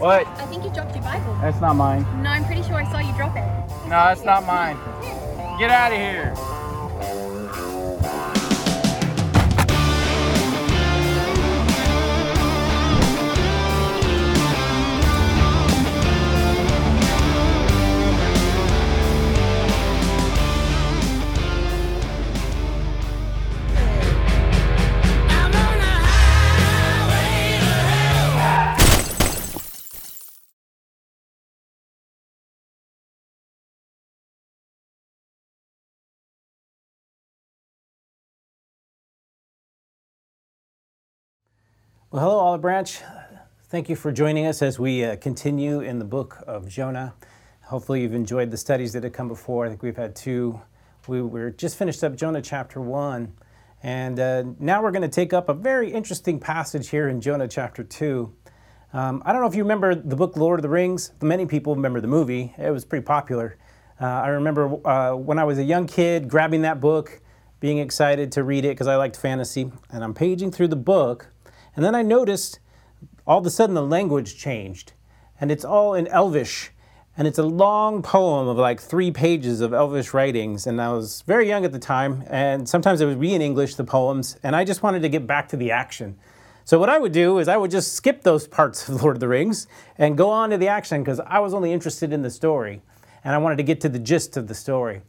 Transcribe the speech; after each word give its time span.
What? 0.00 0.26
I 0.26 0.46
think 0.46 0.64
you 0.64 0.70
dropped 0.70 0.94
your 0.94 1.04
Bible. 1.04 1.36
That's 1.42 1.60
not 1.60 1.76
mine. 1.76 2.06
No, 2.22 2.30
I'm 2.30 2.46
pretty 2.46 2.62
sure 2.62 2.76
I 2.76 2.90
saw 2.90 3.00
you 3.00 3.12
drop 3.18 3.36
it. 3.36 3.44
No, 3.84 3.90
that's 3.90 4.24
not 4.24 4.46
mine. 4.46 4.78
Get 5.58 5.70
out 5.70 5.92
of 5.92 5.98
here. 5.98 6.32
Well, 42.12 42.24
hello, 42.24 42.38
Olive 42.40 42.60
Branch. 42.60 43.02
Thank 43.68 43.88
you 43.88 43.94
for 43.94 44.10
joining 44.10 44.44
us 44.44 44.62
as 44.62 44.80
we 44.80 45.04
uh, 45.04 45.14
continue 45.14 45.78
in 45.78 46.00
the 46.00 46.04
book 46.04 46.42
of 46.44 46.68
Jonah. 46.68 47.14
Hopefully, 47.62 48.02
you've 48.02 48.14
enjoyed 48.14 48.50
the 48.50 48.56
studies 48.56 48.92
that 48.94 49.04
have 49.04 49.12
come 49.12 49.28
before. 49.28 49.64
I 49.64 49.68
think 49.68 49.84
we've 49.84 49.96
had 49.96 50.16
two. 50.16 50.60
We 51.06 51.22
were 51.22 51.52
just 51.52 51.78
finished 51.78 52.02
up 52.02 52.16
Jonah 52.16 52.42
chapter 52.42 52.80
one, 52.80 53.34
and 53.84 54.18
uh, 54.18 54.42
now 54.58 54.82
we're 54.82 54.90
going 54.90 55.02
to 55.02 55.08
take 55.08 55.32
up 55.32 55.48
a 55.48 55.54
very 55.54 55.92
interesting 55.92 56.40
passage 56.40 56.88
here 56.88 57.08
in 57.08 57.20
Jonah 57.20 57.46
chapter 57.46 57.84
two. 57.84 58.34
Um, 58.92 59.22
I 59.24 59.32
don't 59.32 59.40
know 59.40 59.46
if 59.46 59.54
you 59.54 59.62
remember 59.62 59.94
the 59.94 60.16
book 60.16 60.36
Lord 60.36 60.58
of 60.58 60.62
the 60.62 60.68
Rings. 60.68 61.12
Many 61.22 61.46
people 61.46 61.76
remember 61.76 62.00
the 62.00 62.08
movie, 62.08 62.52
it 62.58 62.72
was 62.72 62.84
pretty 62.84 63.04
popular. 63.04 63.56
Uh, 64.00 64.06
I 64.06 64.28
remember 64.30 64.84
uh, 64.84 65.14
when 65.14 65.38
I 65.38 65.44
was 65.44 65.58
a 65.58 65.64
young 65.64 65.86
kid 65.86 66.28
grabbing 66.28 66.62
that 66.62 66.80
book, 66.80 67.20
being 67.60 67.78
excited 67.78 68.32
to 68.32 68.42
read 68.42 68.64
it 68.64 68.70
because 68.70 68.88
I 68.88 68.96
liked 68.96 69.16
fantasy, 69.16 69.70
and 69.90 70.02
I'm 70.02 70.12
paging 70.12 70.50
through 70.50 70.68
the 70.68 70.74
book 70.74 71.29
and 71.76 71.84
then 71.84 71.94
I 71.94 72.02
noticed 72.02 72.60
all 73.26 73.38
of 73.38 73.46
a 73.46 73.50
sudden 73.50 73.74
the 73.74 73.82
language 73.82 74.36
changed, 74.36 74.92
and 75.40 75.50
it's 75.50 75.64
all 75.64 75.94
in 75.94 76.06
Elvish. 76.08 76.70
And 77.16 77.26
it's 77.26 77.38
a 77.38 77.42
long 77.42 78.02
poem 78.02 78.48
of 78.48 78.56
like 78.56 78.80
three 78.80 79.10
pages 79.10 79.60
of 79.60 79.74
Elvish 79.74 80.14
writings. 80.14 80.66
And 80.66 80.80
I 80.80 80.90
was 80.92 81.22
very 81.26 81.46
young 81.48 81.66
at 81.66 81.72
the 81.72 81.78
time, 81.78 82.24
and 82.28 82.66
sometimes 82.66 83.02
I 83.02 83.04
would 83.04 83.20
read 83.20 83.34
in 83.34 83.42
English 83.42 83.74
the 83.74 83.84
poems, 83.84 84.38
and 84.42 84.56
I 84.56 84.64
just 84.64 84.82
wanted 84.82 85.02
to 85.02 85.08
get 85.08 85.26
back 85.26 85.48
to 85.48 85.56
the 85.56 85.70
action. 85.70 86.16
So, 86.64 86.78
what 86.78 86.88
I 86.88 86.98
would 86.98 87.12
do 87.12 87.38
is 87.38 87.48
I 87.48 87.56
would 87.56 87.70
just 87.70 87.94
skip 87.94 88.22
those 88.22 88.46
parts 88.46 88.88
of 88.88 89.02
Lord 89.02 89.16
of 89.16 89.20
the 89.20 89.28
Rings 89.28 89.66
and 89.98 90.16
go 90.16 90.30
on 90.30 90.50
to 90.50 90.56
the 90.56 90.68
action 90.68 91.02
because 91.02 91.20
I 91.20 91.40
was 91.40 91.52
only 91.52 91.72
interested 91.72 92.12
in 92.12 92.22
the 92.22 92.30
story, 92.30 92.80
and 93.24 93.34
I 93.34 93.38
wanted 93.38 93.56
to 93.56 93.64
get 93.64 93.80
to 93.82 93.88
the 93.88 93.98
gist 93.98 94.36
of 94.36 94.46
the 94.46 94.54
story. 94.54 95.02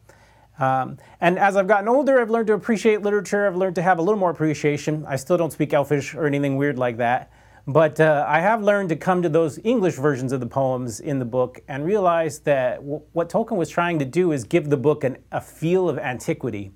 Um, 0.62 0.98
and 1.20 1.40
as 1.40 1.58
I've 1.58 1.67
gotten 1.67 1.88
older, 1.88 2.22
I've 2.22 2.30
learned 2.30 2.48
to 2.48 2.54
appreciate 2.54 3.02
literature. 3.02 3.48
I've 3.48 3.56
learned 3.56 3.76
to 3.76 3.81
have 3.81 3.98
a 3.98 4.02
little 4.02 4.20
more 4.20 4.30
appreciation. 4.30 5.04
I 5.08 5.16
still 5.16 5.36
don't 5.36 5.52
speak 5.52 5.73
Elfish 5.73 6.14
or 6.14 6.28
anything 6.28 6.56
weird 6.56 6.78
like 6.78 6.98
that. 6.98 7.31
But 7.67 8.00
uh, 8.00 8.26
I 8.28 8.42
have 8.42 8.64
learned 8.64 8.89
to 8.89 8.95
come 8.95 9.22
to 9.23 9.30
those 9.30 9.59
English 9.64 9.95
versions 9.95 10.32
of 10.32 10.39
the 10.39 10.48
poems 10.48 11.00
in 11.00 11.20
the 11.20 11.26
book 11.26 11.62
and 11.67 11.86
realize 11.86 12.39
that 12.39 12.78
w- 12.78 13.02
what 13.14 13.30
Tolkien 13.30 13.58
was 13.58 13.70
trying 13.70 14.00
to 14.00 14.06
do 14.06 14.32
is 14.32 14.44
give 14.44 14.70
the 14.70 14.78
book 14.78 15.04
an, 15.04 15.17
a 15.32 15.42
feel 15.42 15.89
of 15.89 15.98
antiquity. 15.98 16.72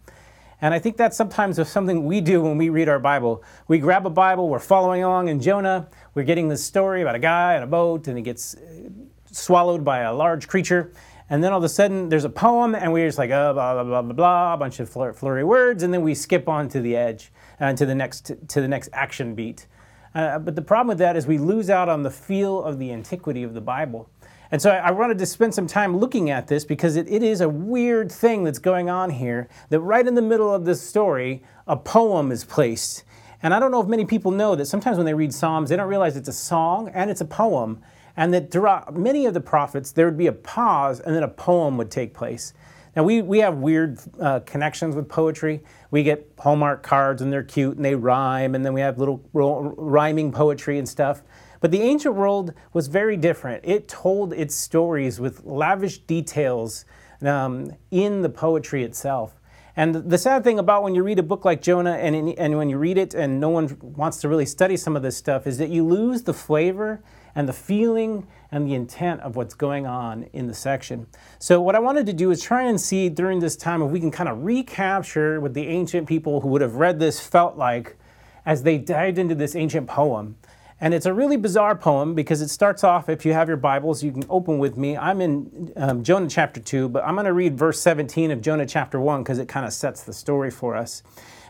And 0.61 0.73
I 0.73 0.79
think 0.79 0.97
that's 0.97 1.17
sometimes 1.17 1.67
something 1.69 2.05
we 2.05 2.21
do 2.21 2.41
when 2.41 2.57
we 2.57 2.69
read 2.69 2.89
our 2.89 2.99
Bible. 2.99 3.43
We 3.67 3.79
grab 3.79 4.05
a 4.05 4.11
Bible, 4.11 4.47
we're 4.49 4.59
following 4.59 5.03
along 5.03 5.27
in 5.27 5.39
Jonah, 5.39 5.89
we're 6.13 6.23
getting 6.23 6.49
this 6.49 6.63
story 6.63 7.01
about 7.01 7.15
a 7.15 7.19
guy 7.19 7.57
on 7.57 7.63
a 7.63 7.67
boat 7.67 8.07
and 8.07 8.17
he 8.17 8.23
gets 8.23 8.55
uh, 8.55 8.89
swallowed 9.31 9.83
by 9.83 9.99
a 9.99 10.13
large 10.13 10.47
creature 10.47 10.91
and 11.29 11.43
then 11.43 11.51
all 11.51 11.57
of 11.57 11.63
a 11.63 11.69
sudden 11.69 12.09
there's 12.09 12.23
a 12.23 12.29
poem 12.29 12.75
and 12.75 12.91
we're 12.93 13.07
just 13.07 13.17
like 13.17 13.31
oh, 13.31 13.53
blah 13.53 13.73
blah 13.73 13.83
blah 13.83 14.01
blah 14.01 14.13
blah 14.13 14.53
a 14.53 14.57
bunch 14.57 14.79
of 14.79 14.89
flurry 14.89 15.43
words 15.43 15.83
and 15.83 15.93
then 15.93 16.01
we 16.01 16.13
skip 16.13 16.47
on 16.47 16.69
to 16.69 16.79
the 16.81 16.95
edge 16.95 17.31
uh, 17.59 17.73
to 17.73 17.85
the 17.85 17.95
next 17.95 18.31
to 18.47 18.61
the 18.61 18.67
next 18.67 18.89
action 18.93 19.35
beat. 19.35 19.67
Uh, 20.13 20.39
but 20.39 20.55
the 20.55 20.61
problem 20.61 20.87
with 20.87 20.99
that 20.99 21.17
is 21.17 21.27
we 21.27 21.37
lose 21.37 21.69
out 21.69 21.89
on 21.89 22.03
the 22.03 22.11
feel 22.11 22.63
of 22.63 22.79
the 22.79 22.91
antiquity 22.91 23.43
of 23.43 23.53
the 23.53 23.61
bible. 23.61 24.09
And 24.51 24.61
so 24.61 24.69
I, 24.69 24.77
I 24.77 24.91
wanted 24.91 25.17
to 25.17 25.25
spend 25.25 25.53
some 25.53 25.67
time 25.67 25.97
looking 25.97 26.29
at 26.29 26.47
this 26.47 26.63
because 26.63 26.95
it, 26.95 27.09
it 27.09 27.21
is 27.21 27.41
a 27.41 27.49
weird 27.49 28.11
thing 28.11 28.43
that's 28.43 28.59
going 28.59 28.89
on 28.89 29.09
here 29.09 29.49
that 29.69 29.81
right 29.81 30.07
in 30.07 30.15
the 30.15 30.21
middle 30.21 30.53
of 30.53 30.63
this 30.63 30.81
story 30.81 31.43
a 31.67 31.75
poem 31.75 32.31
is 32.31 32.43
placed. 32.43 33.03
And 33.43 33.53
i 33.53 33.59
don't 33.59 33.71
know 33.71 33.81
if 33.81 33.87
many 33.87 34.05
people 34.05 34.31
know 34.31 34.55
that 34.55 34.65
sometimes 34.65 34.97
when 34.97 35.05
they 35.05 35.13
read 35.13 35.33
psalms 35.33 35.69
they 35.69 35.75
don't 35.75 35.89
realize 35.89 36.15
it's 36.15 36.29
a 36.29 36.33
song 36.33 36.89
and 36.93 37.11
it's 37.11 37.21
a 37.21 37.25
poem 37.25 37.81
and 38.17 38.33
that 38.33 38.51
throughout 38.51 38.95
many 38.95 39.25
of 39.25 39.33
the 39.33 39.41
prophets, 39.41 39.91
there 39.91 40.05
would 40.05 40.17
be 40.17 40.27
a 40.27 40.33
pause 40.33 40.99
and 40.99 41.15
then 41.15 41.23
a 41.23 41.27
poem 41.27 41.77
would 41.77 41.91
take 41.91 42.13
place. 42.13 42.53
Now, 42.95 43.03
we, 43.03 43.21
we 43.21 43.39
have 43.39 43.57
weird 43.57 43.99
uh, 44.21 44.39
connections 44.41 44.95
with 44.95 45.09
poetry. 45.09 45.61
We 45.91 46.03
get 46.03 46.31
Hallmark 46.39 46.81
cards 46.81 47.21
and 47.21 47.31
they're 47.31 47.43
cute 47.43 47.75
and 47.75 47.83
they 47.83 47.95
rhyme, 47.95 48.55
and 48.55 48.65
then 48.65 48.73
we 48.73 48.79
have 48.79 48.97
little 48.97 49.21
rhyming 49.33 50.31
poetry 50.31 50.79
and 50.79 50.87
stuff. 50.87 51.21
But 51.59 51.71
the 51.71 51.81
ancient 51.81 52.15
world 52.15 52.53
was 52.71 52.87
very 52.87 53.17
different. 53.17 53.65
It 53.65 53.89
told 53.89 54.31
its 54.33 54.55
stories 54.55 55.19
with 55.19 55.43
lavish 55.43 55.99
details 55.99 56.85
um, 57.21 57.71
in 57.91 58.21
the 58.21 58.29
poetry 58.29 58.83
itself. 58.83 59.41
And 59.77 59.95
the 59.95 60.17
sad 60.17 60.45
thing 60.45 60.57
about 60.57 60.83
when 60.83 60.95
you 60.95 61.03
read 61.03 61.19
a 61.19 61.23
book 61.23 61.43
like 61.43 61.61
Jonah 61.61 61.95
and, 61.95 62.29
and 62.37 62.57
when 62.57 62.69
you 62.69 62.77
read 62.77 62.97
it 62.97 63.13
and 63.13 63.41
no 63.41 63.49
one 63.49 63.77
wants 63.81 64.21
to 64.21 64.29
really 64.29 64.45
study 64.45 64.77
some 64.77 64.95
of 64.95 65.01
this 65.01 65.17
stuff 65.17 65.45
is 65.45 65.57
that 65.57 65.69
you 65.69 65.85
lose 65.85 66.23
the 66.23 66.33
flavor 66.33 67.03
and 67.35 67.47
the 67.47 67.53
feeling 67.53 68.25
and 68.51 68.65
the 68.65 68.73
intent 68.73 69.21
of 69.21 69.35
what's 69.35 69.53
going 69.53 69.85
on 69.85 70.23
in 70.31 70.47
the 70.47 70.53
section. 70.53 71.05
So, 71.37 71.61
what 71.61 71.75
I 71.75 71.79
wanted 71.79 72.05
to 72.05 72.13
do 72.13 72.31
is 72.31 72.41
try 72.41 72.63
and 72.63 72.79
see 72.79 73.09
during 73.09 73.39
this 73.39 73.55
time 73.55 73.81
if 73.81 73.91
we 73.91 73.99
can 73.99 74.11
kind 74.11 74.29
of 74.29 74.43
recapture 74.43 75.41
what 75.41 75.53
the 75.53 75.67
ancient 75.67 76.07
people 76.07 76.41
who 76.41 76.47
would 76.49 76.61
have 76.61 76.75
read 76.75 76.99
this 76.99 77.19
felt 77.19 77.57
like 77.57 77.97
as 78.45 78.63
they 78.63 78.77
dived 78.77 79.17
into 79.17 79.35
this 79.35 79.55
ancient 79.55 79.87
poem. 79.87 80.37
And 80.79 80.93
it's 80.93 81.05
a 81.05 81.13
really 81.13 81.37
bizarre 81.37 81.75
poem 81.75 82.15
because 82.15 82.41
it 82.41 82.49
starts 82.49 82.83
off, 82.83 83.07
if 83.07 83.25
you 83.25 83.31
have 83.31 83.47
your 83.47 83.57
Bibles, 83.57 84.03
you 84.03 84.11
can 84.11 84.25
open 84.29 84.59
with 84.59 84.77
me. 84.77 84.97
I'm 84.97 85.21
in 85.21 85.71
um, 85.77 86.03
Jonah 86.03 86.29
chapter 86.29 86.59
2, 86.59 86.89
but 86.89 87.03
I'm 87.05 87.15
going 87.15 87.25
to 87.25 87.33
read 87.33 87.57
verse 87.57 87.79
17 87.81 88.29
of 88.29 88.41
Jonah 88.41 88.65
chapter 88.65 88.99
1 88.99 89.23
because 89.23 89.39
it 89.39 89.47
kind 89.47 89.65
of 89.65 89.71
sets 89.71 90.03
the 90.03 90.11
story 90.11 90.51
for 90.51 90.75
us. 90.75 91.01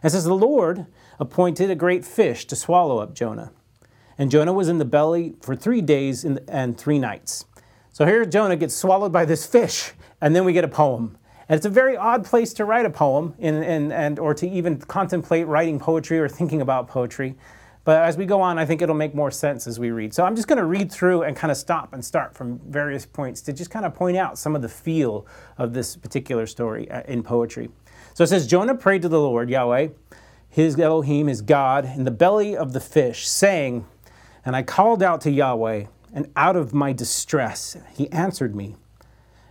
It 0.03 0.11
says, 0.11 0.25
The 0.25 0.35
Lord 0.35 0.85
appointed 1.19 1.71
a 1.71 1.75
great 1.75 2.05
fish 2.05 2.45
to 2.45 2.55
swallow 2.55 2.99
up 2.99 3.15
Jonah. 3.15 3.51
And 4.17 4.31
Jonah 4.31 4.53
was 4.53 4.69
in 4.69 4.77
the 4.77 4.85
belly 4.85 5.35
for 5.41 5.55
three 5.55 5.81
days 5.81 6.23
and 6.23 6.77
three 6.77 6.99
nights. 6.99 7.45
So 7.91 8.05
here 8.05 8.25
Jonah 8.25 8.55
gets 8.55 8.75
swallowed 8.75 9.11
by 9.11 9.25
this 9.25 9.45
fish, 9.45 9.93
and 10.19 10.35
then 10.35 10.45
we 10.45 10.53
get 10.53 10.63
a 10.63 10.69
poem. 10.69 11.17
And 11.47 11.55
it's 11.55 11.65
a 11.65 11.69
very 11.69 11.95
odd 11.95 12.25
place 12.25 12.53
to 12.55 12.65
write 12.65 12.85
a 12.85 12.89
poem 12.89 13.35
in, 13.37 13.61
in, 13.61 13.91
and, 13.91 14.19
or 14.19 14.33
to 14.33 14.49
even 14.49 14.79
contemplate 14.79 15.47
writing 15.47 15.79
poetry 15.79 16.19
or 16.19 16.27
thinking 16.27 16.61
about 16.61 16.87
poetry. 16.87 17.35
But 17.83 18.01
as 18.01 18.17
we 18.17 18.25
go 18.25 18.41
on, 18.41 18.57
I 18.57 18.65
think 18.65 18.81
it'll 18.81 18.95
make 18.95 19.13
more 19.13 19.29
sense 19.29 19.67
as 19.67 19.79
we 19.79 19.91
read. 19.91 20.11
So 20.11 20.25
I'm 20.25 20.35
just 20.35 20.47
going 20.47 20.57
to 20.57 20.65
read 20.65 20.91
through 20.91 21.21
and 21.21 21.37
kind 21.37 21.51
of 21.51 21.57
stop 21.57 21.93
and 21.93 22.03
start 22.03 22.35
from 22.35 22.59
various 22.67 23.05
points 23.05 23.41
to 23.41 23.53
just 23.53 23.69
kind 23.69 23.85
of 23.85 23.93
point 23.93 24.17
out 24.17 24.39
some 24.39 24.55
of 24.55 24.63
the 24.63 24.69
feel 24.69 25.27
of 25.59 25.73
this 25.73 25.95
particular 25.95 26.47
story 26.47 26.89
uh, 26.89 27.03
in 27.07 27.21
poetry. 27.21 27.69
So 28.15 28.23
it 28.23 28.27
says 28.27 28.47
Jonah 28.47 28.73
prayed 28.73 29.03
to 29.03 29.09
the 29.09 29.19
Lord, 29.19 29.51
Yahweh, 29.51 29.89
his 30.49 30.79
Elohim, 30.79 31.27
his 31.27 31.41
God, 31.41 31.85
in 31.85 32.05
the 32.05 32.11
belly 32.11 32.57
of 32.57 32.73
the 32.73 32.79
fish, 32.79 33.27
saying, 33.27 33.85
and 34.45 34.55
I 34.55 34.61
called 34.61 35.03
out 35.03 35.21
to 35.21 35.31
Yahweh, 35.31 35.85
and 36.13 36.31
out 36.35 36.55
of 36.55 36.73
my 36.73 36.93
distress, 36.93 37.75
he 37.93 38.09
answered 38.11 38.55
me. 38.55 38.75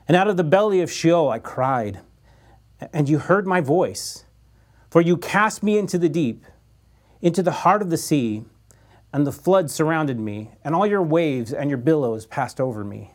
And 0.06 0.16
out 0.16 0.28
of 0.28 0.37
the 0.37 0.44
belly 0.44 0.81
of 0.81 0.91
Sheol 0.91 1.28
I 1.28 1.39
cried, 1.41 2.01
and 2.92 3.09
you 3.09 3.19
heard 3.19 3.47
my 3.47 3.60
voice. 3.60 4.24
For 4.89 5.01
you 5.01 5.16
cast 5.16 5.63
me 5.63 5.77
into 5.77 5.98
the 5.98 6.09
deep, 6.09 6.45
into 7.21 7.42
the 7.42 7.51
heart 7.51 7.83
of 7.83 7.91
the 7.91 7.98
sea, 7.98 8.45
and 9.13 9.27
the 9.27 9.33
flood 9.33 9.71
surrounded 9.71 10.19
me, 10.19 10.53
and 10.63 10.74
all 10.74 10.86
your 10.86 11.03
waves 11.03 11.53
and 11.53 11.69
your 11.69 11.78
billows 11.78 12.27
passed 12.27 12.60
over 12.60 12.84
me. 12.84 13.10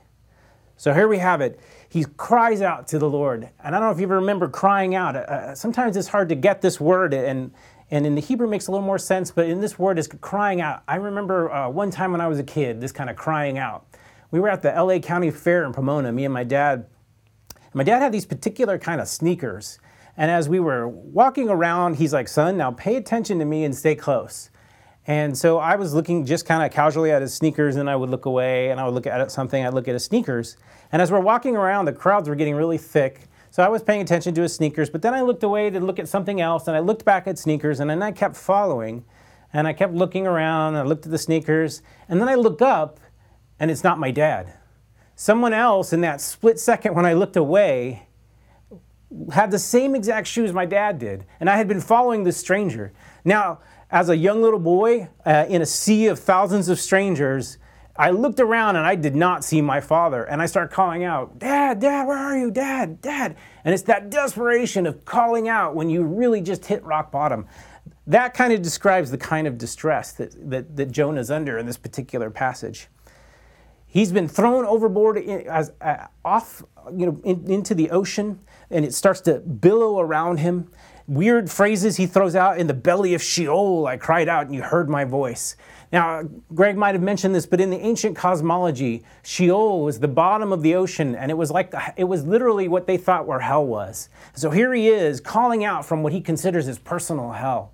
So 0.78 0.94
here 0.94 1.08
we 1.08 1.18
have 1.18 1.42
it. 1.42 1.60
He 1.90 2.06
cries 2.18 2.62
out 2.62 2.88
to 2.90 3.00
the 3.00 3.10
Lord. 3.10 3.50
And 3.64 3.76
I 3.76 3.80
don't 3.80 3.90
know 3.90 3.92
if 3.92 4.00
you 4.00 4.08
remember 4.08 4.48
crying 4.48 4.96
out. 4.96 5.16
Uh, 5.16 5.54
sometimes 5.54 5.98
it's 5.98 6.08
hard 6.08 6.30
to 6.30 6.36
get 6.36 6.62
this 6.62 6.80
word, 6.80 7.14
and, 7.14 7.52
and 7.92 8.06
in 8.06 8.16
the 8.16 8.22
Hebrew 8.22 8.48
makes 8.48 8.68
a 8.68 8.72
little 8.72 8.86
more 8.86 9.00
sense, 9.00 9.32
but 9.32 9.48
in 9.48 9.62
this 9.62 9.80
word 9.80 9.98
is 9.98 10.08
crying 10.08 10.62
out. 10.62 10.84
I 10.88 10.96
remember 10.96 11.52
uh, 11.52 11.70
one 11.70 11.90
time 11.90 12.12
when 12.12 12.22
I 12.22 12.28
was 12.28 12.40
a 12.40 12.44
kid, 12.44 12.82
this 12.82 12.92
kind 12.92 13.10
of 13.10 13.16
crying 13.16 13.58
out. 13.58 13.86
We 14.32 14.40
were 14.40 14.50
at 14.50 14.62
the 14.62 14.72
LA 14.72 15.00
County 15.00 15.32
Fair 15.32 15.66
in 15.66 15.74
Pomona, 15.74 16.12
me 16.12 16.26
and 16.26 16.34
my 16.34 16.44
dad. 16.44 16.86
My 17.74 17.84
dad 17.84 18.00
had 18.00 18.12
these 18.12 18.26
particular 18.26 18.78
kind 18.78 19.02
of 19.02 19.08
sneakers. 19.08 19.80
And 20.16 20.30
as 20.30 20.50
we 20.50 20.60
were 20.60 20.88
walking 20.88 21.50
around, 21.50 21.96
he's 21.96 22.14
like, 22.14 22.28
son, 22.28 22.58
now 22.58 22.72
pay 22.72 22.96
attention 22.96 23.40
to 23.40 23.46
me 23.46 23.64
and 23.64 23.76
stay 23.76 23.96
close. 23.96 24.50
And 25.08 25.36
so 25.36 25.58
I 25.58 25.76
was 25.76 25.94
looking 25.94 26.26
just 26.26 26.46
kind 26.46 26.64
of 26.64 26.72
casually 26.72 27.12
at 27.12 27.22
his 27.22 27.34
sneakers, 27.34 27.78
and 27.78 27.90
I 27.90 27.96
would 27.96 28.10
look 28.10 28.26
away, 28.26 28.70
and 28.70 28.80
I 28.80 28.86
would 28.86 28.94
look 28.94 29.08
at 29.08 29.32
something, 29.32 29.66
I'd 29.66 29.74
look 29.74 29.88
at 29.88 29.94
his 29.94 30.06
sneakers. 30.06 30.58
And 30.92 31.02
as 31.02 31.12
we're 31.12 31.20
walking 31.20 31.56
around, 31.56 31.86
the 31.86 31.94
crowds 31.94 32.30
were 32.30 32.36
getting 32.36 32.56
really 32.56 32.78
thick. 32.78 33.29
So 33.60 33.66
I 33.66 33.68
was 33.68 33.84
paying 33.84 34.00
attention 34.00 34.34
to 34.36 34.42
his 34.42 34.56
sneakers, 34.56 34.90
but 34.90 35.02
then 35.02 35.14
I 35.14 35.20
looked 35.20 35.44
away 35.44 35.70
to 35.70 35.82
look 35.82 36.00
at 36.00 36.08
something 36.08 36.40
else, 36.40 36.70
and 36.70 36.78
I 36.78 36.80
looked 36.80 37.04
back 37.04 37.28
at 37.28 37.38
sneakers, 37.38 37.82
and 37.82 37.90
then 37.90 38.02
I 38.02 38.14
kept 38.14 38.38
following, 38.38 39.04
and 39.52 39.68
I 39.68 39.74
kept 39.74 39.94
looking 39.94 40.26
around, 40.26 40.78
I 40.78 40.84
looked 40.84 41.06
at 41.06 41.12
the 41.12 41.18
sneakers, 41.18 41.82
and 42.08 42.22
then 42.22 42.30
I 42.30 42.36
look 42.36 42.62
up, 42.62 43.02
and 43.60 43.70
it's 43.70 43.84
not 43.84 44.00
my 44.00 44.12
dad. 44.12 44.54
Someone 45.18 45.52
else 45.52 45.92
in 45.92 46.00
that 46.00 46.22
split 46.22 46.58
second 46.58 46.96
when 46.96 47.06
I 47.06 47.12
looked 47.12 47.36
away 47.36 48.08
had 49.34 49.52
the 49.52 49.60
same 49.60 49.94
exact 49.94 50.28
shoes 50.28 50.54
my 50.54 50.66
dad 50.66 50.98
did, 50.98 51.26
and 51.42 51.50
I 51.50 51.58
had 51.58 51.68
been 51.68 51.82
following 51.82 52.24
this 52.24 52.38
stranger. 52.38 52.94
Now, 53.26 53.60
as 53.92 54.08
a 54.08 54.16
young 54.16 54.42
little 54.42 54.60
boy 54.60 55.10
uh, 55.26 55.48
in 55.50 55.62
a 55.62 55.66
sea 55.66 56.08
of 56.08 56.18
thousands 56.18 56.70
of 56.70 56.80
strangers, 56.80 57.58
I 58.00 58.12
looked 58.12 58.40
around 58.40 58.78
and 58.78 58.86
I 58.86 58.96
did 58.96 59.14
not 59.14 59.44
see 59.44 59.62
my 59.62 59.82
father. 59.82 60.24
And 60.24 60.42
I 60.42 60.46
start 60.46 60.72
calling 60.72 61.04
out, 61.04 61.38
Dad, 61.38 61.82
Dad, 61.82 62.08
where 62.08 62.18
are 62.18 62.38
you? 62.38 62.50
Dad, 62.50 63.02
Dad. 63.02 63.36
And 63.66 63.74
it's 63.74 63.84
that 63.84 64.10
desperation 64.10 64.88
of 64.88 65.04
calling 65.04 65.50
out 65.50 65.76
when 65.76 65.90
you 65.90 66.04
really 66.04 66.40
just 66.40 66.66
hit 66.66 66.82
rock 66.86 67.12
bottom. 67.12 67.46
That 68.08 68.34
kind 68.34 68.54
of 68.54 68.62
describes 68.62 69.12
the 69.12 69.18
kind 69.18 69.48
of 69.48 69.58
distress 69.58 70.14
that, 70.14 70.50
that, 70.50 70.78
that 70.78 70.92
Jonah's 70.92 71.30
under 71.30 71.58
in 71.58 71.66
this 71.66 71.76
particular 71.78 72.30
passage. 72.30 72.88
He's 73.86 74.14
been 74.14 74.30
thrown 74.30 74.66
overboard 74.66 75.18
in, 75.18 75.46
as, 75.48 75.74
uh, 75.82 76.08
off, 76.24 76.64
you 76.96 77.06
know, 77.06 77.20
in, 77.26 77.52
into 77.52 77.76
the 77.76 77.90
ocean, 77.90 78.40
and 78.70 78.86
it 78.86 78.94
starts 78.94 79.20
to 79.22 79.40
billow 79.40 80.00
around 80.00 80.38
him. 80.38 80.72
Weird 81.08 81.52
phrases 81.52 81.98
he 81.98 82.06
throws 82.06 82.36
out 82.36 82.60
in 82.60 82.68
the 82.68 82.74
belly 82.74 83.14
of 83.16 83.22
Sheol. 83.22 83.88
I 83.88 83.98
cried 83.98 84.30
out, 84.30 84.46
and 84.46 84.56
you 84.56 84.62
heard 84.62 84.90
my 84.90 85.06
voice. 85.06 85.58
Now, 85.92 86.24
Greg 86.54 86.78
might 86.78 86.94
have 86.94 87.02
mentioned 87.02 87.34
this, 87.34 87.48
but 87.48 87.60
in 87.60 87.72
the 87.72 87.80
ancient 87.80 88.16
cosmology, 88.16 89.04
Sheol 89.24 89.84
was 89.84 90.00
the 90.00 90.08
bottom 90.08 90.52
of 90.52 90.62
the 90.62 90.76
ocean, 90.76 91.16
and 91.16 91.32
it 91.32 91.34
was 91.36 91.50
like 91.50 91.74
it 91.98 92.04
was 92.04 92.26
literally 92.26 92.68
what 92.68 92.86
they 92.86 92.98
thought 92.98 93.26
where 93.26 93.40
hell 93.40 93.66
was. 93.66 94.10
So 94.36 94.52
here 94.52 94.74
he 94.74 94.88
is 94.88 95.20
calling 95.20 95.64
out 95.64 95.86
from 95.86 96.04
what 96.04 96.14
he 96.14 96.22
considers 96.22 96.68
his 96.68 96.78
personal 96.78 97.32
hell. 97.32 97.74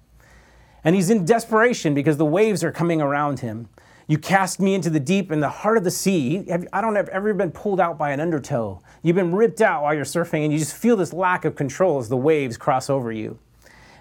And 0.83 0.95
he's 0.95 1.09
in 1.09 1.25
desperation 1.25 1.93
because 1.93 2.17
the 2.17 2.25
waves 2.25 2.63
are 2.63 2.71
coming 2.71 3.01
around 3.01 3.39
him. 3.39 3.67
You 4.07 4.19
cast 4.19 4.59
me 4.59 4.75
into 4.75 4.91
the 4.91 4.99
deep 4.99 5.31
in 5.31 5.39
the 5.39 5.49
heart 5.49 5.77
of 5.77 5.83
the 5.83 5.91
sea. 5.91 6.45
I 6.71 6.79
don't 6.79 6.95
have 6.95 7.09
ever 7.09 7.33
been 7.33 7.51
pulled 7.51 7.79
out 7.79 7.97
by 7.97 8.11
an 8.11 8.19
undertow. 8.19 8.81
You've 9.01 9.15
been 9.15 9.33
ripped 9.33 9.61
out 9.61 9.81
while 9.81 9.95
you're 9.95 10.05
surfing, 10.05 10.43
and 10.43 10.53
you 10.53 10.59
just 10.59 10.75
feel 10.75 10.95
this 10.95 11.11
lack 11.11 11.43
of 11.43 11.55
control 11.55 11.97
as 11.97 12.07
the 12.07 12.15
waves 12.15 12.55
cross 12.55 12.87
over 12.87 13.11
you. 13.11 13.39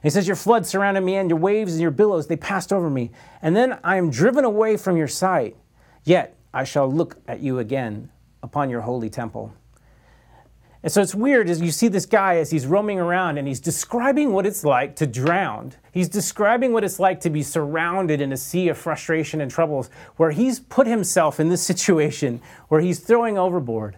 He 0.04 0.10
says, 0.10 0.26
Your 0.26 0.36
flood 0.36 0.66
surrounded 0.66 1.00
me, 1.00 1.16
and 1.16 1.30
your 1.30 1.38
waves 1.38 1.72
and 1.72 1.80
your 1.80 1.90
billows, 1.90 2.26
they 2.26 2.36
passed 2.36 2.74
over 2.74 2.90
me. 2.90 3.10
And 3.40 3.56
then 3.56 3.78
I 3.82 3.96
am 3.96 4.10
driven 4.10 4.44
away 4.44 4.76
from 4.76 4.98
your 4.98 5.08
sight. 5.08 5.56
Yet 6.04 6.36
I 6.52 6.64
shall 6.64 6.92
look 6.92 7.16
at 7.26 7.40
you 7.40 7.58
again 7.58 8.10
upon 8.42 8.68
your 8.68 8.82
holy 8.82 9.08
temple. 9.08 9.54
And 10.82 10.92
so 10.92 11.00
it's 11.00 11.14
weird 11.14 11.48
as 11.48 11.62
you 11.62 11.70
see 11.70 11.88
this 11.88 12.04
guy 12.04 12.36
as 12.36 12.50
he's 12.50 12.66
roaming 12.66 13.00
around 13.00 13.38
and 13.38 13.48
he's 13.48 13.60
describing 13.60 14.34
what 14.34 14.44
it's 14.44 14.62
like 14.62 14.94
to 14.96 15.06
drown. 15.06 15.72
He's 15.92 16.10
describing 16.10 16.74
what 16.74 16.84
it's 16.84 17.00
like 17.00 17.20
to 17.20 17.30
be 17.30 17.42
surrounded 17.42 18.20
in 18.20 18.30
a 18.30 18.36
sea 18.36 18.68
of 18.68 18.76
frustration 18.76 19.40
and 19.40 19.50
troubles, 19.50 19.88
where 20.16 20.32
he's 20.32 20.60
put 20.60 20.86
himself 20.86 21.40
in 21.40 21.48
this 21.48 21.62
situation 21.66 22.42
where 22.68 22.82
he's 22.82 22.98
throwing 22.98 23.38
overboard. 23.38 23.96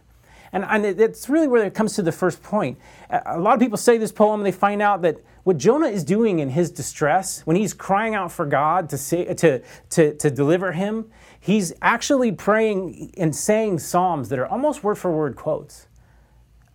And, 0.53 0.65
and 0.65 0.85
it's 0.85 1.29
really 1.29 1.49
where 1.49 1.65
it 1.65 1.75
comes 1.75 1.95
to 1.95 2.03
the 2.03 2.13
first 2.13 2.43
point. 2.43 2.79
A 3.11 3.39
lot 3.39 3.55
of 3.55 3.61
people 3.61 3.79
say 3.79 3.99
this 3.99 4.13
poem, 4.13 4.41
and 4.41 4.47
they 4.47 4.53
find 4.53 4.81
out 4.81 5.03
that 5.03 5.19
what 5.45 5.59
Jonah 5.59 5.87
is 5.87 6.03
doing 6.03 6.41
in 6.41 6.51
his 6.51 6.71
distress, 6.71 7.43
when 7.47 7.57
he's 7.57 7.73
crying 7.73 8.15
out 8.15 8.33
for 8.33 8.47
God 8.47 8.89
to, 8.91 8.99
say, 8.99 9.33
to, 9.33 9.63
to, 9.91 10.15
to 10.15 10.31
deliver 10.31 10.73
him, 10.73 11.11
he's 11.39 11.73
actually 11.81 12.33
praying 12.33 13.13
and 13.17 13.35
saying 13.35 13.79
psalms 13.79 14.29
that 14.31 14.39
are 14.39 14.47
almost 14.47 14.83
word 14.83 14.97
for 14.97 15.17
word 15.17 15.37
quotes. 15.37 15.87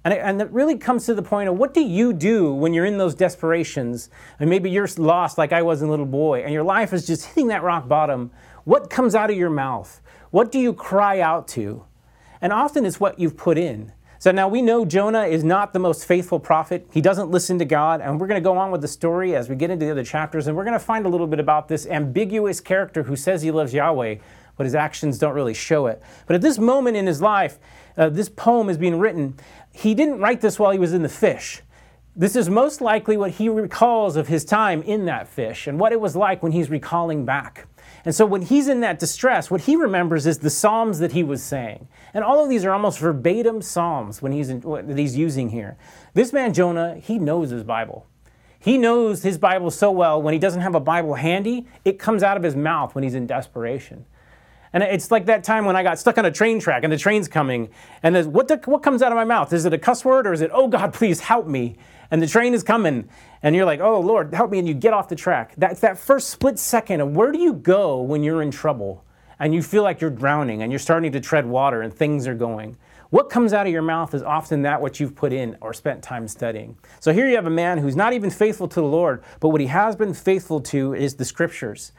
And 0.03 0.13
and 0.13 0.53
really 0.53 0.77
comes 0.77 1.06
to 1.06 1.13
the 1.13 1.21
point 1.21 1.47
of 1.47 1.57
what 1.57 1.75
do 1.75 1.81
you 1.81 2.12
do 2.12 2.51
when 2.53 2.73
you're 2.73 2.85
in 2.85 2.97
those 2.97 3.13
desperations 3.13 4.09
and 4.39 4.50
maybe 4.50 4.69
you're 4.71 4.88
lost 4.97 5.38
like 5.38 5.51
I 5.53 5.62
was 5.62 5.83
in 5.83 5.89
a 5.89 5.91
little 5.91 6.07
boy 6.07 6.41
and 6.41 6.51
your 6.51 6.63
life 6.63 6.91
is 6.91 7.06
just 7.06 7.25
hitting 7.25 7.47
that 7.50 7.62
rock 7.62 7.88
bottom? 7.88 8.31
What 8.63 8.89
comes 8.89 9.13
out 9.13 9.29
of 9.29 9.38
your 9.38 9.51
mouth? 9.51 10.01
What 10.31 10.51
do 10.51 10.57
you 10.57 10.73
cry 10.73 11.19
out 11.19 11.47
to? 11.50 11.85
And 12.41 12.51
often 12.51 12.85
it's 12.85 12.99
what 12.99 13.19
you've 13.19 13.38
put 13.38 13.57
in. 13.57 13.91
So 14.19 14.31
now 14.31 14.47
we 14.47 14.61
know 14.61 14.85
Jonah 14.85 15.23
is 15.23 15.43
not 15.43 15.73
the 15.73 15.79
most 15.79 16.05
faithful 16.05 16.39
prophet. 16.39 16.88
He 16.91 17.01
doesn't 17.01 17.31
listen 17.31 17.57
to 17.59 17.65
God. 17.65 18.01
And 18.01 18.19
we're 18.19 18.27
going 18.27 18.41
to 18.41 18.43
go 18.43 18.57
on 18.57 18.71
with 18.71 18.81
the 18.81 18.88
story 18.88 19.35
as 19.35 19.49
we 19.49 19.55
get 19.55 19.71
into 19.71 19.85
the 19.85 19.91
other 19.91 20.03
chapters. 20.03 20.47
And 20.47 20.55
we're 20.55 20.63
going 20.63 20.77
to 20.77 20.79
find 20.79 21.05
a 21.05 21.09
little 21.09 21.27
bit 21.27 21.39
about 21.39 21.67
this 21.67 21.88
ambiguous 21.88 22.59
character 22.59 23.03
who 23.03 23.15
says 23.15 23.41
he 23.41 23.51
loves 23.51 23.73
Yahweh, 23.73 24.15
but 24.57 24.65
his 24.65 24.75
actions 24.75 25.17
don't 25.17 25.33
really 25.33 25.55
show 25.55 25.88
it. 25.88 26.03
But 26.27 26.35
at 26.35 26.41
this 26.41 26.59
moment 26.59 26.97
in 26.97 27.07
his 27.07 27.21
life, 27.21 27.57
uh, 27.97 28.09
this 28.09 28.29
poem 28.29 28.69
is 28.69 28.77
being 28.77 28.99
written 28.99 29.37
he 29.73 29.95
didn't 29.95 30.19
write 30.19 30.41
this 30.41 30.59
while 30.59 30.71
he 30.71 30.79
was 30.79 30.94
in 30.94 31.01
the 31.01 31.09
fish. 31.09 31.61
This 32.15 32.35
is 32.35 32.49
most 32.49 32.81
likely 32.81 33.15
what 33.15 33.31
he 33.31 33.47
recalls 33.47 34.17
of 34.17 34.27
his 34.27 34.44
time 34.44 34.81
in 34.83 35.05
that 35.05 35.27
fish 35.27 35.65
and 35.65 35.79
what 35.79 35.94
it 35.94 36.01
was 36.01 36.15
like 36.15 36.44
when 36.44 36.51
he's 36.51 36.69
recalling 36.69 37.23
back. 37.23 37.67
And 38.03 38.15
so 38.15 38.25
when 38.25 38.42
he's 38.42 38.68
in 38.68 38.80
that 38.81 39.00
distress, 39.00 39.51
what 39.51 39.62
he 39.62 39.75
remembers 39.75 40.25
is 40.25 40.39
the 40.39 40.50
psalms 40.50 41.00
that 41.00 41.12
he 41.12 41.24
was 41.24 41.44
saying. 41.44 41.88
And 42.13 42.24
all 42.24 42.44
of 42.44 42.50
these 42.50 42.65
are 42.65 42.71
almost 42.71 43.00
verbatim 43.00 43.62
psalms 43.62 44.21
when 44.21 44.31
he's 44.31 44.50
in, 44.50 44.62
that 44.62 44.98
he's 44.98 45.15
using 45.15 45.50
here. 45.50 45.77
This 46.13 46.33
man 46.33 46.53
Jonah, 46.53 46.95
he 46.95 47.19
knows 47.19 47.51
his 47.51 47.63
Bible. 47.63 48.07
He 48.59 48.77
knows 48.77 49.24
his 49.24 49.38
Bible 49.38 49.71
so 49.71 49.92
well 49.92 50.21
when 50.21 50.33
he 50.33 50.39
doesn't 50.39 50.62
have 50.62 50.75
a 50.75 50.80
Bible 50.80 51.15
handy, 51.15 51.68
it 51.83 51.98
comes 52.00 52.21
out 52.21 52.38
of 52.38 52.44
his 52.44 52.56
mouth 52.56 52.94
when 52.94 53.03
he's 53.03 53.15
in 53.15 53.25
desperation. 53.25 54.06
And 54.74 54.83
it's 54.83 55.12
like 55.12 55.25
that 55.25 55.44
time 55.44 55.65
when 55.65 55.75
I 55.75 55.83
got 55.83 56.00
stuck 56.00 56.18
on 56.18 56.25
a 56.25 56.31
train 56.31 56.59
track 56.59 56.83
and 56.83 56.94
the 56.94 56.97
train's 56.97 57.27
coming, 57.27 57.69
and 58.04 58.33
what, 58.33 58.47
the, 58.47 58.62
what 58.65 58.83
comes 58.83 59.01
out 59.01 59.12
of 59.12 59.15
my 59.15 59.25
mouth? 59.25 59.51
Is 59.51 59.65
it 59.65 59.74
a 59.74 59.77
cuss 59.77 60.06
word 60.06 60.25
or 60.25 60.33
is 60.33 60.42
it, 60.42 60.50
oh 60.54 60.68
God, 60.68 60.94
please 60.94 61.19
help 61.19 61.47
me? 61.47 61.75
And 62.11 62.21
the 62.21 62.27
train 62.27 62.53
is 62.53 62.61
coming, 62.61 63.09
and 63.41 63.55
you're 63.55 63.65
like, 63.65 63.79
oh 63.79 64.01
Lord, 64.01 64.33
help 64.33 64.51
me, 64.51 64.59
and 64.59 64.67
you 64.67 64.73
get 64.73 64.93
off 64.93 65.07
the 65.07 65.15
track. 65.15 65.53
That's 65.57 65.79
that 65.79 65.97
first 65.97 66.29
split 66.29 66.59
second 66.59 66.99
of 66.99 67.15
where 67.15 67.31
do 67.31 67.39
you 67.39 67.53
go 67.53 68.01
when 68.01 68.21
you're 68.21 68.41
in 68.41 68.51
trouble 68.51 69.05
and 69.39 69.55
you 69.55 69.63
feel 69.63 69.81
like 69.81 70.01
you're 70.01 70.09
drowning 70.09 70.61
and 70.61 70.71
you're 70.71 70.79
starting 70.79 71.13
to 71.13 71.21
tread 71.21 71.45
water 71.45 71.81
and 71.81 71.93
things 71.93 72.27
are 72.27 72.35
going? 72.35 72.77
What 73.11 73.29
comes 73.29 73.51
out 73.51 73.65
of 73.65 73.73
your 73.73 73.81
mouth 73.81 74.13
is 74.13 74.23
often 74.23 74.61
that 74.61 74.81
what 74.81 74.99
you've 74.99 75.15
put 75.15 75.33
in 75.33 75.57
or 75.59 75.73
spent 75.73 76.01
time 76.01 76.27
studying. 76.27 76.77
So 76.99 77.11
here 77.11 77.27
you 77.27 77.35
have 77.35 77.45
a 77.45 77.49
man 77.49 77.77
who's 77.77 77.95
not 77.95 78.13
even 78.13 78.29
faithful 78.29 78.67
to 78.69 78.79
the 78.79 78.87
Lord, 78.87 79.23
but 79.39 79.49
what 79.49 79.59
he 79.59 79.67
has 79.67 79.95
been 79.95 80.13
faithful 80.13 80.61
to 80.61 80.93
is 80.93 81.15
the 81.15 81.25
scriptures. 81.25 81.91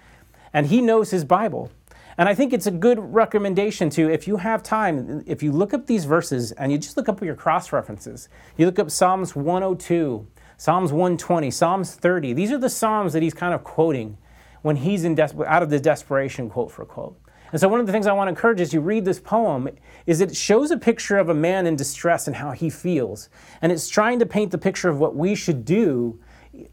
And 0.55 0.67
he 0.67 0.81
knows 0.81 1.11
his 1.11 1.25
Bible. 1.25 1.71
And 2.19 2.29
I 2.29 2.35
think 2.35 2.53
it's 2.53 2.67
a 2.67 2.71
good 2.71 2.99
recommendation 2.99 3.89
to, 3.91 4.11
if 4.11 4.29
you 4.29 4.37
have 4.37 4.63
time, 4.63 5.25
if 5.27 5.43
you 5.43 5.53
look 5.53 5.73
up 5.73 5.87
these 5.87 6.05
verses 6.05 6.53
and 6.53 6.71
you 6.71 6.79
just 6.79 6.97
look 6.97 7.09
up 7.09 7.23
your 7.23 7.35
cross 7.35 7.73
references, 7.73 8.29
you 8.57 8.67
look 8.67 8.79
up 8.79 8.91
Psalms 8.91 9.35
102, 9.35 10.27
Psalms 10.57 10.93
120, 10.93 11.51
Psalms 11.51 11.95
30. 11.95 12.33
These 12.35 12.53
are 12.53 12.59
the 12.59 12.69
Psalms 12.69 13.13
that 13.15 13.23
he's 13.23 13.35
kind 13.35 13.55
of 13.55 13.65
quoting 13.65 14.19
when 14.61 14.77
he's 14.77 15.05
in 15.05 15.15
des- 15.15 15.45
out 15.47 15.63
of 15.63 15.71
the 15.71 15.81
desperation, 15.81 16.51
quote 16.51 16.71
for 16.71 16.85
quote. 16.85 17.19
And 17.51 17.61
so, 17.61 17.69
one 17.69 17.81
of 17.81 17.87
the 17.87 17.93
things 17.93 18.07
I 18.07 18.13
want 18.13 18.29
to 18.29 18.31
encourage 18.31 18.61
as 18.61 18.73
you 18.73 18.81
read 18.81 19.05
this 19.05 19.21
poem 19.21 19.69
is 20.07 20.21
it 20.21 20.35
shows 20.35 20.71
a 20.71 20.79
picture 20.79 21.19
of 21.19 21.29
a 21.29 21.35
man 21.35 21.67
in 21.67 21.77
distress 21.77 22.27
and 22.27 22.37
how 22.37 22.53
he 22.53 22.71
feels. 22.71 23.29
And 23.61 23.71
it's 23.71 23.89
trying 23.89 24.19
to 24.21 24.27
paint 24.27 24.53
the 24.53 24.59
picture 24.59 24.89
of 24.89 24.99
what 24.99 25.15
we 25.15 25.35
should 25.35 25.65
do 25.65 26.19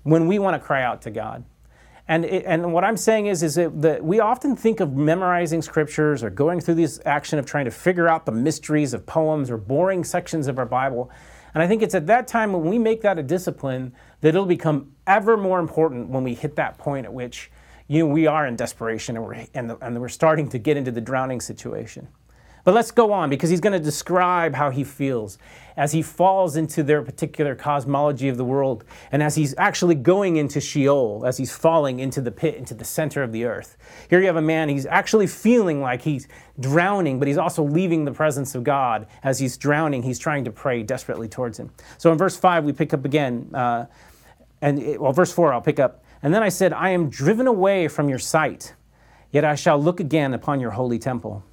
when 0.03 0.27
we 0.27 0.39
want 0.39 0.59
to 0.59 0.65
cry 0.65 0.83
out 0.83 1.01
to 1.01 1.11
God. 1.11 1.43
And, 2.09 2.25
it, 2.25 2.43
and 2.47 2.73
what 2.73 2.83
I'm 2.83 2.97
saying 2.97 3.27
is, 3.27 3.43
is 3.43 3.53
that 3.53 4.03
we 4.03 4.19
often 4.19 4.55
think 4.55 4.79
of 4.79 4.93
memorizing 4.93 5.61
scriptures 5.61 6.23
or 6.23 6.31
going 6.31 6.59
through 6.59 6.73
this 6.75 6.99
action 7.05 7.37
of 7.37 7.45
trying 7.45 7.65
to 7.65 7.71
figure 7.71 8.09
out 8.09 8.25
the 8.25 8.31
mysteries 8.31 8.95
of 8.95 9.05
poems 9.05 9.51
or 9.51 9.57
boring 9.57 10.03
sections 10.03 10.47
of 10.47 10.57
our 10.57 10.65
Bible. 10.65 11.11
And 11.53 11.61
I 11.61 11.67
think 11.67 11.83
it's 11.83 11.93
at 11.93 12.07
that 12.07 12.27
time 12.27 12.51
when 12.51 12.63
we 12.63 12.79
make 12.79 13.01
that 13.01 13.19
a 13.19 13.23
discipline 13.23 13.93
that 14.21 14.29
it'll 14.29 14.47
become 14.47 14.91
ever 15.05 15.37
more 15.37 15.59
important 15.59 16.09
when 16.09 16.23
we 16.23 16.33
hit 16.33 16.55
that 16.55 16.79
point 16.79 17.05
at 17.05 17.13
which 17.13 17.51
you 17.87 17.99
know, 17.99 18.11
we 18.11 18.25
are 18.25 18.47
in 18.47 18.55
desperation 18.55 19.15
and 19.15 19.25
we're, 19.25 19.45
and, 19.53 19.69
the, 19.69 19.77
and 19.77 20.01
we're 20.01 20.09
starting 20.09 20.49
to 20.49 20.57
get 20.57 20.77
into 20.77 20.91
the 20.91 21.01
drowning 21.01 21.39
situation. 21.39 22.07
But 22.69 22.75
let's 22.75 22.91
go 22.91 23.11
on 23.11 23.31
because 23.31 23.49
he's 23.49 23.61
going 23.61 23.73
to 23.73 23.83
describe 23.83 24.53
how 24.53 24.69
he 24.69 24.83
feels 24.83 25.39
as 25.75 25.91
he 25.91 26.03
falls 26.03 26.55
into 26.55 26.83
their 26.83 27.01
particular 27.01 27.55
cosmology 27.55 28.29
of 28.29 28.37
the 28.37 28.45
world 28.45 28.83
and 29.11 29.23
as 29.23 29.33
he's 29.33 29.55
actually 29.57 29.95
going 29.95 30.35
into 30.35 30.61
Sheol, 30.61 31.23
as 31.25 31.37
he's 31.37 31.51
falling 31.51 31.99
into 31.99 32.21
the 32.21 32.29
pit, 32.29 32.53
into 32.53 32.75
the 32.75 32.85
center 32.85 33.23
of 33.23 33.31
the 33.31 33.45
earth. 33.45 33.75
Here 34.07 34.19
you 34.19 34.27
have 34.27 34.35
a 34.35 34.41
man, 34.43 34.69
he's 34.69 34.85
actually 34.85 35.25
feeling 35.25 35.81
like 35.81 36.03
he's 36.03 36.27
drowning, 36.59 37.17
but 37.17 37.27
he's 37.27 37.39
also 37.39 37.63
leaving 37.63 38.05
the 38.05 38.11
presence 38.11 38.53
of 38.53 38.63
God. 38.63 39.07
As 39.23 39.39
he's 39.39 39.57
drowning, 39.57 40.03
he's 40.03 40.19
trying 40.19 40.45
to 40.45 40.51
pray 40.51 40.83
desperately 40.83 41.27
towards 41.27 41.59
him. 41.59 41.71
So 41.97 42.11
in 42.11 42.19
verse 42.19 42.37
5, 42.37 42.65
we 42.65 42.71
pick 42.71 42.93
up 42.93 43.03
again, 43.03 43.49
uh, 43.51 43.87
and 44.61 44.77
it, 44.77 45.01
well, 45.01 45.11
verse 45.11 45.33
4, 45.33 45.53
I'll 45.53 45.59
pick 45.59 45.79
up. 45.79 46.03
And 46.21 46.31
then 46.31 46.43
I 46.43 46.49
said, 46.49 46.73
I 46.73 46.89
am 46.89 47.09
driven 47.09 47.47
away 47.47 47.87
from 47.87 48.09
your 48.09 48.19
sight, 48.19 48.75
yet 49.31 49.43
I 49.43 49.55
shall 49.55 49.81
look 49.81 49.99
again 49.99 50.35
upon 50.35 50.59
your 50.59 50.69
holy 50.69 50.99
temple. 50.99 51.43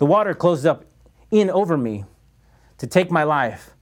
The 0.00 0.06
water 0.06 0.32
closed 0.32 0.64
up 0.64 0.86
in 1.30 1.50
over 1.50 1.76
me 1.76 2.06
to 2.78 2.86
take 2.86 3.10
my 3.10 3.22
life. 3.22 3.72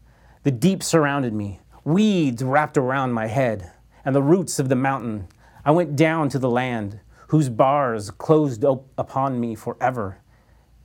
The 0.43 0.51
deep 0.51 0.83
surrounded 0.83 1.33
me. 1.33 1.61
Weeds 1.85 2.43
wrapped 2.43 2.77
around 2.77 3.13
my 3.13 3.29
head, 3.29 3.71
and 4.05 4.17
the 4.17 4.21
roots 4.21 4.59
of 4.59 4.69
the 4.69 4.75
mountain. 4.75 5.29
I 5.65 5.71
went 5.71 5.95
down 5.95 6.29
to 6.31 6.41
the 6.41 6.51
land, 6.51 6.99
whose 7.29 7.49
bars 7.49 8.11
closed 8.11 8.65
upon 8.65 9.39
me 9.39 9.55
forever. 9.55 10.19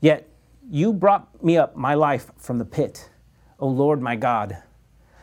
Yet 0.01 0.29
you 0.69 0.93
brought 0.93 1.43
me 1.43 1.57
up 1.57 1.75
my 1.75 1.95
life 1.95 2.29
from 2.37 2.59
the 2.59 2.65
pit, 2.65 3.09
O 3.57 3.67
Lord 3.67 4.03
my 4.03 4.15
God. 4.15 4.61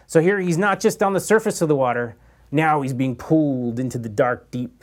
So 0.08 0.20
here 0.20 0.40
he's 0.40 0.58
not 0.58 0.80
just 0.80 1.04
on 1.04 1.12
the 1.12 1.20
surface 1.20 1.62
of 1.62 1.68
the 1.68 1.76
water, 1.76 2.16
now 2.50 2.82
he's 2.82 2.94
being 2.94 3.14
pulled 3.14 3.78
into 3.78 3.96
the 3.96 4.08
dark 4.08 4.50
deep. 4.50 4.82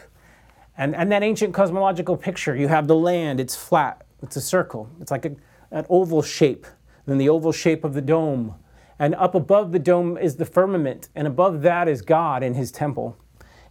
And, 0.77 0.95
and 0.95 1.11
that 1.11 1.21
ancient 1.21 1.53
cosmological 1.53 2.15
picture, 2.15 2.55
you 2.55 2.69
have 2.69 2.87
the 2.87 2.95
land, 2.95 3.41
it's 3.41 3.57
flat, 3.57 4.06
It's 4.21 4.35
a 4.35 4.41
circle. 4.41 4.89
It's 4.99 5.11
like 5.11 5.25
a, 5.25 5.35
an 5.71 5.85
oval 5.89 6.21
shape, 6.21 6.65
then 7.05 7.17
the 7.17 7.29
oval 7.29 7.51
shape 7.51 7.83
of 7.83 7.93
the 7.93 8.01
dome. 8.01 8.55
And 8.99 9.13
up 9.15 9.35
above 9.35 9.71
the 9.71 9.79
dome 9.79 10.17
is 10.17 10.37
the 10.37 10.45
firmament, 10.45 11.09
and 11.15 11.27
above 11.27 11.61
that 11.61 11.87
is 11.87 12.01
God 12.01 12.41
in 12.41 12.55
his 12.55 12.71
temple. 12.71 13.15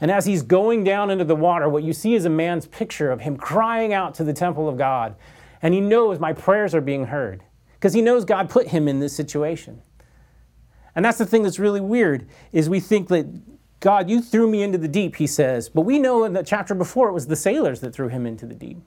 And 0.01 0.11
as 0.11 0.27
he's 0.27 0.43
going 0.43 0.85
down 0.85 1.11
into 1.11 1.25
the 1.25 1.37
water, 1.37 1.69
what 1.69 1.83
you 1.83 1.93
see 1.93 2.15
is 2.15 2.25
a 2.25 2.31
man's 2.31 2.67
picture 2.67 3.11
of 3.11 3.21
him 3.21 3.37
crying 3.37 3.93
out 3.93 4.15
to 4.15 4.25
the 4.25 4.33
temple 4.33 4.69
of 4.69 4.77
God. 4.77 5.17
And 5.63 5.73
he 5.73 5.81
knows 5.81 6.19
my 6.19 6.33
prayers 6.33 6.75
are 6.75 6.81
being 6.81 7.07
heard 7.07 7.43
because 7.75 7.95
he 7.95 8.03
knows 8.03 8.25
God 8.25 8.51
put 8.51 8.69
him 8.69 8.89
in 8.89 9.01
this 9.01 9.17
situation. 9.17 9.83
And 10.95 11.05
that's 11.05 11.19
the 11.19 11.27
thing 11.27 11.43
that's 11.43 11.59
really 11.59 11.81
weird 11.81 12.29
is 12.53 12.69
we 12.69 12.81
think 12.81 13.09
that 13.09 13.27
God, 13.81 14.09
you 14.09 14.21
threw 14.21 14.49
me 14.49 14.63
into 14.63 14.79
the 14.79 14.89
deep, 14.89 15.17
he 15.17 15.27
says. 15.27 15.69
But 15.69 15.83
we 15.83 15.99
know 15.99 16.25
in 16.25 16.33
the 16.33 16.43
chapter 16.43 16.75
before 16.75 17.09
it 17.09 17.13
was 17.13 17.27
the 17.27 17.37
sailors 17.37 17.81
that 17.81 17.95
threw 17.95 18.09
him 18.09 18.27
into 18.27 18.47
the 18.47 18.55
deep. 18.55 18.79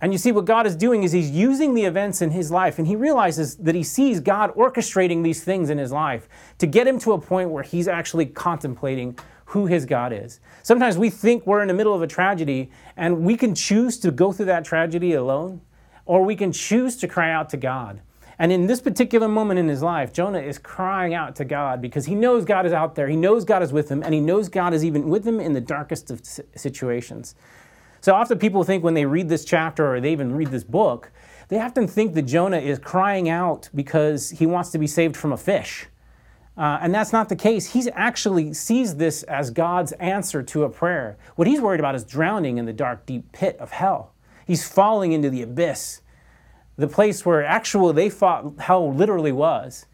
And 0.00 0.12
you 0.12 0.18
see, 0.18 0.30
what 0.30 0.44
God 0.44 0.66
is 0.66 0.76
doing 0.76 1.04
is 1.04 1.12
He's 1.12 1.30
using 1.30 1.74
the 1.74 1.84
events 1.84 2.20
in 2.20 2.30
His 2.30 2.50
life, 2.50 2.78
and 2.78 2.86
He 2.86 2.96
realizes 2.96 3.56
that 3.56 3.74
He 3.74 3.82
sees 3.82 4.20
God 4.20 4.54
orchestrating 4.54 5.22
these 5.22 5.42
things 5.42 5.70
in 5.70 5.78
His 5.78 5.90
life 5.90 6.28
to 6.58 6.66
get 6.66 6.86
Him 6.86 6.98
to 7.00 7.12
a 7.12 7.20
point 7.20 7.50
where 7.50 7.62
He's 7.62 7.88
actually 7.88 8.26
contemplating 8.26 9.18
who 9.46 9.66
His 9.66 9.86
God 9.86 10.12
is. 10.12 10.40
Sometimes 10.62 10.98
we 10.98 11.08
think 11.08 11.46
we're 11.46 11.62
in 11.62 11.68
the 11.68 11.74
middle 11.74 11.94
of 11.94 12.02
a 12.02 12.06
tragedy, 12.06 12.70
and 12.96 13.22
we 13.22 13.36
can 13.36 13.54
choose 13.54 13.98
to 14.00 14.10
go 14.10 14.32
through 14.32 14.46
that 14.46 14.64
tragedy 14.64 15.14
alone, 15.14 15.62
or 16.04 16.22
we 16.22 16.36
can 16.36 16.52
choose 16.52 16.96
to 16.98 17.08
cry 17.08 17.32
out 17.32 17.48
to 17.50 17.56
God. 17.56 18.02
And 18.38 18.52
in 18.52 18.66
this 18.66 18.82
particular 18.82 19.28
moment 19.28 19.58
in 19.58 19.66
his 19.66 19.82
life, 19.82 20.12
Jonah 20.12 20.40
is 20.40 20.58
crying 20.58 21.14
out 21.14 21.34
to 21.36 21.44
God 21.44 21.80
because 21.80 22.04
he 22.04 22.14
knows 22.14 22.44
God 22.44 22.66
is 22.66 22.72
out 22.72 22.94
there. 22.94 23.08
He 23.08 23.16
knows 23.16 23.46
God 23.46 23.62
is 23.62 23.72
with 23.72 23.88
him, 23.88 24.02
and 24.02 24.12
he 24.12 24.20
knows 24.20 24.50
God 24.50 24.74
is 24.74 24.84
even 24.84 25.08
with 25.08 25.26
him 25.26 25.40
in 25.40 25.54
the 25.54 25.60
darkest 25.60 26.10
of 26.10 26.20
situations. 26.54 27.34
So 28.06 28.14
often 28.14 28.38
people 28.38 28.62
think 28.62 28.84
when 28.84 28.94
they 28.94 29.04
read 29.04 29.28
this 29.28 29.44
chapter 29.44 29.92
or 29.92 30.00
they 30.00 30.12
even 30.12 30.32
read 30.32 30.52
this 30.52 30.62
book, 30.62 31.10
they 31.48 31.58
often 31.58 31.88
think 31.88 32.14
that 32.14 32.22
Jonah 32.22 32.58
is 32.58 32.78
crying 32.78 33.28
out 33.28 33.68
because 33.74 34.30
he 34.30 34.46
wants 34.46 34.70
to 34.70 34.78
be 34.78 34.86
saved 34.86 35.16
from 35.16 35.32
a 35.32 35.36
fish. 35.36 35.88
Uh, 36.56 36.78
and 36.80 36.94
that's 36.94 37.12
not 37.12 37.28
the 37.28 37.34
case. 37.34 37.72
He 37.72 37.90
actually 37.90 38.54
sees 38.54 38.94
this 38.94 39.24
as 39.24 39.50
God's 39.50 39.90
answer 39.94 40.44
to 40.44 40.62
a 40.62 40.70
prayer. 40.70 41.18
What 41.34 41.48
he's 41.48 41.60
worried 41.60 41.80
about 41.80 41.96
is 41.96 42.04
drowning 42.04 42.58
in 42.58 42.64
the 42.64 42.72
dark, 42.72 43.06
deep 43.06 43.32
pit 43.32 43.56
of 43.58 43.72
hell. 43.72 44.12
He's 44.46 44.68
falling 44.68 45.10
into 45.10 45.28
the 45.28 45.42
abyss, 45.42 46.00
the 46.76 46.86
place 46.86 47.26
where 47.26 47.44
actually 47.44 47.92
they 47.94 48.08
thought 48.08 48.60
hell 48.60 48.94
literally 48.94 49.32
was. 49.32 49.86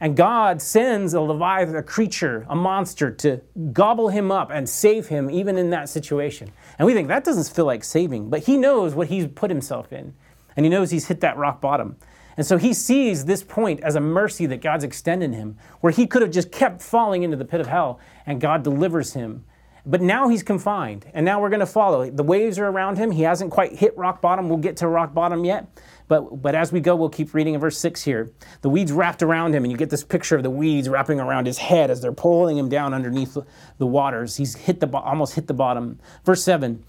And 0.00 0.16
God 0.16 0.62
sends 0.62 1.12
a 1.12 1.20
Leviathan, 1.20 1.74
a 1.74 1.82
creature, 1.82 2.46
a 2.48 2.54
monster, 2.54 3.10
to 3.10 3.40
gobble 3.72 4.08
him 4.08 4.30
up 4.30 4.50
and 4.50 4.68
save 4.68 5.08
him 5.08 5.28
even 5.28 5.58
in 5.58 5.70
that 5.70 5.88
situation. 5.88 6.50
And 6.78 6.86
we 6.86 6.94
think 6.94 7.08
that 7.08 7.24
doesn't 7.24 7.54
feel 7.54 7.64
like 7.64 7.82
saving, 7.82 8.30
but 8.30 8.44
he 8.44 8.56
knows 8.56 8.94
what 8.94 9.08
he's 9.08 9.26
put 9.26 9.50
himself 9.50 9.92
in. 9.92 10.14
And 10.56 10.64
he 10.64 10.70
knows 10.70 10.90
he's 10.90 11.08
hit 11.08 11.20
that 11.20 11.36
rock 11.36 11.60
bottom. 11.60 11.96
And 12.36 12.46
so 12.46 12.56
he 12.56 12.72
sees 12.72 13.24
this 13.24 13.42
point 13.42 13.80
as 13.80 13.96
a 13.96 14.00
mercy 14.00 14.46
that 14.46 14.60
God's 14.60 14.84
extended 14.84 15.34
him, 15.34 15.56
where 15.80 15.92
he 15.92 16.06
could 16.06 16.22
have 16.22 16.30
just 16.30 16.52
kept 16.52 16.80
falling 16.80 17.24
into 17.24 17.36
the 17.36 17.44
pit 17.44 17.60
of 17.60 17.66
hell, 17.66 17.98
and 18.26 18.40
God 18.40 18.62
delivers 18.62 19.14
him. 19.14 19.44
But 19.84 20.02
now 20.02 20.28
he's 20.28 20.42
confined, 20.42 21.06
and 21.14 21.24
now 21.24 21.40
we're 21.40 21.48
going 21.48 21.60
to 21.60 21.66
follow. 21.66 22.08
The 22.08 22.22
waves 22.22 22.58
are 22.58 22.66
around 22.66 22.98
him. 22.98 23.10
He 23.10 23.22
hasn't 23.22 23.50
quite 23.50 23.72
hit 23.72 23.96
rock 23.96 24.20
bottom. 24.20 24.48
We'll 24.48 24.58
get 24.58 24.76
to 24.78 24.86
rock 24.86 25.14
bottom 25.14 25.44
yet. 25.44 25.66
But, 26.08 26.42
but 26.42 26.54
as 26.54 26.72
we 26.72 26.80
go, 26.80 26.96
we'll 26.96 27.10
keep 27.10 27.34
reading 27.34 27.54
in 27.54 27.60
verse 27.60 27.78
6 27.78 28.02
here. 28.02 28.30
The 28.62 28.70
weeds 28.70 28.90
wrapped 28.90 29.22
around 29.22 29.54
him, 29.54 29.64
and 29.64 29.70
you 29.70 29.76
get 29.76 29.90
this 29.90 30.02
picture 30.02 30.36
of 30.36 30.42
the 30.42 30.50
weeds 30.50 30.88
wrapping 30.88 31.20
around 31.20 31.46
his 31.46 31.58
head 31.58 31.90
as 31.90 32.00
they're 32.00 32.12
pulling 32.12 32.56
him 32.56 32.70
down 32.70 32.94
underneath 32.94 33.36
the 33.76 33.86
waters. 33.86 34.36
He's 34.36 34.56
hit 34.56 34.80
the, 34.80 34.88
almost 34.96 35.34
hit 35.34 35.46
the 35.46 35.54
bottom. 35.54 36.00
Verse 36.24 36.42
7 36.42 36.82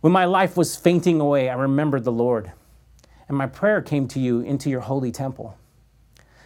When 0.00 0.12
my 0.12 0.24
life 0.24 0.56
was 0.56 0.76
fainting 0.76 1.20
away, 1.20 1.50
I 1.50 1.54
remembered 1.54 2.04
the 2.04 2.12
Lord, 2.12 2.52
and 3.28 3.36
my 3.36 3.46
prayer 3.46 3.82
came 3.82 4.06
to 4.08 4.20
you 4.20 4.40
into 4.40 4.70
your 4.70 4.80
holy 4.80 5.10
temple. 5.10 5.58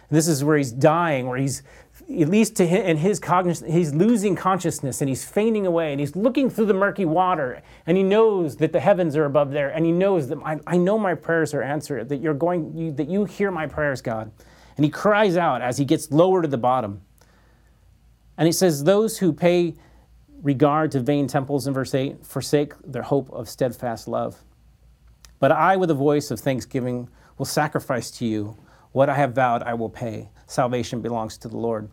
This 0.09 0.27
is 0.27 0.43
where 0.43 0.57
he's 0.57 0.71
dying, 0.71 1.27
where 1.27 1.37
he's 1.37 1.61
at 2.09 2.27
least 2.27 2.55
to 2.55 2.65
him, 2.65 2.81
and 2.85 2.99
his 2.99 3.19
cognition, 3.19 3.71
he's 3.71 3.93
losing 3.93 4.35
consciousness 4.35 4.99
and 4.99 5.09
he's 5.09 5.23
fainting 5.23 5.67
away 5.67 5.91
and 5.91 5.99
he's 5.99 6.15
looking 6.15 6.49
through 6.49 6.65
the 6.65 6.73
murky 6.73 7.05
water 7.05 7.61
and 7.85 7.97
he 7.97 8.03
knows 8.03 8.57
that 8.57 8.73
the 8.73 8.79
heavens 8.79 9.15
are 9.15 9.25
above 9.25 9.51
there 9.51 9.69
and 9.69 9.85
he 9.85 9.91
knows 9.91 10.27
that 10.29 10.39
I, 10.43 10.59
I 10.65 10.77
know 10.77 10.97
my 10.97 11.13
prayers 11.13 11.53
are 11.53 11.61
answered, 11.61 12.09
that 12.09 12.17
you're 12.17 12.33
going, 12.33 12.75
you, 12.75 12.91
that 12.93 13.09
you 13.09 13.25
hear 13.25 13.51
my 13.51 13.67
prayers, 13.67 14.01
God. 14.01 14.31
And 14.75 14.85
he 14.85 14.89
cries 14.89 15.37
out 15.37 15.61
as 15.61 15.77
he 15.77 15.85
gets 15.85 16.11
lower 16.11 16.41
to 16.41 16.47
the 16.47 16.57
bottom. 16.57 17.01
And 18.37 18.47
he 18.47 18.51
says, 18.53 18.85
Those 18.85 19.19
who 19.19 19.33
pay 19.33 19.75
regard 20.41 20.91
to 20.91 21.01
vain 21.01 21.27
temples 21.27 21.67
in 21.67 21.73
verse 21.73 21.93
8 21.93 22.25
forsake 22.25 22.73
their 22.83 23.01
hope 23.01 23.29
of 23.31 23.49
steadfast 23.49 24.07
love. 24.07 24.41
But 25.39 25.51
I, 25.51 25.75
with 25.75 25.91
a 25.91 25.95
voice 25.95 26.31
of 26.31 26.39
thanksgiving, 26.39 27.09
will 27.37 27.45
sacrifice 27.45 28.09
to 28.11 28.25
you 28.25 28.57
what 28.93 29.09
I 29.09 29.15
have 29.15 29.33
vowed 29.33 29.63
I 29.63 29.73
will 29.73 29.89
pay. 29.89 30.29
Salvation 30.47 31.01
belongs 31.01 31.37
to 31.39 31.47
the 31.47 31.57
Lord. 31.57 31.89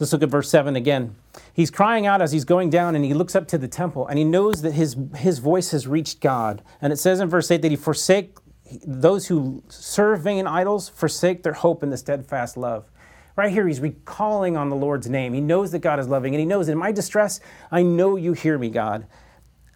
Let's 0.00 0.14
look 0.14 0.22
at 0.22 0.30
verse 0.30 0.48
7 0.48 0.76
again. 0.76 1.14
He's 1.52 1.70
crying 1.70 2.06
out 2.06 2.22
as 2.22 2.32
he's 2.32 2.46
going 2.46 2.70
down 2.70 2.96
and 2.96 3.04
he 3.04 3.12
looks 3.12 3.36
up 3.36 3.46
to 3.48 3.58
the 3.58 3.68
temple 3.68 4.06
and 4.06 4.18
he 4.18 4.24
knows 4.24 4.62
that 4.62 4.72
his, 4.72 4.96
his 5.16 5.40
voice 5.40 5.72
has 5.72 5.86
reached 5.86 6.20
God. 6.20 6.62
And 6.80 6.90
it 6.90 6.96
says 6.96 7.20
in 7.20 7.28
verse 7.28 7.50
8 7.50 7.60
that 7.60 7.70
he 7.70 7.76
forsake 7.76 8.38
those 8.86 9.26
who 9.26 9.62
serve 9.68 10.22
vain 10.22 10.46
idols, 10.46 10.88
forsake 10.88 11.42
their 11.42 11.52
hope 11.52 11.82
in 11.82 11.90
the 11.90 11.98
steadfast 11.98 12.56
love. 12.56 12.90
Right 13.36 13.52
here, 13.52 13.68
he's 13.68 13.80
recalling 13.80 14.56
on 14.56 14.70
the 14.70 14.76
Lord's 14.76 15.08
name. 15.08 15.34
He 15.34 15.40
knows 15.42 15.70
that 15.72 15.80
God 15.80 16.00
is 16.00 16.08
loving 16.08 16.34
and 16.34 16.40
he 16.40 16.46
knows 16.46 16.70
in 16.70 16.78
my 16.78 16.92
distress, 16.92 17.38
I 17.70 17.82
know 17.82 18.16
you 18.16 18.32
hear 18.32 18.56
me, 18.56 18.70
God. 18.70 19.06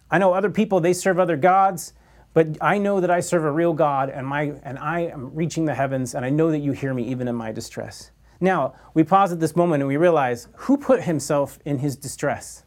I 0.09 0.17
know 0.17 0.33
other 0.33 0.49
people, 0.49 0.79
they 0.79 0.93
serve 0.93 1.19
other 1.19 1.37
gods. 1.37 1.93
But 2.33 2.57
I 2.59 2.79
know 2.79 2.99
that 2.99 3.11
I 3.11 3.19
serve 3.19 3.45
a 3.45 3.51
real 3.51 3.73
God 3.73 4.09
and, 4.09 4.25
my, 4.25 4.53
and 4.63 4.79
I 4.79 5.01
am 5.01 5.33
reaching 5.33 5.63
the 5.65 5.73
heavens, 5.73 6.15
and 6.15 6.25
I 6.25 6.29
know 6.29 6.51
that 6.51 6.59
you 6.59 6.73
hear 6.73 6.93
me 6.93 7.03
even 7.03 7.29
in 7.29 7.35
my 7.35 7.53
distress. 7.53 8.11
Now, 8.39 8.75
we 8.93 9.03
pause 9.03 9.31
at 9.31 9.39
this 9.39 9.55
moment 9.55 9.81
and 9.81 9.87
we 9.87 9.97
realize 9.97 10.47
who 10.55 10.77
put 10.77 11.03
himself 11.03 11.59
in 11.65 11.79
his 11.79 11.95
distress? 11.95 12.63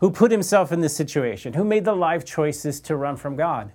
Who 0.00 0.10
put 0.10 0.30
himself 0.30 0.72
in 0.72 0.80
this 0.80 0.96
situation? 0.96 1.54
Who 1.54 1.64
made 1.64 1.84
the 1.84 1.94
life 1.94 2.24
choices 2.24 2.80
to 2.82 2.96
run 2.96 3.16
from 3.16 3.36
God? 3.36 3.72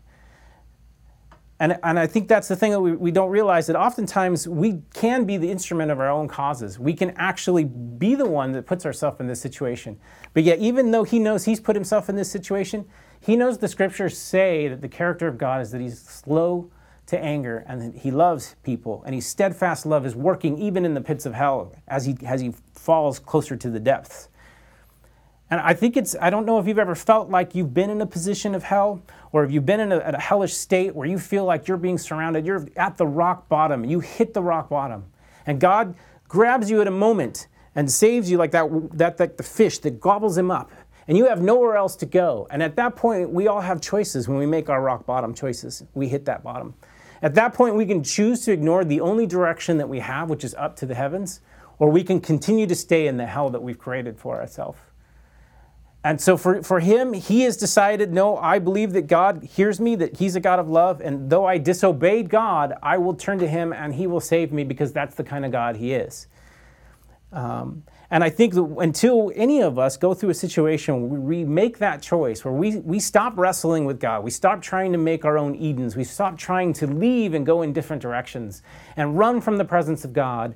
And, 1.62 1.77
and 1.83 2.00
I 2.00 2.07
think 2.07 2.29
that's 2.29 2.48
the 2.48 2.55
thing 2.55 2.71
that 2.71 2.79
we, 2.79 2.93
we 2.93 3.12
don't 3.12 3.29
realize 3.29 3.67
that 3.67 3.75
oftentimes 3.75 4.48
we 4.48 4.81
can 4.93 5.25
be 5.25 5.36
the 5.36 5.51
instrument 5.51 5.91
of 5.91 6.00
our 6.00 6.09
own 6.09 6.29
causes. 6.29 6.79
We 6.79 6.93
can 6.93 7.12
actually 7.17 7.65
be 7.65 8.15
the 8.15 8.25
one 8.25 8.53
that 8.53 8.65
puts 8.65 8.86
ourselves 8.86 9.19
in 9.19 9.27
this 9.27 9.41
situation. 9.41 10.00
But 10.33 10.43
yet, 10.43 10.59
even 10.59 10.91
though 10.91 11.03
he 11.03 11.19
knows 11.19 11.43
he's 11.43 11.59
put 11.59 11.75
himself 11.75 12.09
in 12.09 12.15
this 12.15 12.31
situation, 12.31 12.86
he 13.19 13.36
knows 13.36 13.57
the 13.57 13.67
scriptures 13.67 14.17
say 14.17 14.69
that 14.69 14.81
the 14.81 14.88
character 14.88 15.27
of 15.27 15.38
God 15.38 15.62
is 15.62 15.71
that 15.71 15.81
he's 15.81 16.00
slow 16.00 16.71
to 17.09 17.19
anger 17.19 17.63
and 17.67 17.93
he 17.95 18.11
loves 18.11 18.55
people 18.63 19.03
and 19.05 19.13
his 19.13 19.25
steadfast 19.25 19.85
love 19.85 20.05
is 20.05 20.15
working 20.15 20.57
even 20.57 20.85
in 20.85 20.93
the 20.93 21.01
pits 21.01 21.25
of 21.25 21.33
hell 21.33 21.73
as 21.87 22.05
he, 22.05 22.17
as 22.25 22.41
he 22.41 22.53
falls 22.73 23.19
closer 23.19 23.55
to 23.55 23.69
the 23.69 23.79
depths. 23.79 24.29
And 25.51 25.59
I 25.59 25.73
think 25.73 25.97
it's, 25.97 26.15
I 26.21 26.29
don't 26.29 26.45
know 26.45 26.59
if 26.59 26.67
you've 26.67 26.77
ever 26.77 26.93
felt 26.93 27.29
like 27.29 27.55
you've 27.55 27.73
been 27.73 27.89
in 27.89 27.99
a 28.01 28.05
position 28.05 28.53
of 28.53 28.63
hell 28.63 29.01
or 29.31 29.43
if 29.43 29.51
you've 29.51 29.65
been 29.65 29.79
in 29.79 29.91
a, 29.91 29.97
a 29.97 30.19
hellish 30.19 30.53
state 30.53 30.95
where 30.95 31.07
you 31.07 31.17
feel 31.17 31.43
like 31.43 31.67
you're 31.67 31.77
being 31.77 31.97
surrounded, 31.97 32.45
you're 32.45 32.67
at 32.75 32.97
the 32.97 33.07
rock 33.07 33.49
bottom, 33.49 33.83
you 33.83 33.99
hit 33.99 34.33
the 34.33 34.43
rock 34.43 34.69
bottom. 34.69 35.05
And 35.47 35.59
God 35.59 35.95
grabs 36.27 36.69
you 36.69 36.81
at 36.81 36.87
a 36.87 36.91
moment 36.91 37.47
and 37.73 37.91
saves 37.91 38.29
you 38.29 38.37
like 38.37 38.51
that, 38.51 38.69
that, 38.93 39.37
the 39.37 39.43
fish 39.43 39.79
that 39.79 39.99
gobbles 39.99 40.37
him 40.37 40.51
up 40.51 40.71
and 41.09 41.17
you 41.17 41.25
have 41.25 41.41
nowhere 41.41 41.75
else 41.75 41.95
to 41.95 42.05
go. 42.05 42.47
And 42.51 42.61
at 42.61 42.75
that 42.75 42.95
point, 42.95 43.31
we 43.31 43.47
all 43.47 43.61
have 43.61 43.81
choices 43.81 44.29
when 44.29 44.37
we 44.37 44.45
make 44.45 44.69
our 44.69 44.79
rock 44.79 45.07
bottom 45.07 45.33
choices. 45.33 45.83
We 45.95 46.07
hit 46.07 46.25
that 46.25 46.43
bottom. 46.43 46.75
At 47.21 47.35
that 47.35 47.53
point, 47.53 47.75
we 47.75 47.85
can 47.85 48.03
choose 48.03 48.45
to 48.45 48.51
ignore 48.51 48.85
the 48.85 49.01
only 49.01 49.25
direction 49.25 49.77
that 49.77 49.89
we 49.89 49.99
have, 49.99 50.29
which 50.29 50.43
is 50.43 50.55
up 50.55 50.75
to 50.77 50.85
the 50.85 50.95
heavens, 50.95 51.41
or 51.77 51.89
we 51.89 52.03
can 52.03 52.21
continue 52.21 52.67
to 52.67 52.75
stay 52.75 53.07
in 53.07 53.17
the 53.17 53.25
hell 53.25 53.49
that 53.49 53.61
we've 53.61 53.79
created 53.79 54.17
for 54.17 54.39
ourselves. 54.39 54.79
And 56.03 56.21
so 56.21 56.38
for, 56.38 56.63
for 56.63 56.79
him, 56.79 57.11
he 57.11 57.41
has 57.41 57.57
decided 57.57 58.13
no, 58.13 58.38
I 58.38 58.59
believe 58.59 58.93
that 58.93 59.07
God 59.07 59.43
hears 59.43 59.81
me, 59.81 59.95
that 59.97 60.17
he's 60.17 60.35
a 60.35 60.39
God 60.39 60.59
of 60.59 60.69
love, 60.69 61.01
and 61.01 61.29
though 61.29 61.45
I 61.45 61.57
disobeyed 61.57 62.29
God, 62.29 62.73
I 62.81 62.97
will 62.97 63.13
turn 63.13 63.38
to 63.39 63.47
him 63.47 63.73
and 63.73 63.93
he 63.93 64.07
will 64.07 64.21
save 64.21 64.53
me 64.53 64.63
because 64.63 64.93
that's 64.93 65.15
the 65.15 65.25
kind 65.25 65.45
of 65.45 65.51
God 65.51 65.75
he 65.75 65.93
is. 65.93 66.27
Um, 67.33 67.83
and 68.11 68.23
I 68.23 68.29
think 68.29 68.55
that 68.55 68.63
until 68.79 69.31
any 69.35 69.61
of 69.61 69.77
us 69.77 69.95
go 69.95 70.15
through 70.15 70.31
a 70.31 70.35
situation 70.35 71.09
where 71.09 71.19
we 71.19 71.43
make 71.43 71.77
that 71.77 72.01
choice, 72.01 72.43
where 72.43 72.53
we, 72.53 72.77
we 72.77 72.99
stop 72.99 73.37
wrestling 73.37 73.85
with 73.85 73.99
God, 73.99 74.23
we 74.23 74.31
stop 74.31 74.61
trying 74.61 74.91
to 74.93 74.97
make 74.97 75.25
our 75.25 75.37
own 75.37 75.55
Edens, 75.55 75.95
we 75.95 76.03
stop 76.03 76.37
trying 76.37 76.73
to 76.73 76.87
leave 76.87 77.35
and 77.35 77.45
go 77.45 77.61
in 77.61 77.71
different 77.71 78.01
directions 78.01 78.63
and 78.95 79.17
run 79.17 79.41
from 79.41 79.57
the 79.57 79.65
presence 79.65 80.03
of 80.03 80.13
God, 80.13 80.55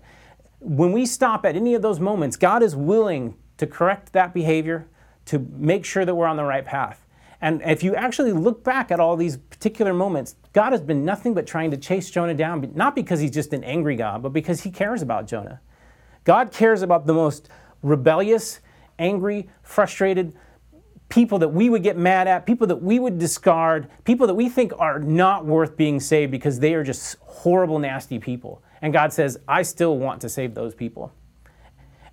when 0.59 0.91
we 0.93 1.05
stop 1.05 1.45
at 1.45 1.55
any 1.55 1.75
of 1.75 1.81
those 1.81 1.99
moments, 1.99 2.37
God 2.37 2.63
is 2.63 2.75
willing 2.75 3.35
to 3.57 3.67
correct 3.67 4.13
that 4.13 4.33
behavior, 4.33 4.87
to 5.25 5.39
make 5.39 5.85
sure 5.85 6.05
that 6.05 6.15
we're 6.15 6.25
on 6.25 6.37
the 6.37 6.43
right 6.43 6.65
path. 6.65 7.05
And 7.39 7.61
if 7.65 7.83
you 7.83 7.93
actually 7.93 8.31
look 8.31 8.63
back 8.63 8.89
at 8.89 8.99
all 8.99 9.15
these 9.15 9.37
particular 9.37 9.93
moments, 9.93 10.37
God 10.53 10.71
has 10.71 10.81
been 10.81 11.03
nothing 11.03 11.33
but 11.33 11.45
trying 11.45 11.71
to 11.71 11.77
chase 11.77 12.09
Jonah 12.09 12.33
down, 12.33 12.71
not 12.73 12.95
because 12.95 13.19
he's 13.19 13.31
just 13.31 13.53
an 13.53 13.63
angry 13.63 13.95
God, 13.95 14.23
but 14.23 14.29
because 14.29 14.61
he 14.61 14.71
cares 14.71 15.01
about 15.01 15.27
Jonah. 15.27 15.59
God 16.23 16.51
cares 16.51 16.81
about 16.81 17.05
the 17.05 17.13
most 17.13 17.49
rebellious, 17.81 18.59
angry, 18.97 19.49
frustrated 19.61 20.35
people 21.09 21.37
that 21.37 21.49
we 21.49 21.69
would 21.69 21.83
get 21.83 21.95
mad 21.95 22.27
at, 22.27 22.45
people 22.45 22.65
that 22.65 22.81
we 22.81 22.97
would 22.97 23.19
discard, 23.19 23.87
people 24.03 24.25
that 24.25 24.33
we 24.33 24.49
think 24.49 24.73
are 24.79 24.99
not 24.99 25.45
worth 25.45 25.77
being 25.77 25.99
saved 25.99 26.31
because 26.31 26.59
they 26.59 26.73
are 26.73 26.83
just 26.83 27.17
horrible, 27.21 27.77
nasty 27.77 28.17
people. 28.17 28.63
And 28.81 28.91
God 28.91 29.13
says, 29.13 29.37
I 29.47 29.61
still 29.61 29.97
want 29.97 30.21
to 30.21 30.29
save 30.29 30.55
those 30.55 30.73
people. 30.73 31.13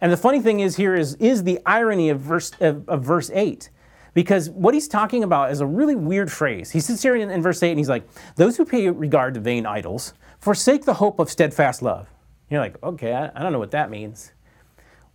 And 0.00 0.12
the 0.12 0.16
funny 0.16 0.40
thing 0.40 0.60
is 0.60 0.76
here 0.76 0.94
is, 0.94 1.14
is 1.14 1.44
the 1.44 1.60
irony 1.64 2.10
of 2.10 2.20
verse, 2.20 2.52
of, 2.60 2.88
of 2.88 3.02
verse 3.02 3.30
8. 3.32 3.70
Because 4.12 4.50
what 4.50 4.74
he's 4.74 4.88
talking 4.88 5.22
about 5.22 5.50
is 5.50 5.60
a 5.60 5.66
really 5.66 5.94
weird 5.94 6.30
phrase. 6.30 6.70
He 6.70 6.80
sits 6.80 7.02
here 7.02 7.14
in, 7.14 7.30
in 7.30 7.42
verse 7.42 7.62
8 7.62 7.70
and 7.70 7.78
he's 7.78 7.88
like, 7.88 8.06
Those 8.36 8.56
who 8.56 8.64
pay 8.64 8.88
regard 8.90 9.34
to 9.34 9.40
vain 9.40 9.66
idols 9.66 10.14
forsake 10.40 10.84
the 10.84 10.94
hope 10.94 11.18
of 11.18 11.30
steadfast 11.30 11.80
love. 11.80 12.08
You're 12.50 12.60
like, 12.60 12.82
okay, 12.82 13.14
I, 13.14 13.42
don't 13.42 13.52
know 13.52 13.58
what 13.58 13.70
that 13.70 13.90
means. 13.90 14.32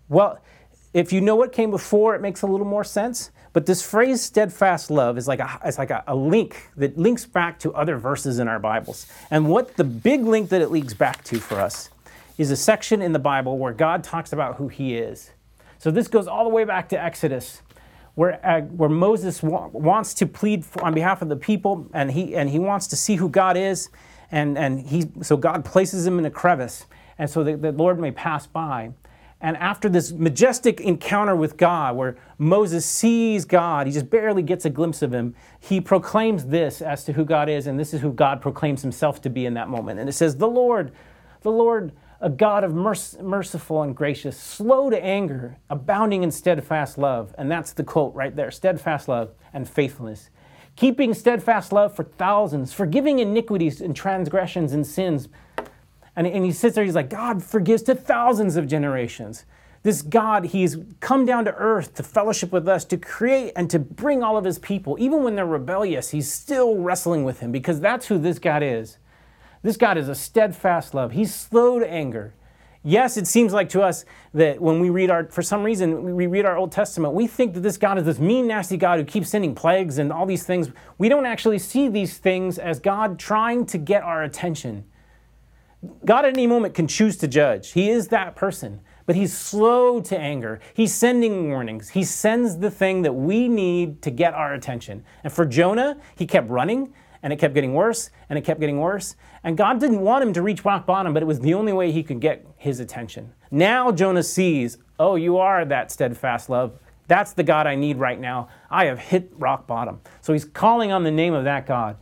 Well, 0.07 0.39
if 0.93 1.11
you 1.11 1.19
know 1.19 1.35
what 1.35 1.51
came 1.51 1.69
before, 1.69 2.15
it 2.15 2.21
makes 2.21 2.41
a 2.41 2.47
little 2.47 2.65
more 2.65 2.85
sense. 2.85 3.31
But 3.51 3.65
this 3.65 3.81
phrase 3.81 4.21
steadfast 4.21 4.89
love 4.89 5.17
is 5.17 5.27
like 5.27 5.39
a, 5.39 5.59
it's 5.65 5.77
like 5.77 5.89
a, 5.89 6.03
a, 6.07 6.15
link 6.15 6.69
that 6.77 6.97
links 6.97 7.25
back 7.25 7.59
to 7.59 7.73
other 7.73 7.97
verses 7.97 8.39
in 8.39 8.47
our 8.47 8.59
Bibles. 8.59 9.05
And 9.31 9.49
what 9.49 9.75
the 9.75 9.83
big 9.83 10.23
link 10.23 10.49
that 10.49 10.61
it 10.61 10.71
links 10.71 10.93
back 10.93 11.23
to 11.25 11.39
for 11.39 11.59
us 11.59 11.89
is 12.37 12.51
a 12.51 12.55
section 12.57 13.01
in 13.01 13.13
the 13.13 13.19
Bible 13.19 13.57
where 13.57 13.73
God 13.73 14.03
talks 14.03 14.33
about 14.33 14.55
who 14.55 14.67
he 14.67 14.95
is. 14.95 15.31
So 15.77 15.91
this 15.91 16.07
goes 16.07 16.27
all 16.27 16.43
the 16.43 16.49
way 16.49 16.63
back 16.63 16.89
to 16.89 17.01
Exodus 17.01 17.61
where, 18.15 18.45
uh, 18.45 18.61
where 18.61 18.89
Moses 18.89 19.43
wa- 19.43 19.67
wants 19.67 20.13
to 20.15 20.25
plead 20.25 20.65
for, 20.65 20.83
on 20.83 20.93
behalf 20.93 21.21
of 21.21 21.29
the 21.29 21.35
people 21.35 21.89
and 21.93 22.11
he, 22.11 22.35
and 22.35 22.49
he 22.49 22.59
wants 22.59 22.87
to 22.87 22.95
see 22.95 23.15
who 23.15 23.29
God 23.29 23.55
is. 23.57 23.89
And, 24.31 24.57
and 24.57 24.79
he, 24.79 25.05
so 25.21 25.37
God 25.37 25.63
places 25.63 26.05
him 26.07 26.17
in 26.17 26.25
a 26.25 26.31
crevice 26.31 26.85
and 27.17 27.29
so 27.29 27.43
that 27.43 27.61
the 27.61 27.71
Lord 27.71 27.99
may 27.99 28.11
pass 28.11 28.47
by. 28.47 28.91
And 29.41 29.57
after 29.57 29.89
this 29.89 30.11
majestic 30.11 30.79
encounter 30.79 31.35
with 31.35 31.57
God, 31.57 31.95
where 31.95 32.17
Moses 32.37 32.85
sees 32.85 33.45
God, 33.45 33.85
he 33.85 33.93
just 33.93 34.09
barely 34.09 34.41
gets 34.41 34.65
a 34.65 34.69
glimpse 34.69 35.01
of 35.01 35.13
him, 35.13 35.35
he 35.59 35.81
proclaims 35.81 36.45
this 36.45 36.81
as 36.81 37.03
to 37.03 37.13
who 37.13 37.25
God 37.25 37.49
is, 37.49 37.67
and 37.67 37.79
this 37.79 37.93
is 37.93 38.01
who 38.01 38.13
God 38.13 38.41
proclaims 38.41 38.81
himself 38.81 39.21
to 39.21 39.29
be 39.29 39.45
in 39.45 39.53
that 39.55 39.69
moment. 39.69 39.99
And 39.99 40.07
it 40.07 40.13
says, 40.13 40.37
The 40.37 40.47
Lord, 40.47 40.93
the 41.41 41.51
Lord, 41.51 41.91
a 42.21 42.29
God 42.29 42.63
of 42.63 42.73
merc- 42.73 43.21
merciful 43.21 43.83
and 43.83 43.95
gracious, 43.95 44.37
slow 44.37 44.89
to 44.89 45.03
anger, 45.03 45.57
abounding 45.69 46.23
in 46.23 46.31
steadfast 46.31 46.97
love. 46.97 47.35
And 47.37 47.51
that's 47.51 47.73
the 47.73 47.83
quote 47.83 48.15
right 48.15 48.35
there 48.35 48.51
steadfast 48.51 49.07
love 49.07 49.31
and 49.53 49.67
faithfulness. 49.67 50.29
Keeping 50.75 51.13
steadfast 51.13 51.71
love 51.71 51.95
for 51.95 52.03
thousands, 52.03 52.73
forgiving 52.73 53.19
iniquities 53.19 53.79
and 53.79 53.95
transgressions 53.95 54.73
and 54.73 54.85
sins 54.85 55.29
and, 56.15 56.25
and 56.25 56.45
he 56.45 56.51
sits 56.51 56.75
there, 56.75 56.83
he's 56.83 56.95
like, 56.95 57.09
God 57.09 57.43
forgives 57.43 57.83
to 57.83 57.95
thousands 57.95 58.55
of 58.55 58.67
generations. 58.67 59.45
This 59.83 60.01
God, 60.01 60.45
he's 60.45 60.77
come 60.99 61.25
down 61.25 61.45
to 61.45 61.53
earth 61.53 61.93
to 61.95 62.03
fellowship 62.03 62.51
with 62.51 62.67
us, 62.67 62.85
to 62.85 62.97
create 62.97 63.53
and 63.55 63.69
to 63.69 63.77
bring 63.77 64.23
all 64.23 64.35
of 64.35 64.43
his 64.43 64.57
people. 64.57 64.97
Even 64.99 65.23
when 65.23 65.35
they're 65.35 65.45
rebellious, 65.45 66.09
he's 66.09 66.31
still 66.31 66.77
wrestling 66.77 67.23
with 67.23 67.39
him 67.39 67.51
because 67.51 67.79
that's 67.79 68.07
who 68.07 68.17
this 68.17 68.39
God 68.39 68.63
is. 68.63 68.97
This 69.61 69.77
God 69.77 69.97
is 69.97 70.09
a 70.09 70.15
steadfast 70.15 70.93
love. 70.93 71.11
He's 71.11 71.33
slow 71.33 71.79
to 71.79 71.87
anger. 71.87 72.33
Yes, 72.83 73.17
it 73.17 73.25
seems 73.25 73.51
like 73.51 73.69
to 73.69 73.81
us 73.81 74.05
that 74.35 74.61
when 74.61 74.79
we 74.79 74.91
read 74.91 75.09
our, 75.09 75.25
for 75.25 75.41
some 75.41 75.63
reason, 75.63 76.15
we 76.15 76.27
read 76.27 76.45
our 76.45 76.55
Old 76.55 76.71
Testament, 76.71 77.15
we 77.15 77.25
think 77.25 77.55
that 77.55 77.61
this 77.61 77.77
God 77.77 77.97
is 77.97 78.05
this 78.05 78.19
mean, 78.19 78.47
nasty 78.47 78.77
God 78.77 78.99
who 78.99 79.05
keeps 79.05 79.29
sending 79.29 79.55
plagues 79.55 79.97
and 79.97 80.13
all 80.13 80.27
these 80.27 80.43
things. 80.43 80.69
We 80.99 81.09
don't 81.09 81.25
actually 81.25 81.57
see 81.57 81.89
these 81.89 82.19
things 82.19 82.59
as 82.59 82.79
God 82.79 83.17
trying 83.17 83.65
to 83.67 83.79
get 83.79 84.03
our 84.03 84.23
attention. 84.23 84.85
God 86.05 86.25
at 86.25 86.33
any 86.33 86.47
moment 86.47 86.73
can 86.73 86.87
choose 86.87 87.17
to 87.17 87.27
judge. 87.27 87.71
He 87.71 87.89
is 87.89 88.07
that 88.09 88.35
person, 88.35 88.81
but 89.05 89.15
He's 89.15 89.37
slow 89.37 90.01
to 90.01 90.17
anger. 90.17 90.59
He's 90.73 90.93
sending 90.93 91.49
warnings. 91.49 91.89
He 91.89 92.03
sends 92.03 92.57
the 92.57 92.71
thing 92.71 93.01
that 93.03 93.13
we 93.13 93.47
need 93.47 94.01
to 94.03 94.11
get 94.11 94.33
our 94.33 94.53
attention. 94.53 95.03
And 95.23 95.31
for 95.31 95.45
Jonah, 95.45 95.97
he 96.15 96.25
kept 96.25 96.49
running, 96.49 96.93
and 97.23 97.33
it 97.33 97.37
kept 97.37 97.53
getting 97.53 97.73
worse, 97.73 98.11
and 98.29 98.37
it 98.37 98.43
kept 98.43 98.59
getting 98.59 98.79
worse. 98.79 99.15
And 99.43 99.57
God 99.57 99.79
didn't 99.79 100.01
want 100.01 100.23
him 100.23 100.33
to 100.33 100.41
reach 100.41 100.63
rock 100.63 100.85
bottom, 100.85 101.13
but 101.13 101.23
it 101.23 101.25
was 101.25 101.39
the 101.39 101.53
only 101.53 101.73
way 101.73 101.91
he 101.91 102.03
could 102.03 102.19
get 102.19 102.45
his 102.57 102.79
attention. 102.79 103.33
Now 103.49 103.91
Jonah 103.91 104.23
sees, 104.23 104.77
oh, 104.99 105.15
you 105.15 105.37
are 105.37 105.65
that 105.65 105.91
steadfast 105.91 106.49
love. 106.49 106.77
That's 107.07 107.33
the 107.33 107.43
God 107.43 107.67
I 107.67 107.75
need 107.75 107.97
right 107.97 108.19
now. 108.19 108.49
I 108.69 108.85
have 108.85 108.99
hit 108.99 109.31
rock 109.37 109.67
bottom. 109.67 110.01
So 110.21 110.33
he's 110.33 110.45
calling 110.45 110.91
on 110.91 111.03
the 111.03 111.11
name 111.11 111.33
of 111.33 111.43
that 111.43 111.67
God. 111.67 111.97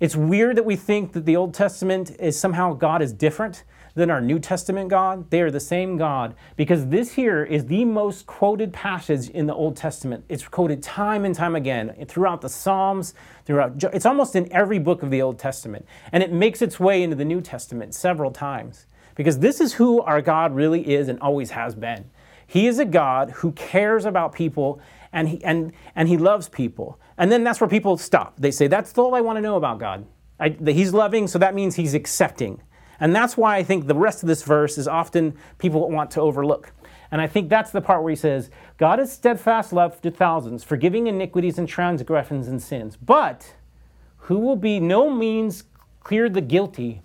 It's 0.00 0.16
weird 0.16 0.56
that 0.56 0.64
we 0.64 0.76
think 0.76 1.12
that 1.12 1.26
the 1.26 1.36
Old 1.36 1.52
Testament 1.52 2.16
is 2.18 2.40
somehow 2.40 2.72
God 2.72 3.02
is 3.02 3.12
different 3.12 3.64
than 3.94 4.10
our 4.10 4.22
New 4.22 4.38
Testament 4.38 4.88
God. 4.88 5.28
They 5.28 5.42
are 5.42 5.50
the 5.50 5.60
same 5.60 5.98
God 5.98 6.34
because 6.56 6.86
this 6.86 7.12
here 7.12 7.44
is 7.44 7.66
the 7.66 7.84
most 7.84 8.24
quoted 8.24 8.72
passage 8.72 9.28
in 9.28 9.46
the 9.46 9.54
Old 9.54 9.76
Testament. 9.76 10.24
It's 10.30 10.48
quoted 10.48 10.82
time 10.82 11.26
and 11.26 11.34
time 11.34 11.54
again 11.54 11.94
throughout 12.08 12.40
the 12.40 12.48
Psalms, 12.48 13.12
throughout 13.44 13.84
it's 13.92 14.06
almost 14.06 14.34
in 14.34 14.50
every 14.50 14.78
book 14.78 15.02
of 15.02 15.10
the 15.10 15.20
Old 15.20 15.38
Testament. 15.38 15.84
And 16.12 16.22
it 16.22 16.32
makes 16.32 16.62
its 16.62 16.80
way 16.80 17.02
into 17.02 17.16
the 17.16 17.26
New 17.26 17.42
Testament 17.42 17.94
several 17.94 18.30
times 18.30 18.86
because 19.16 19.40
this 19.40 19.60
is 19.60 19.74
who 19.74 20.00
our 20.00 20.22
God 20.22 20.54
really 20.54 20.94
is 20.94 21.08
and 21.08 21.20
always 21.20 21.50
has 21.50 21.74
been. 21.74 22.08
He 22.46 22.66
is 22.66 22.78
a 22.78 22.86
God 22.86 23.30
who 23.30 23.52
cares 23.52 24.06
about 24.06 24.32
people 24.32 24.80
and 25.12 25.28
he, 25.28 25.44
and, 25.44 25.72
and 25.94 26.08
he 26.08 26.16
loves 26.16 26.48
people. 26.48 27.00
And 27.18 27.30
then 27.30 27.44
that's 27.44 27.60
where 27.60 27.68
people 27.68 27.96
stop. 27.96 28.38
They 28.38 28.50
say, 28.50 28.66
That's 28.66 28.96
all 28.96 29.14
I 29.14 29.20
want 29.20 29.36
to 29.36 29.40
know 29.40 29.56
about 29.56 29.78
God. 29.78 30.06
I, 30.38 30.56
he's 30.66 30.94
loving, 30.94 31.26
so 31.26 31.38
that 31.38 31.54
means 31.54 31.76
he's 31.76 31.94
accepting. 31.94 32.62
And 32.98 33.14
that's 33.14 33.36
why 33.36 33.56
I 33.56 33.62
think 33.62 33.86
the 33.86 33.94
rest 33.94 34.22
of 34.22 34.26
this 34.26 34.42
verse 34.42 34.78
is 34.78 34.86
often 34.86 35.34
people 35.58 35.90
want 35.90 36.10
to 36.12 36.20
overlook. 36.20 36.72
And 37.10 37.20
I 37.20 37.26
think 37.26 37.48
that's 37.48 37.70
the 37.70 37.80
part 37.80 38.02
where 38.02 38.10
he 38.10 38.16
says, 38.16 38.50
God 38.76 39.00
is 39.00 39.10
steadfast 39.10 39.72
love 39.72 40.00
to 40.02 40.10
thousands, 40.10 40.62
forgiving 40.62 41.06
iniquities 41.06 41.58
and 41.58 41.68
transgressions 41.68 42.46
and 42.46 42.62
sins. 42.62 42.96
But 42.96 43.54
who 44.16 44.38
will 44.38 44.56
be 44.56 44.78
no 44.78 45.10
means 45.10 45.64
clear 46.00 46.28
the 46.28 46.40
guilty, 46.40 47.02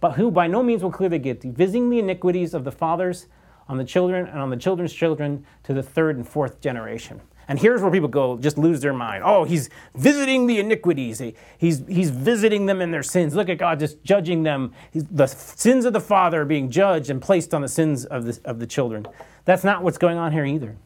but 0.00 0.12
who 0.12 0.30
by 0.30 0.46
no 0.46 0.62
means 0.62 0.82
will 0.82 0.92
clear 0.92 1.10
the 1.10 1.18
guilty, 1.18 1.50
visiting 1.50 1.90
the 1.90 1.98
iniquities 1.98 2.54
of 2.54 2.64
the 2.64 2.72
fathers 2.72 3.26
on 3.68 3.76
the 3.78 3.84
children 3.84 4.26
and 4.26 4.40
on 4.40 4.50
the 4.50 4.56
children's 4.56 4.92
children 4.92 5.44
to 5.64 5.74
the 5.74 5.82
third 5.82 6.16
and 6.16 6.26
fourth 6.28 6.60
generation. 6.60 7.20
And 7.48 7.60
here's 7.60 7.80
where 7.80 7.92
people 7.92 8.08
go, 8.08 8.38
just 8.38 8.58
lose 8.58 8.80
their 8.80 8.92
mind. 8.92 9.22
Oh, 9.24 9.44
he's 9.44 9.70
visiting 9.94 10.46
the 10.48 10.58
iniquities. 10.58 11.20
He, 11.20 11.34
he's, 11.58 11.86
he's 11.86 12.10
visiting 12.10 12.66
them 12.66 12.80
in 12.80 12.90
their 12.90 13.04
sins. 13.04 13.36
Look 13.36 13.48
at 13.48 13.58
God 13.58 13.78
just 13.78 14.02
judging 14.02 14.42
them. 14.42 14.72
He's, 14.90 15.04
the 15.04 15.26
sins 15.26 15.84
of 15.84 15.92
the 15.92 16.00
father 16.00 16.42
are 16.42 16.44
being 16.44 16.70
judged 16.70 17.08
and 17.08 17.22
placed 17.22 17.54
on 17.54 17.62
the 17.62 17.68
sins 17.68 18.04
of 18.04 18.24
the, 18.24 18.40
of 18.44 18.58
the 18.58 18.66
children. 18.66 19.06
That's 19.44 19.62
not 19.62 19.84
what's 19.84 19.98
going 19.98 20.18
on 20.18 20.32
here 20.32 20.44
either. 20.44 20.76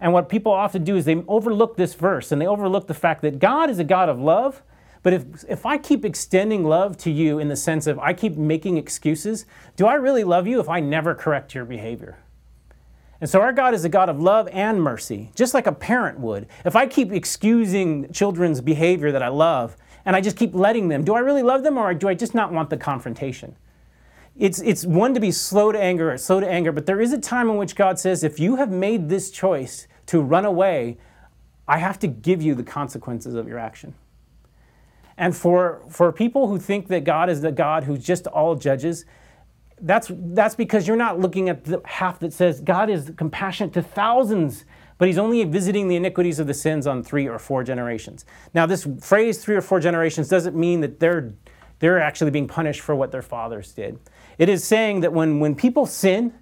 And 0.00 0.12
what 0.12 0.28
people 0.28 0.52
often 0.52 0.84
do 0.84 0.96
is 0.96 1.04
they 1.04 1.16
overlook 1.26 1.76
this 1.76 1.94
verse 1.94 2.30
and 2.30 2.40
they 2.40 2.46
overlook 2.46 2.86
the 2.86 2.94
fact 2.94 3.20
that 3.22 3.38
God 3.38 3.68
is 3.68 3.78
a 3.78 3.84
God 3.84 4.08
of 4.08 4.18
love, 4.20 4.62
but 5.02 5.12
if, 5.12 5.24
if 5.48 5.64
I 5.64 5.78
keep 5.78 6.04
extending 6.04 6.64
love 6.64 6.96
to 6.98 7.10
you 7.10 7.38
in 7.38 7.48
the 7.48 7.56
sense 7.56 7.86
of 7.86 7.98
I 7.98 8.12
keep 8.12 8.36
making 8.36 8.76
excuses, 8.76 9.46
do 9.76 9.86
I 9.86 9.94
really 9.94 10.24
love 10.24 10.46
you 10.46 10.60
if 10.60 10.68
I 10.68 10.80
never 10.80 11.14
correct 11.14 11.54
your 11.54 11.64
behavior? 11.64 12.18
And 13.20 13.28
so 13.28 13.40
our 13.40 13.52
God 13.52 13.74
is 13.74 13.84
a 13.84 13.88
God 13.88 14.08
of 14.08 14.20
love 14.20 14.48
and 14.48 14.82
mercy, 14.82 15.30
just 15.34 15.52
like 15.52 15.66
a 15.66 15.72
parent 15.72 16.20
would. 16.20 16.46
If 16.64 16.74
I 16.74 16.86
keep 16.86 17.12
excusing 17.12 18.10
children's 18.12 18.60
behavior 18.60 19.12
that 19.12 19.22
I 19.22 19.28
love 19.28 19.76
and 20.04 20.16
I 20.16 20.20
just 20.20 20.36
keep 20.36 20.54
letting 20.54 20.88
them, 20.88 21.04
do 21.04 21.14
I 21.14 21.20
really 21.20 21.42
love 21.42 21.62
them 21.62 21.76
or 21.76 21.92
do 21.92 22.08
I 22.08 22.14
just 22.14 22.34
not 22.34 22.52
want 22.52 22.70
the 22.70 22.78
confrontation? 22.78 23.56
It's, 24.38 24.60
it's 24.60 24.86
one 24.86 25.12
to 25.12 25.20
be 25.20 25.32
slow 25.32 25.70
to 25.70 25.78
anger 25.78 26.12
or 26.12 26.16
slow 26.16 26.40
to 26.40 26.50
anger, 26.50 26.72
but 26.72 26.86
there 26.86 27.00
is 27.00 27.12
a 27.12 27.18
time 27.18 27.50
in 27.50 27.56
which 27.56 27.76
God 27.76 27.98
says, 27.98 28.24
if 28.24 28.40
you 28.40 28.56
have 28.56 28.70
made 28.70 29.10
this 29.10 29.30
choice 29.30 29.86
to 30.06 30.22
run 30.22 30.46
away, 30.46 30.96
I 31.68 31.76
have 31.76 31.98
to 31.98 32.06
give 32.06 32.40
you 32.40 32.54
the 32.54 32.62
consequences 32.62 33.34
of 33.34 33.46
your 33.46 33.58
action. 33.58 33.94
And 35.20 35.36
for, 35.36 35.82
for 35.90 36.10
people 36.12 36.48
who 36.48 36.58
think 36.58 36.88
that 36.88 37.04
God 37.04 37.28
is 37.28 37.42
the 37.42 37.52
God 37.52 37.84
who 37.84 37.98
just 37.98 38.26
all 38.26 38.54
judges, 38.54 39.04
that's, 39.82 40.10
that's 40.10 40.54
because 40.54 40.88
you're 40.88 40.96
not 40.96 41.20
looking 41.20 41.50
at 41.50 41.64
the 41.64 41.82
half 41.84 42.18
that 42.20 42.32
says 42.32 42.62
God 42.62 42.88
is 42.88 43.12
compassionate 43.18 43.74
to 43.74 43.82
thousands, 43.82 44.64
but 44.96 45.08
he's 45.08 45.18
only 45.18 45.44
visiting 45.44 45.88
the 45.88 45.96
iniquities 45.96 46.38
of 46.38 46.46
the 46.46 46.54
sins 46.54 46.86
on 46.86 47.02
three 47.02 47.28
or 47.28 47.38
four 47.38 47.62
generations. 47.62 48.24
Now, 48.54 48.64
this 48.64 48.88
phrase, 49.02 49.44
three 49.44 49.54
or 49.54 49.60
four 49.60 49.78
generations, 49.78 50.30
doesn't 50.30 50.56
mean 50.56 50.80
that 50.80 51.00
they're, 51.00 51.34
they're 51.80 52.00
actually 52.00 52.30
being 52.30 52.48
punished 52.48 52.80
for 52.80 52.94
what 52.94 53.12
their 53.12 53.20
fathers 53.20 53.72
did. 53.72 53.98
It 54.38 54.48
is 54.48 54.64
saying 54.64 55.00
that 55.00 55.12
when, 55.12 55.38
when 55.38 55.54
people 55.54 55.84
sin, 55.84 56.32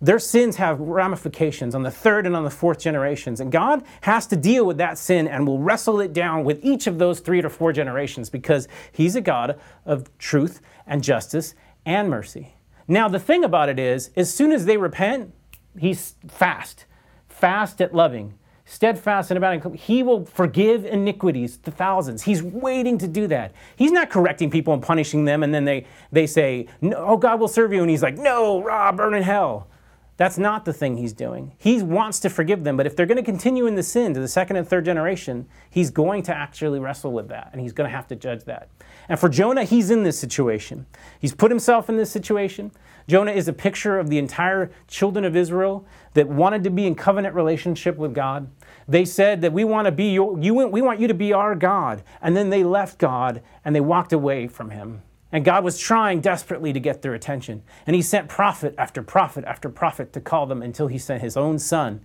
their 0.00 0.18
sins 0.18 0.56
have 0.56 0.80
ramifications 0.80 1.74
on 1.74 1.82
the 1.82 1.90
third 1.90 2.26
and 2.26 2.36
on 2.36 2.44
the 2.44 2.50
fourth 2.50 2.78
generations. 2.78 3.40
And 3.40 3.50
God 3.50 3.82
has 4.02 4.26
to 4.28 4.36
deal 4.36 4.66
with 4.66 4.78
that 4.78 4.98
sin 4.98 5.26
and 5.26 5.46
will 5.46 5.58
wrestle 5.58 6.00
it 6.00 6.12
down 6.12 6.44
with 6.44 6.64
each 6.64 6.86
of 6.86 6.98
those 6.98 7.20
three 7.20 7.40
to 7.40 7.50
four 7.50 7.72
generations 7.72 8.30
because 8.30 8.68
He's 8.92 9.16
a 9.16 9.20
God 9.20 9.58
of 9.84 10.16
truth 10.18 10.60
and 10.86 11.02
justice 11.02 11.54
and 11.84 12.10
mercy. 12.10 12.54
Now, 12.88 13.08
the 13.08 13.18
thing 13.18 13.44
about 13.44 13.68
it 13.68 13.78
is, 13.78 14.10
as 14.16 14.32
soon 14.32 14.52
as 14.52 14.66
they 14.66 14.76
repent, 14.76 15.32
He's 15.78 16.14
fast, 16.28 16.86
fast 17.28 17.80
at 17.80 17.94
loving, 17.94 18.34
steadfast 18.64 19.30
and 19.30 19.38
abounding. 19.38 19.74
He 19.74 20.02
will 20.02 20.24
forgive 20.24 20.84
iniquities 20.84 21.56
to 21.58 21.70
thousands. 21.70 22.22
He's 22.22 22.42
waiting 22.42 22.98
to 22.98 23.08
do 23.08 23.26
that. 23.28 23.52
He's 23.76 23.92
not 23.92 24.10
correcting 24.10 24.50
people 24.50 24.74
and 24.74 24.82
punishing 24.82 25.24
them, 25.24 25.42
and 25.42 25.54
then 25.54 25.64
they, 25.64 25.86
they 26.12 26.26
say, 26.26 26.66
no, 26.80 26.96
Oh, 26.96 27.16
God 27.16 27.40
will 27.40 27.48
serve 27.48 27.72
you. 27.72 27.80
And 27.80 27.90
He's 27.90 28.02
like, 28.02 28.18
No, 28.18 28.62
Rob, 28.62 28.96
burn 28.96 29.14
in 29.14 29.22
hell. 29.22 29.68
That's 30.16 30.38
not 30.38 30.64
the 30.64 30.72
thing 30.72 30.96
he's 30.96 31.12
doing. 31.12 31.52
He 31.58 31.82
wants 31.82 32.20
to 32.20 32.30
forgive 32.30 32.64
them, 32.64 32.76
but 32.76 32.86
if 32.86 32.96
they're 32.96 33.04
going 33.04 33.18
to 33.18 33.22
continue 33.22 33.66
in 33.66 33.74
the 33.74 33.82
sin 33.82 34.14
to 34.14 34.20
the 34.20 34.28
second 34.28 34.56
and 34.56 34.66
third 34.66 34.86
generation, 34.86 35.46
he's 35.68 35.90
going 35.90 36.22
to 36.24 36.34
actually 36.34 36.80
wrestle 36.80 37.12
with 37.12 37.28
that 37.28 37.50
and 37.52 37.60
he's 37.60 37.72
going 37.72 37.88
to 37.88 37.94
have 37.94 38.08
to 38.08 38.16
judge 38.16 38.44
that. 38.44 38.70
And 39.10 39.20
for 39.20 39.28
Jonah, 39.28 39.64
he's 39.64 39.90
in 39.90 40.04
this 40.04 40.18
situation. 40.18 40.86
He's 41.20 41.34
put 41.34 41.50
himself 41.50 41.90
in 41.90 41.98
this 41.98 42.10
situation. 42.10 42.72
Jonah 43.06 43.32
is 43.32 43.46
a 43.46 43.52
picture 43.52 43.98
of 43.98 44.08
the 44.08 44.18
entire 44.18 44.70
children 44.88 45.24
of 45.24 45.36
Israel 45.36 45.86
that 46.14 46.28
wanted 46.28 46.64
to 46.64 46.70
be 46.70 46.86
in 46.86 46.94
covenant 46.94 47.34
relationship 47.34 47.98
with 47.98 48.14
God. 48.14 48.50
They 48.88 49.04
said 49.04 49.42
that 49.42 49.52
we 49.52 49.64
want 49.64 49.84
to 49.84 49.92
be 49.92 50.12
your, 50.12 50.38
you, 50.40 50.54
we 50.54 50.80
want 50.80 50.98
you 50.98 51.08
to 51.08 51.14
be 51.14 51.34
our 51.34 51.54
God. 51.54 52.02
And 52.22 52.34
then 52.34 52.48
they 52.48 52.64
left 52.64 52.98
God 52.98 53.42
and 53.66 53.76
they 53.76 53.80
walked 53.80 54.14
away 54.14 54.48
from 54.48 54.70
him. 54.70 55.02
And 55.36 55.44
God 55.44 55.64
was 55.64 55.78
trying 55.78 56.22
desperately 56.22 56.72
to 56.72 56.80
get 56.80 57.02
their 57.02 57.12
attention. 57.12 57.62
And 57.86 57.94
he 57.94 58.00
sent 58.00 58.26
prophet 58.26 58.74
after 58.78 59.02
prophet 59.02 59.44
after 59.44 59.68
prophet 59.68 60.14
to 60.14 60.20
call 60.22 60.46
them 60.46 60.62
until 60.62 60.86
he 60.86 60.96
sent 60.96 61.20
his 61.20 61.36
own 61.36 61.58
son. 61.58 62.00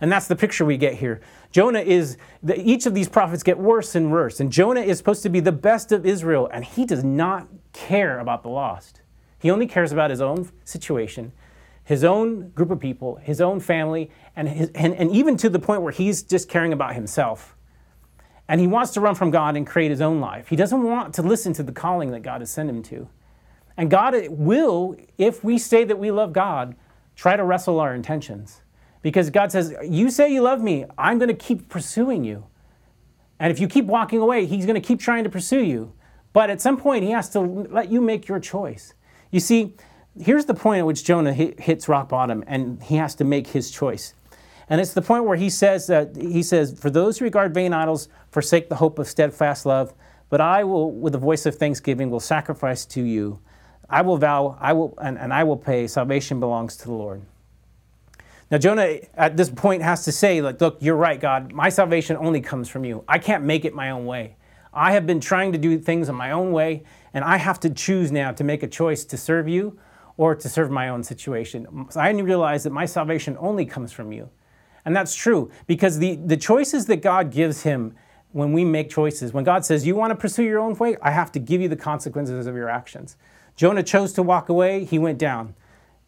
And 0.00 0.10
that's 0.10 0.28
the 0.28 0.34
picture 0.34 0.64
we 0.64 0.78
get 0.78 0.94
here. 0.94 1.20
Jonah 1.52 1.82
is, 1.82 2.16
the, 2.42 2.58
each 2.58 2.86
of 2.86 2.94
these 2.94 3.06
prophets 3.06 3.42
get 3.42 3.58
worse 3.58 3.94
and 3.94 4.10
worse. 4.10 4.40
And 4.40 4.50
Jonah 4.50 4.80
is 4.80 4.96
supposed 4.96 5.22
to 5.24 5.28
be 5.28 5.40
the 5.40 5.52
best 5.52 5.92
of 5.92 6.06
Israel, 6.06 6.48
and 6.54 6.64
he 6.64 6.86
does 6.86 7.04
not 7.04 7.48
care 7.74 8.18
about 8.18 8.42
the 8.42 8.48
lost. 8.48 9.02
He 9.38 9.50
only 9.50 9.66
cares 9.66 9.92
about 9.92 10.08
his 10.08 10.22
own 10.22 10.48
situation, 10.64 11.32
his 11.84 12.02
own 12.02 12.48
group 12.52 12.70
of 12.70 12.80
people, 12.80 13.16
his 13.16 13.42
own 13.42 13.60
family, 13.60 14.10
and, 14.34 14.48
his, 14.48 14.70
and, 14.74 14.94
and 14.94 15.10
even 15.10 15.36
to 15.36 15.50
the 15.50 15.58
point 15.58 15.82
where 15.82 15.92
he's 15.92 16.22
just 16.22 16.48
caring 16.48 16.72
about 16.72 16.94
himself 16.94 17.58
and 18.50 18.60
he 18.60 18.66
wants 18.66 18.90
to 18.90 19.00
run 19.00 19.14
from 19.14 19.30
God 19.30 19.56
and 19.56 19.64
create 19.64 19.92
his 19.92 20.00
own 20.00 20.20
life. 20.20 20.48
He 20.48 20.56
doesn't 20.56 20.82
want 20.82 21.14
to 21.14 21.22
listen 21.22 21.52
to 21.52 21.62
the 21.62 21.70
calling 21.70 22.10
that 22.10 22.22
God 22.22 22.40
has 22.40 22.50
sent 22.50 22.68
him 22.68 22.82
to. 22.82 23.08
And 23.76 23.88
God 23.88 24.12
will, 24.28 24.96
if 25.18 25.44
we 25.44 25.56
say 25.56 25.84
that 25.84 26.00
we 26.00 26.10
love 26.10 26.32
God, 26.32 26.74
try 27.14 27.36
to 27.36 27.44
wrestle 27.44 27.78
our 27.78 27.94
intentions. 27.94 28.62
Because 29.02 29.30
God 29.30 29.52
says, 29.52 29.72
You 29.84 30.10
say 30.10 30.32
you 30.32 30.42
love 30.42 30.60
me, 30.62 30.84
I'm 30.98 31.18
going 31.18 31.28
to 31.28 31.34
keep 31.34 31.68
pursuing 31.68 32.24
you. 32.24 32.44
And 33.38 33.52
if 33.52 33.60
you 33.60 33.68
keep 33.68 33.84
walking 33.84 34.18
away, 34.18 34.46
He's 34.46 34.66
going 34.66 34.74
to 34.74 34.86
keep 34.86 34.98
trying 34.98 35.22
to 35.22 35.30
pursue 35.30 35.62
you. 35.62 35.92
But 36.32 36.50
at 36.50 36.60
some 36.60 36.76
point, 36.76 37.04
He 37.04 37.12
has 37.12 37.28
to 37.30 37.40
let 37.40 37.88
you 37.88 38.00
make 38.00 38.26
your 38.26 38.40
choice. 38.40 38.94
You 39.30 39.38
see, 39.38 39.76
here's 40.20 40.46
the 40.46 40.54
point 40.54 40.80
at 40.80 40.86
which 40.86 41.04
Jonah 41.04 41.32
hits 41.32 41.88
rock 41.88 42.08
bottom 42.08 42.42
and 42.48 42.82
he 42.82 42.96
has 42.96 43.14
to 43.14 43.24
make 43.24 43.46
his 43.46 43.70
choice. 43.70 44.14
And 44.70 44.80
it's 44.80 44.94
the 44.94 45.02
point 45.02 45.24
where 45.24 45.36
he 45.36 45.50
says 45.50 45.88
that 45.88 46.16
he 46.16 46.44
says, 46.44 46.78
For 46.78 46.90
those 46.90 47.18
who 47.18 47.24
regard 47.24 47.52
vain 47.52 47.72
idols, 47.72 48.08
forsake 48.30 48.68
the 48.68 48.76
hope 48.76 49.00
of 49.00 49.08
steadfast 49.08 49.66
love, 49.66 49.92
but 50.28 50.40
I 50.40 50.62
will, 50.62 50.92
with 50.92 51.12
the 51.12 51.18
voice 51.18 51.44
of 51.44 51.56
thanksgiving, 51.56 52.08
will 52.08 52.20
sacrifice 52.20 52.86
to 52.86 53.02
you. 53.02 53.40
I 53.90 54.02
will 54.02 54.16
vow, 54.16 54.56
I 54.60 54.72
will, 54.72 54.94
and, 55.02 55.18
and 55.18 55.34
I 55.34 55.42
will 55.42 55.56
pay. 55.56 55.88
Salvation 55.88 56.38
belongs 56.38 56.76
to 56.76 56.84
the 56.84 56.92
Lord. 56.92 57.22
Now, 58.48 58.58
Jonah 58.58 58.98
at 59.14 59.36
this 59.36 59.50
point 59.50 59.82
has 59.82 60.04
to 60.04 60.12
say, 60.12 60.40
like, 60.40 60.60
look, 60.60 60.78
you're 60.80 60.96
right, 60.96 61.20
God. 61.20 61.52
My 61.52 61.68
salvation 61.68 62.16
only 62.16 62.40
comes 62.40 62.68
from 62.68 62.84
you. 62.84 63.04
I 63.08 63.18
can't 63.18 63.42
make 63.42 63.64
it 63.64 63.74
my 63.74 63.90
own 63.90 64.06
way. 64.06 64.36
I 64.72 64.92
have 64.92 65.04
been 65.04 65.20
trying 65.20 65.50
to 65.50 65.58
do 65.58 65.80
things 65.80 66.08
in 66.08 66.14
my 66.14 66.30
own 66.30 66.52
way, 66.52 66.84
and 67.12 67.24
I 67.24 67.38
have 67.38 67.58
to 67.60 67.70
choose 67.70 68.12
now 68.12 68.30
to 68.30 68.44
make 68.44 68.62
a 68.62 68.68
choice 68.68 69.04
to 69.06 69.16
serve 69.16 69.48
you 69.48 69.80
or 70.16 70.36
to 70.36 70.48
serve 70.48 70.70
my 70.70 70.88
own 70.88 71.02
situation. 71.02 71.88
I 71.96 72.10
realize 72.10 72.62
that 72.62 72.70
my 72.70 72.86
salvation 72.86 73.36
only 73.40 73.66
comes 73.66 73.90
from 73.90 74.12
you. 74.12 74.30
And 74.84 74.96
that's 74.96 75.14
true 75.14 75.50
because 75.66 75.98
the, 75.98 76.16
the 76.16 76.36
choices 76.36 76.86
that 76.86 77.02
God 77.02 77.30
gives 77.30 77.62
him 77.62 77.94
when 78.32 78.52
we 78.52 78.64
make 78.64 78.88
choices, 78.90 79.32
when 79.32 79.44
God 79.44 79.64
says, 79.64 79.86
You 79.86 79.94
want 79.94 80.10
to 80.10 80.14
pursue 80.14 80.44
your 80.44 80.60
own 80.60 80.74
way, 80.76 80.96
I 81.02 81.10
have 81.10 81.32
to 81.32 81.38
give 81.38 81.60
you 81.60 81.68
the 81.68 81.76
consequences 81.76 82.46
of 82.46 82.54
your 82.54 82.68
actions. 82.68 83.16
Jonah 83.56 83.82
chose 83.82 84.12
to 84.14 84.22
walk 84.22 84.48
away, 84.48 84.84
he 84.84 84.98
went 84.98 85.18
down. 85.18 85.54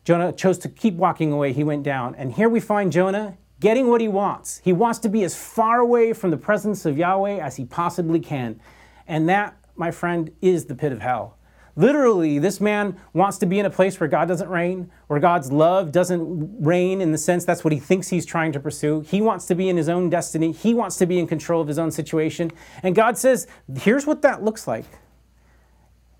Jonah 0.04 0.32
chose 0.32 0.58
to 0.58 0.68
keep 0.68 0.94
walking 0.94 1.32
away, 1.32 1.52
he 1.52 1.64
went 1.64 1.82
down. 1.82 2.14
And 2.14 2.32
here 2.32 2.48
we 2.48 2.60
find 2.60 2.90
Jonah 2.90 3.36
getting 3.60 3.88
what 3.88 4.00
he 4.00 4.08
wants. 4.08 4.60
He 4.64 4.72
wants 4.72 4.98
to 5.00 5.08
be 5.08 5.22
as 5.22 5.36
far 5.36 5.78
away 5.78 6.12
from 6.12 6.30
the 6.30 6.36
presence 6.36 6.84
of 6.84 6.98
Yahweh 6.98 7.38
as 7.38 7.56
he 7.56 7.64
possibly 7.64 8.18
can. 8.18 8.60
And 9.06 9.28
that, 9.28 9.56
my 9.76 9.90
friend, 9.90 10.32
is 10.40 10.64
the 10.64 10.74
pit 10.74 10.92
of 10.92 11.00
hell. 11.00 11.36
Literally, 11.74 12.38
this 12.38 12.60
man 12.60 13.00
wants 13.14 13.38
to 13.38 13.46
be 13.46 13.58
in 13.58 13.64
a 13.64 13.70
place 13.70 13.98
where 13.98 14.08
God 14.08 14.28
doesn't 14.28 14.48
reign, 14.48 14.90
where 15.06 15.18
God's 15.18 15.50
love 15.50 15.90
doesn't 15.90 16.62
reign 16.62 17.00
in 17.00 17.12
the 17.12 17.18
sense 17.18 17.46
that's 17.46 17.64
what 17.64 17.72
he 17.72 17.78
thinks 17.78 18.08
he's 18.08 18.26
trying 18.26 18.52
to 18.52 18.60
pursue. 18.60 19.00
He 19.00 19.22
wants 19.22 19.46
to 19.46 19.54
be 19.54 19.70
in 19.70 19.78
his 19.78 19.88
own 19.88 20.10
destiny, 20.10 20.52
he 20.52 20.74
wants 20.74 20.96
to 20.96 21.06
be 21.06 21.18
in 21.18 21.26
control 21.26 21.62
of 21.62 21.68
his 21.68 21.78
own 21.78 21.90
situation. 21.90 22.50
And 22.82 22.94
God 22.94 23.16
says, 23.16 23.46
here's 23.74 24.06
what 24.06 24.22
that 24.22 24.42
looks 24.42 24.66
like 24.66 24.84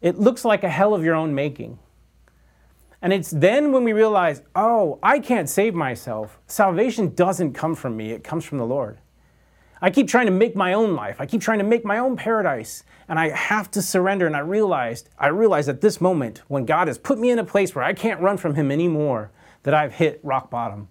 it 0.01 0.19
looks 0.19 0.45
like 0.45 0.65
a 0.65 0.69
hell 0.69 0.95
of 0.95 1.05
your 1.05 1.15
own 1.15 1.35
making. 1.35 1.79
And 3.03 3.13
it's 3.13 3.31
then 3.31 3.73
when 3.73 3.85
we 3.85 3.93
realize, 3.93 4.43
oh, 4.55 4.99
I 5.03 5.19
can't 5.19 5.49
save 5.49 5.75
myself. 5.75 6.39
Salvation 6.47 7.15
doesn't 7.15 7.53
come 7.53 7.75
from 7.75 7.97
me, 7.97 8.13
it 8.13 8.25
comes 8.25 8.45
from 8.45 8.59
the 8.59 8.67
Lord. 8.67 8.99
I 9.83 9.91
keep 9.91 10.07
trying 10.07 10.27
to 10.27 10.33
make 10.33 10.55
my 10.55 10.73
own 10.73 10.95
life. 10.95 11.21
I 11.21 11.27
keep 11.27 11.41
trying 11.41 11.59
to 11.59 11.65
make 11.65 11.85
my 11.85 11.99
own 11.99 12.17
paradise. 12.17 12.85
And 13.09 13.19
I 13.19 13.31
have 13.31 13.71
to 13.73 13.83
surrender. 13.83 14.27
And 14.29 14.37
I 14.37 14.39
realized, 14.39 15.09
I 15.19 15.27
realized 15.27 15.69
at 15.69 15.81
this 15.81 16.01
moment, 16.01 16.43
when 16.47 16.65
God 16.65 16.87
has 16.87 16.99
put 16.99 17.19
me 17.19 17.31
in 17.31 17.39
a 17.41 17.45
place 17.45 17.75
where 17.75 17.85
I 17.85 17.93
can't 17.93 18.21
run 18.21 18.37
from 18.37 18.55
Him 18.55 18.71
anymore, 18.71 19.33
that 19.65 19.75
I've 19.75 19.95
hit 19.95 20.21
rock 20.23 20.51
bottom. 20.51 20.89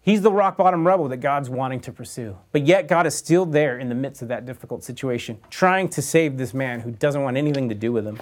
He's 0.00 0.22
the 0.22 0.32
rock 0.32 0.56
bottom 0.56 0.86
rebel 0.86 1.08
that 1.08 1.18
God's 1.18 1.50
wanting 1.50 1.80
to 1.80 1.92
pursue. 1.92 2.38
But 2.52 2.66
yet, 2.66 2.88
God 2.88 3.06
is 3.06 3.14
still 3.14 3.44
there 3.44 3.78
in 3.78 3.88
the 3.88 3.94
midst 3.94 4.22
of 4.22 4.28
that 4.28 4.46
difficult 4.46 4.84
situation, 4.84 5.38
trying 5.50 5.88
to 5.90 6.00
save 6.00 6.38
this 6.38 6.54
man 6.54 6.80
who 6.80 6.92
doesn't 6.92 7.22
want 7.22 7.36
anything 7.36 7.68
to 7.68 7.74
do 7.74 7.92
with 7.92 8.06
him. 8.06 8.18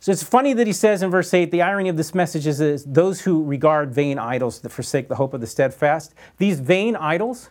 So 0.00 0.12
it's 0.12 0.22
funny 0.22 0.52
that 0.52 0.66
he 0.66 0.72
says 0.72 1.02
in 1.02 1.10
verse 1.10 1.32
8 1.32 1.50
the 1.50 1.62
irony 1.62 1.88
of 1.88 1.96
this 1.96 2.14
message 2.14 2.46
is, 2.46 2.60
is 2.60 2.84
those 2.84 3.22
who 3.22 3.42
regard 3.42 3.94
vain 3.94 4.18
idols 4.18 4.60
that 4.60 4.68
forsake 4.68 5.08
the 5.08 5.14
hope 5.14 5.32
of 5.34 5.40
the 5.40 5.46
steadfast. 5.46 6.14
These 6.36 6.60
vain 6.60 6.94
idols, 6.94 7.48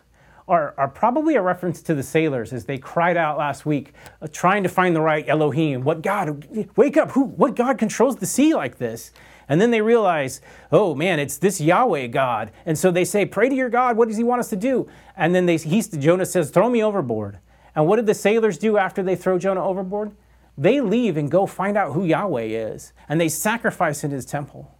are, 0.48 0.74
are 0.76 0.88
probably 0.88 1.34
a 1.34 1.42
reference 1.42 1.82
to 1.82 1.94
the 1.94 2.02
sailors 2.02 2.52
as 2.52 2.64
they 2.64 2.78
cried 2.78 3.16
out 3.16 3.36
last 3.36 3.66
week, 3.66 3.92
uh, 4.22 4.28
trying 4.30 4.62
to 4.62 4.68
find 4.68 4.94
the 4.94 5.00
right 5.00 5.28
Elohim. 5.28 5.82
What 5.82 6.02
God, 6.02 6.46
wake 6.76 6.96
up, 6.96 7.12
who, 7.12 7.24
what 7.24 7.56
God 7.56 7.78
controls 7.78 8.16
the 8.16 8.26
sea 8.26 8.54
like 8.54 8.78
this? 8.78 9.12
And 9.48 9.60
then 9.60 9.70
they 9.70 9.80
realize, 9.80 10.40
oh 10.72 10.94
man, 10.94 11.18
it's 11.18 11.38
this 11.38 11.60
Yahweh 11.60 12.08
God. 12.08 12.52
And 12.64 12.76
so 12.78 12.90
they 12.90 13.04
say, 13.04 13.26
pray 13.26 13.48
to 13.48 13.54
your 13.54 13.68
God. 13.70 13.96
What 13.96 14.08
does 14.08 14.16
he 14.16 14.24
want 14.24 14.40
us 14.40 14.50
to 14.50 14.56
do? 14.56 14.88
And 15.16 15.34
then 15.34 15.46
they, 15.46 15.56
he, 15.56 15.82
Jonah 15.82 16.26
says, 16.26 16.50
throw 16.50 16.68
me 16.68 16.82
overboard. 16.82 17.38
And 17.74 17.86
what 17.86 17.96
did 17.96 18.06
the 18.06 18.14
sailors 18.14 18.58
do 18.58 18.76
after 18.76 19.02
they 19.02 19.16
throw 19.16 19.38
Jonah 19.38 19.64
overboard? 19.64 20.12
They 20.58 20.80
leave 20.80 21.16
and 21.16 21.30
go 21.30 21.46
find 21.46 21.76
out 21.76 21.92
who 21.92 22.04
Yahweh 22.04 22.44
is. 22.44 22.92
And 23.08 23.20
they 23.20 23.28
sacrifice 23.28 24.02
in 24.02 24.10
his 24.10 24.24
temple. 24.24 24.75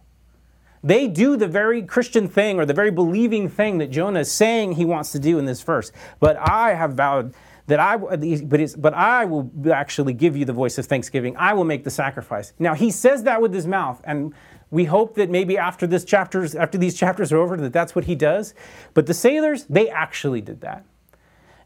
They 0.83 1.07
do 1.07 1.37
the 1.37 1.47
very 1.47 1.81
Christian 1.81 2.27
thing 2.27 2.59
or 2.59 2.65
the 2.65 2.73
very 2.73 2.91
believing 2.91 3.49
thing 3.49 3.77
that 3.79 3.91
Jonah 3.91 4.21
is 4.21 4.31
saying 4.31 4.73
he 4.73 4.85
wants 4.85 5.11
to 5.11 5.19
do 5.19 5.39
in 5.39 5.45
this 5.45 5.61
verse. 5.61 5.91
But 6.19 6.37
I 6.37 6.73
have 6.73 6.93
vowed 6.93 7.33
that 7.67 7.79
I, 7.79 7.97
but, 7.97 8.81
but 8.81 8.93
I 8.93 9.25
will 9.25 9.51
actually 9.71 10.13
give 10.13 10.37
you 10.37 10.45
the 10.45 10.53
voice 10.53 10.77
of 10.77 10.85
thanksgiving. 10.85 11.35
I 11.37 11.53
will 11.53 11.65
make 11.65 11.83
the 11.83 11.91
sacrifice. 11.91 12.53
Now 12.59 12.73
he 12.73 12.91
says 12.91 13.23
that 13.23 13.41
with 13.41 13.53
his 13.53 13.67
mouth, 13.67 14.01
and 14.05 14.33
we 14.71 14.85
hope 14.85 15.15
that 15.15 15.29
maybe 15.29 15.57
after 15.57 15.85
this 15.85 16.03
chapters, 16.05 16.55
after 16.55 16.77
these 16.77 16.95
chapters 16.95 17.31
are 17.31 17.37
over, 17.37 17.57
that 17.57 17.73
that's 17.73 17.95
what 17.95 18.05
he 18.05 18.15
does. 18.15 18.53
But 18.93 19.05
the 19.05 19.13
sailors, 19.13 19.65
they 19.65 19.89
actually 19.89 20.41
did 20.41 20.61
that. 20.61 20.85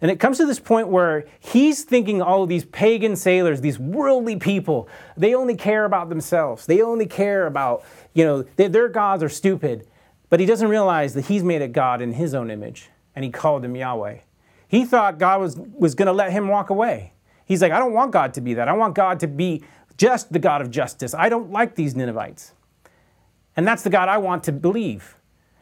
And 0.02 0.10
it 0.10 0.20
comes 0.20 0.38
to 0.38 0.48
this 0.48 0.60
point 0.60 0.88
where 0.88 1.26
he's 1.40 1.84
thinking 1.84 2.22
all 2.22 2.42
of 2.42 2.50
these 2.50 2.66
pagan 2.66 3.16
sailors, 3.16 3.62
these 3.62 3.78
worldly 3.78 4.36
people, 4.36 4.90
they 5.16 5.36
only 5.36 5.56
care 5.56 5.86
about 5.86 6.10
themselves. 6.10 6.66
They 6.66 6.82
only 6.82 7.06
care 7.06 7.46
about, 7.46 7.84
you 8.14 8.26
know, 8.26 8.42
they, 8.56 8.68
their 8.68 8.90
gods 8.90 9.22
are 9.22 9.30
stupid. 9.30 9.88
But 10.30 10.40
he 10.40 10.46
doesn't 10.48 10.70
realize 10.70 11.14
that 11.14 11.26
he's 11.26 11.44
made 11.44 11.62
a 11.62 11.68
God 11.68 12.02
in 12.02 12.14
his 12.14 12.34
own 12.34 12.50
image, 12.50 12.90
and 13.16 13.24
he 13.24 13.30
called 13.30 13.64
him 13.64 13.76
Yahweh. 13.76 14.20
He 14.68 14.86
thought 14.86 15.20
God 15.20 15.40
was, 15.42 15.58
was 15.58 15.94
going 15.94 16.08
to 16.08 16.14
let 16.14 16.32
him 16.32 16.48
walk 16.48 16.70
away. 16.70 17.14
He's 17.46 17.62
like, 17.62 17.74
I 17.74 17.80
don't 17.80 17.94
want 17.94 18.12
God 18.12 18.34
to 18.36 18.42
be 18.42 18.54
that. 18.54 18.70
I 18.70 18.74
want 18.74 18.96
God 18.96 19.20
to 19.20 19.28
be 19.28 19.62
just 19.98 20.32
the 20.32 20.40
God 20.40 20.62
of 20.62 20.72
justice. 20.72 21.14
I 21.14 21.28
don't 21.28 21.52
like 21.52 21.76
these 21.76 21.96
Ninevites. 21.96 22.54
And 23.58 23.68
that's 23.68 23.84
the 23.84 23.90
God 23.90 24.08
I 24.08 24.18
want 24.18 24.46
to 24.46 24.54
believe. 24.54 25.18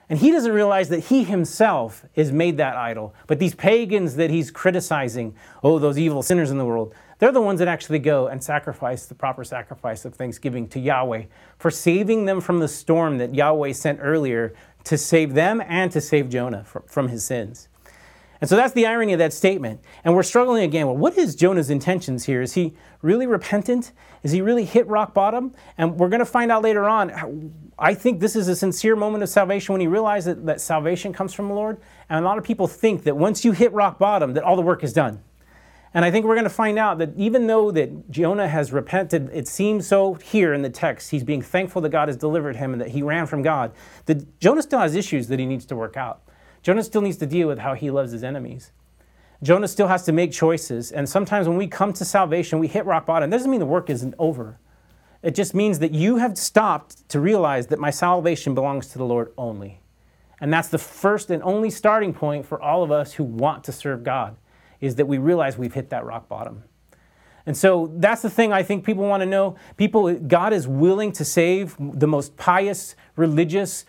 And 0.09 0.17
he 0.17 0.31
doesn't 0.31 0.51
realize 0.51 0.89
that 0.89 1.05
he 1.05 1.23
himself 1.23 2.03
is 2.15 2.31
made 2.31 2.57
that 2.57 2.75
idol. 2.75 3.13
But 3.27 3.37
these 3.37 3.53
pagans 3.53 4.15
that 4.15 4.31
he's 4.31 4.49
criticizing, 4.49 5.35
oh, 5.63 5.77
those 5.77 5.99
evil 5.99 6.23
sinners 6.23 6.49
in 6.49 6.57
the 6.57 6.65
world, 6.65 6.95
they're 7.19 7.31
the 7.31 7.41
ones 7.41 7.59
that 7.59 7.67
actually 7.67 7.99
go 7.99 8.27
and 8.27 8.43
sacrifice 8.43 9.05
the 9.05 9.13
proper 9.13 9.43
sacrifice 9.43 10.05
of 10.05 10.15
thanksgiving 10.15 10.67
to 10.69 10.79
Yahweh 10.79 11.25
for 11.59 11.69
saving 11.69 12.25
them 12.25 12.41
from 12.41 12.59
the 12.59 12.67
storm 12.67 13.19
that 13.19 13.35
Yahweh 13.35 13.73
sent 13.73 13.99
earlier 14.01 14.53
to 14.85 14.97
save 14.97 15.35
them 15.35 15.61
and 15.67 15.91
to 15.91 16.01
save 16.01 16.29
Jonah 16.29 16.63
from 16.63 17.09
his 17.09 17.25
sins. 17.25 17.67
And 18.41 18.49
so 18.49 18.55
that's 18.55 18.73
the 18.73 18.87
irony 18.87 19.13
of 19.13 19.19
that 19.19 19.33
statement. 19.33 19.81
And 20.03 20.15
we're 20.15 20.23
struggling 20.23 20.63
again. 20.63 20.87
Well, 20.87 20.97
what 20.97 21.17
is 21.17 21.35
Jonah's 21.35 21.69
intentions 21.69 22.23
here? 22.23 22.41
Is 22.41 22.53
he 22.53 22.73
really 23.01 23.27
repentant? 23.27 23.91
Is 24.23 24.31
he 24.31 24.41
really 24.41 24.65
hit 24.65 24.87
rock 24.87 25.13
bottom? 25.13 25.53
And 25.77 25.97
we're 25.97 26.09
going 26.09 26.19
to 26.19 26.25
find 26.25 26.51
out 26.51 26.61
later 26.61 26.87
on. 26.89 27.53
I 27.77 27.93
think 27.93 28.19
this 28.19 28.35
is 28.35 28.47
a 28.47 28.55
sincere 28.55 28.95
moment 28.95 29.23
of 29.23 29.29
salvation 29.29 29.73
when 29.73 29.81
he 29.81 29.87
realized 29.87 30.27
that, 30.27 30.45
that 30.45 30.61
salvation 30.61 31.13
comes 31.13 31.33
from 31.33 31.47
the 31.47 31.53
Lord. 31.53 31.79
And 32.09 32.23
a 32.23 32.27
lot 32.27 32.37
of 32.37 32.43
people 32.43 32.67
think 32.67 33.03
that 33.03 33.15
once 33.15 33.45
you 33.45 33.53
hit 33.53 33.71
rock 33.71 33.97
bottom, 33.97 34.33
that 34.33 34.43
all 34.43 34.55
the 34.55 34.61
work 34.61 34.83
is 34.83 34.93
done. 34.93 35.23
And 35.93 36.05
I 36.05 36.11
think 36.11 36.25
we're 36.25 36.35
going 36.35 36.43
to 36.43 36.51
find 36.51 36.77
out 36.77 36.99
that 36.99 37.11
even 37.17 37.47
though 37.47 37.71
that 37.71 38.11
Jonah 38.11 38.47
has 38.47 38.71
repented, 38.71 39.29
it 39.33 39.47
seems 39.47 39.87
so 39.87 40.13
here 40.15 40.53
in 40.53 40.61
the 40.61 40.69
text, 40.69 41.09
he's 41.09 41.23
being 41.23 41.41
thankful 41.41 41.81
that 41.81 41.89
God 41.89 42.09
has 42.09 42.17
delivered 42.17 42.57
him 42.57 42.73
and 42.73 42.81
that 42.81 42.89
he 42.89 43.01
ran 43.01 43.25
from 43.25 43.41
God, 43.41 43.71
that 44.05 44.39
Jonah 44.39 44.61
still 44.61 44.79
has 44.79 44.95
issues 44.95 45.27
that 45.29 45.39
he 45.39 45.45
needs 45.45 45.65
to 45.65 45.75
work 45.75 45.97
out. 45.97 46.21
Jonah 46.61 46.83
still 46.83 47.01
needs 47.01 47.17
to 47.17 47.25
deal 47.25 47.47
with 47.47 47.59
how 47.59 47.73
he 47.73 47.89
loves 47.89 48.11
his 48.11 48.23
enemies. 48.23 48.71
Jonah 49.41 49.67
still 49.67 49.87
has 49.87 50.03
to 50.03 50.11
make 50.11 50.31
choices. 50.31 50.91
And 50.91 51.07
sometimes 51.07 51.47
when 51.47 51.57
we 51.57 51.67
come 51.67 51.93
to 51.93 52.05
salvation, 52.05 52.59
we 52.59 52.67
hit 52.67 52.85
rock 52.85 53.05
bottom. 53.05 53.29
That 53.29 53.37
doesn't 53.37 53.51
mean 53.51 53.59
the 53.59 53.65
work 53.65 53.89
isn't 53.89 54.13
over. 54.19 54.59
It 55.21 55.35
just 55.35 55.53
means 55.53 55.79
that 55.79 55.93
you 55.93 56.17
have 56.17 56.37
stopped 56.37 57.07
to 57.09 57.19
realize 57.19 57.67
that 57.67 57.79
my 57.79 57.89
salvation 57.89 58.53
belongs 58.53 58.87
to 58.89 58.97
the 58.97 59.05
Lord 59.05 59.33
only. 59.37 59.81
And 60.41 60.53
that's 60.53 60.69
the 60.69 60.77
first 60.77 61.29
and 61.29 61.43
only 61.43 61.69
starting 61.69 62.13
point 62.13 62.45
for 62.45 62.61
all 62.61 62.83
of 62.83 62.91
us 62.91 63.13
who 63.13 63.23
want 63.23 63.65
to 63.65 63.71
serve 63.71 64.03
God, 64.03 64.37
is 64.79 64.95
that 64.95 65.05
we 65.05 65.17
realize 65.17 65.57
we've 65.57 65.73
hit 65.73 65.89
that 65.89 66.05
rock 66.05 66.29
bottom. 66.29 66.63
And 67.45 67.57
so 67.57 67.91
that's 67.97 68.21
the 68.21 68.29
thing 68.29 68.53
I 68.53 68.63
think 68.63 68.85
people 68.85 69.03
want 69.05 69.21
to 69.21 69.25
know. 69.25 69.55
People, 69.75 70.13
God 70.13 70.53
is 70.53 70.67
willing 70.67 71.11
to 71.13 71.25
save 71.25 71.75
the 71.79 72.07
most 72.07 72.37
pious, 72.37 72.95
religious 73.15 73.85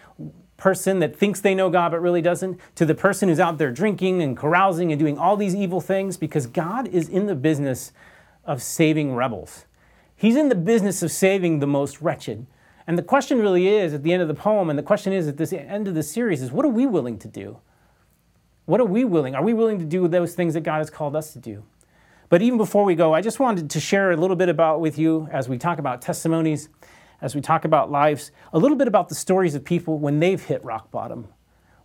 person 0.60 1.00
that 1.00 1.16
thinks 1.16 1.40
they 1.40 1.54
know 1.54 1.70
God 1.70 1.90
but 1.90 2.00
really 2.00 2.22
doesn't, 2.22 2.60
to 2.76 2.86
the 2.86 2.94
person 2.94 3.28
who's 3.28 3.40
out 3.40 3.58
there 3.58 3.72
drinking 3.72 4.22
and 4.22 4.36
carousing 4.36 4.92
and 4.92 4.98
doing 4.98 5.18
all 5.18 5.36
these 5.36 5.56
evil 5.56 5.80
things, 5.80 6.16
because 6.16 6.46
God 6.46 6.86
is 6.86 7.08
in 7.08 7.26
the 7.26 7.34
business 7.34 7.92
of 8.44 8.62
saving 8.62 9.14
rebels. 9.14 9.64
He's 10.14 10.36
in 10.36 10.50
the 10.50 10.54
business 10.54 11.02
of 11.02 11.10
saving 11.10 11.58
the 11.58 11.66
most 11.66 12.00
wretched. 12.02 12.46
And 12.86 12.98
the 12.98 13.02
question 13.02 13.40
really 13.40 13.68
is 13.68 13.94
at 13.94 14.02
the 14.02 14.12
end 14.12 14.22
of 14.22 14.28
the 14.28 14.34
poem, 14.34 14.68
and 14.68 14.78
the 14.78 14.82
question 14.82 15.12
is 15.12 15.26
at 15.26 15.38
the 15.38 15.60
end 15.60 15.88
of 15.88 15.94
the 15.94 16.02
series, 16.02 16.42
is 16.42 16.52
what 16.52 16.64
are 16.64 16.68
we 16.68 16.86
willing 16.86 17.18
to 17.18 17.28
do? 17.28 17.58
What 18.66 18.80
are 18.80 18.86
we 18.86 19.04
willing? 19.04 19.34
Are 19.34 19.42
we 19.42 19.54
willing 19.54 19.78
to 19.78 19.84
do 19.84 20.06
those 20.08 20.34
things 20.34 20.54
that 20.54 20.60
God 20.60 20.78
has 20.78 20.90
called 20.90 21.16
us 21.16 21.32
to 21.32 21.38
do? 21.38 21.64
But 22.28 22.42
even 22.42 22.58
before 22.58 22.84
we 22.84 22.94
go, 22.94 23.14
I 23.14 23.22
just 23.22 23.40
wanted 23.40 23.70
to 23.70 23.80
share 23.80 24.12
a 24.12 24.16
little 24.16 24.36
bit 24.36 24.48
about 24.48 24.80
with 24.80 24.98
you 24.98 25.28
as 25.32 25.48
we 25.48 25.58
talk 25.58 25.78
about 25.78 26.02
testimonies, 26.02 26.68
as 27.20 27.34
we 27.34 27.40
talk 27.40 27.64
about 27.64 27.90
lives, 27.90 28.32
a 28.52 28.58
little 28.58 28.76
bit 28.76 28.88
about 28.88 29.08
the 29.08 29.14
stories 29.14 29.54
of 29.54 29.64
people 29.64 29.98
when 29.98 30.20
they've 30.20 30.42
hit 30.42 30.64
rock 30.64 30.90
bottom. 30.90 31.28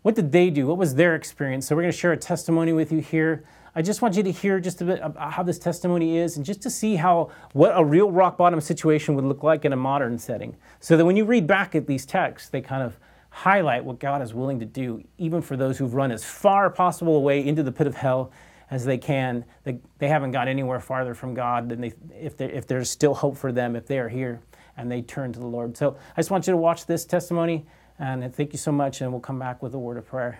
What 0.02 0.16
did 0.16 0.32
they 0.32 0.50
do? 0.50 0.68
What 0.68 0.78
was 0.78 0.96
their 0.96 1.16
experience? 1.16 1.68
So 1.68 1.76
we're 1.76 1.84
going 1.84 1.92
to 1.92 1.98
share 1.98 2.14
a 2.14 2.18
testimony 2.18 2.74
with 2.74 2.92
you 2.92 3.00
here 3.00 3.44
I 3.78 3.82
just 3.82 4.02
want 4.02 4.16
you 4.16 4.24
to 4.24 4.32
hear 4.32 4.62
just 4.62 4.82
a 4.82 4.86
bit 4.86 5.02
about 5.04 5.34
how 5.34 5.44
this 5.44 5.60
testimony 5.60 6.18
is 6.18 6.38
and 6.38 6.46
just 6.46 6.62
to 6.62 6.70
see 6.70 6.96
how 6.96 7.30
what 7.52 7.74
a 7.76 7.84
real 7.84 8.10
rock 8.10 8.38
bottom 8.38 8.62
situation 8.62 9.16
would 9.16 9.26
look 9.26 9.44
like 9.44 9.66
in 9.66 9.74
a 9.74 9.76
modern 9.76 10.18
setting. 10.18 10.56
So 10.80 10.96
that 10.96 11.04
when 11.04 11.18
you 11.18 11.26
read 11.26 11.46
back 11.46 11.76
at 11.76 11.86
these 11.86 12.06
texts, 12.06 12.48
they 12.48 12.62
kind 12.62 12.82
of 12.82 12.98
highlight 13.30 13.84
what 13.84 14.00
God 14.00 14.22
is 14.22 14.34
willing 14.34 14.62
to 14.62 14.66
do, 14.66 15.04
even 15.18 15.42
for 15.42 15.58
those 15.58 15.78
who've 15.78 15.94
run 15.94 16.14
as 16.14 16.24
far 16.24 16.70
possible 16.70 17.18
away 17.18 17.46
into 17.46 17.64
the 17.64 17.72
pit 17.72 17.86
of 17.86 17.96
hell 17.96 18.32
as 18.72 18.86
they 18.86 18.98
can. 18.98 19.44
They, 19.66 19.80
they 19.98 20.08
haven't 20.08 20.32
got 20.32 20.48
anywhere 20.48 20.80
farther 20.80 21.14
from 21.14 21.34
God 21.34 21.68
than 21.68 21.82
they, 21.82 21.94
if, 22.14 22.40
if 22.40 22.66
there's 22.68 22.90
still 22.90 23.14
hope 23.14 23.36
for 23.36 23.52
them 23.52 23.76
if 23.76 23.88
they 23.88 24.00
are 24.00 24.10
here 24.10 24.40
and 24.78 24.92
they 24.92 25.02
turn 25.02 25.34
to 25.34 25.40
the 25.40 25.46
Lord. 25.46 25.78
So 25.78 25.98
I 26.16 26.20
just 26.20 26.32
want 26.32 26.48
you 26.48 26.52
to 26.52 26.58
watch 26.58 26.86
this 26.86 27.06
testimony 27.06 27.66
and 27.98 28.36
thank 28.36 28.52
you 28.52 28.60
so 28.60 28.74
much, 28.74 29.00
and 29.00 29.12
we'll 29.12 29.22
come 29.22 29.40
back 29.40 29.64
with 29.64 29.74
a 29.74 29.80
word 29.80 29.98
of 29.98 30.06
prayer 30.06 30.40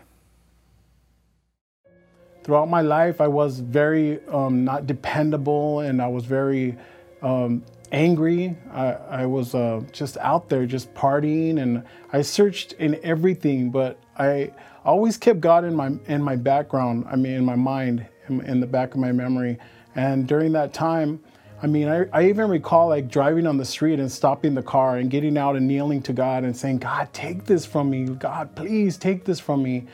throughout 2.46 2.70
my 2.70 2.82
life, 2.82 3.22
I 3.22 3.28
was 3.28 3.60
very 3.60 4.24
um, 4.28 4.64
not 4.64 4.86
dependable 4.86 5.80
and 5.80 6.00
I 6.00 6.08
was 6.08 6.26
very 6.26 6.78
um, 7.24 7.64
angry. 7.92 8.56
I, 8.72 8.92
I 8.94 9.26
was 9.26 9.56
uh, 9.56 9.82
just 9.92 10.16
out 10.18 10.48
there, 10.48 10.68
just 10.68 10.94
partying, 10.94 11.60
and 11.60 11.84
I 12.14 12.22
searched 12.22 12.74
in 12.74 13.00
everything, 13.04 13.72
but 13.72 14.00
I 14.16 14.52
always 14.86 15.18
kept 15.18 15.42
God 15.42 15.66
in 15.66 15.74
my 15.74 15.94
in 16.06 16.22
my 16.22 16.36
background. 16.36 17.06
I 17.10 17.16
mean, 17.16 17.34
in 17.34 17.46
my 17.46 17.56
mind, 17.56 18.06
in, 18.30 18.42
in 18.42 18.60
the 18.60 18.68
back 18.68 18.94
of 18.94 19.00
my 19.00 19.12
memory. 19.12 19.58
And 19.96 20.28
during 20.28 20.52
that 20.52 20.72
time, 20.72 21.24
I 21.66 21.68
mean, 21.68 21.88
I, 21.88 22.06
I 22.14 22.28
even 22.30 22.48
recall 22.48 22.90
like 22.90 23.08
driving 23.08 23.48
on 23.48 23.58
the 23.58 23.66
street 23.66 24.00
and 24.00 24.12
stopping 24.12 24.54
the 24.54 24.62
car 24.62 24.98
and 24.98 25.10
getting 25.10 25.36
out 25.36 25.56
and 25.56 25.68
kneeling 25.68 26.00
to 26.04 26.14
God 26.14 26.44
and 26.44 26.56
saying, 26.56 26.78
God, 26.78 27.12
take 27.12 27.46
this 27.46 27.66
from 27.66 27.90
me. 27.90 28.06
God, 28.06 28.56
please 28.56 28.98
take 28.98 29.26
this 29.26 29.40
from 29.40 29.64
me. 29.64 29.88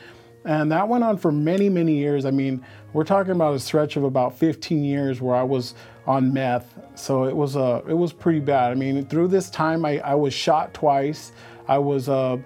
And 0.44 0.70
that 0.70 0.86
went 0.86 1.02
on 1.02 1.16
for 1.16 1.32
many, 1.32 1.70
many 1.70 1.94
years. 1.94 2.26
I 2.26 2.30
mean, 2.30 2.62
we're 2.92 3.04
talking 3.04 3.32
about 3.32 3.54
a 3.54 3.58
stretch 3.58 3.96
of 3.96 4.04
about 4.04 4.36
15 4.36 4.84
years 4.84 5.22
where 5.22 5.34
I 5.34 5.44
was 5.44 5.74
on 6.06 6.34
meth. 6.34 6.78
So 6.94 7.24
it 7.24 7.34
was 7.34 7.56
uh, 7.56 7.80
it 7.88 7.94
was 7.94 8.12
pretty 8.12 8.40
bad. 8.40 8.70
I 8.70 8.74
mean, 8.74 9.06
through 9.06 9.28
this 9.28 9.48
time, 9.48 9.86
I, 9.86 9.98
I 10.00 10.14
was 10.14 10.34
shot 10.34 10.74
twice. 10.74 11.32
I 11.68 11.78
was 11.78 12.06
uh, 12.06 12.36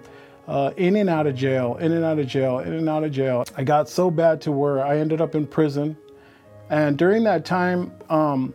uh, 0.47 0.71
in 0.77 0.95
and 0.95 1.09
out 1.09 1.27
of 1.27 1.35
jail, 1.35 1.75
in 1.81 1.91
and 1.91 2.05
out 2.05 2.17
of 2.17 2.27
jail, 2.27 2.59
in 2.59 2.71
and 2.71 2.87
out 2.87 3.03
of 3.03 3.11
jail. 3.11 3.43
I 3.57 3.65
got 3.65 3.89
so 3.89 4.09
bad 4.09 4.39
to 4.43 4.53
where 4.53 4.81
I 4.85 4.99
ended 4.99 5.19
up 5.19 5.35
in 5.35 5.45
prison. 5.47 5.97
And 6.69 6.97
during 6.97 7.25
that 7.25 7.43
time, 7.43 7.91
um, 8.09 8.53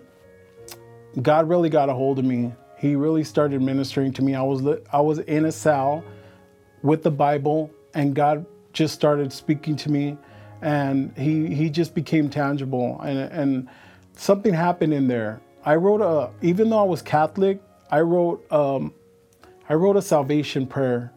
God 1.20 1.48
really 1.48 1.68
got 1.68 1.88
a 1.88 1.94
hold 1.94 2.18
of 2.18 2.24
me. 2.24 2.52
He 2.78 2.96
really 2.96 3.24
started 3.24 3.60
ministering 3.62 4.12
to 4.14 4.22
me. 4.22 4.34
I 4.34 4.42
was 4.42 4.78
I 4.92 5.00
was 5.00 5.18
in 5.20 5.44
a 5.44 5.52
cell 5.52 6.02
with 6.82 7.02
the 7.02 7.10
Bible, 7.10 7.70
and 7.94 8.14
God 8.14 8.46
just 8.72 8.94
started 8.94 9.32
speaking 9.32 9.76
to 9.76 9.90
me 9.90 10.16
and 10.62 11.16
he 11.18 11.52
he 11.52 11.68
just 11.68 11.94
became 11.94 12.30
tangible 12.30 13.00
and 13.02 13.18
and 13.18 13.68
something 14.14 14.54
happened 14.54 14.94
in 14.94 15.08
there 15.08 15.40
i 15.64 15.74
wrote 15.74 16.00
a 16.00 16.30
even 16.44 16.70
though 16.70 16.78
i 16.78 16.84
was 16.84 17.02
catholic 17.02 17.60
i 17.90 18.00
wrote 18.00 18.50
um 18.52 18.94
i 19.68 19.74
wrote 19.74 19.96
a 19.96 20.02
salvation 20.02 20.66
prayer 20.66 21.12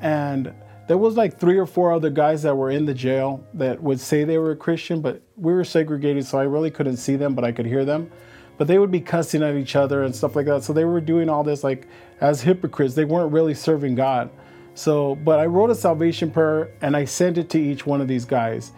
and 0.00 0.52
there 0.88 0.98
was 0.98 1.16
like 1.16 1.38
three 1.38 1.56
or 1.56 1.64
four 1.64 1.92
other 1.92 2.10
guys 2.10 2.42
that 2.42 2.54
were 2.56 2.70
in 2.70 2.84
the 2.84 2.92
jail 2.92 3.42
that 3.54 3.80
would 3.80 4.00
say 4.00 4.24
they 4.24 4.36
were 4.36 4.50
a 4.50 4.56
christian 4.56 5.00
but 5.00 5.22
we 5.36 5.52
were 5.52 5.64
segregated 5.64 6.26
so 6.26 6.36
i 6.38 6.42
really 6.42 6.70
couldn't 6.70 6.96
see 6.96 7.14
them 7.14 7.34
but 7.34 7.44
i 7.44 7.52
could 7.52 7.66
hear 7.66 7.84
them 7.84 8.10
but 8.58 8.66
they 8.66 8.78
would 8.78 8.90
be 8.90 9.00
cussing 9.00 9.42
at 9.42 9.54
each 9.54 9.76
other 9.76 10.02
and 10.02 10.14
stuff 10.14 10.36
like 10.36 10.46
that. 10.46 10.62
So 10.62 10.72
they 10.72 10.84
were 10.84 11.00
doing 11.00 11.28
all 11.28 11.44
this 11.44 11.64
like 11.64 11.86
as 12.20 12.42
hypocrites. 12.42 12.94
They 12.94 13.04
weren't 13.04 13.32
really 13.32 13.54
serving 13.54 13.94
god. 13.94 14.30
So, 14.74 15.16
but 15.16 15.38
I 15.38 15.46
wrote 15.46 15.70
a 15.70 15.74
salvation 15.74 16.30
prayer 16.30 16.70
and 16.80 16.96
I 16.96 17.04
sent 17.04 17.38
it 17.38 17.50
to 17.50 17.60
each 17.60 17.86
one 17.86 18.00
of 18.00 18.08
these 18.08 18.24
guys. 18.24 18.72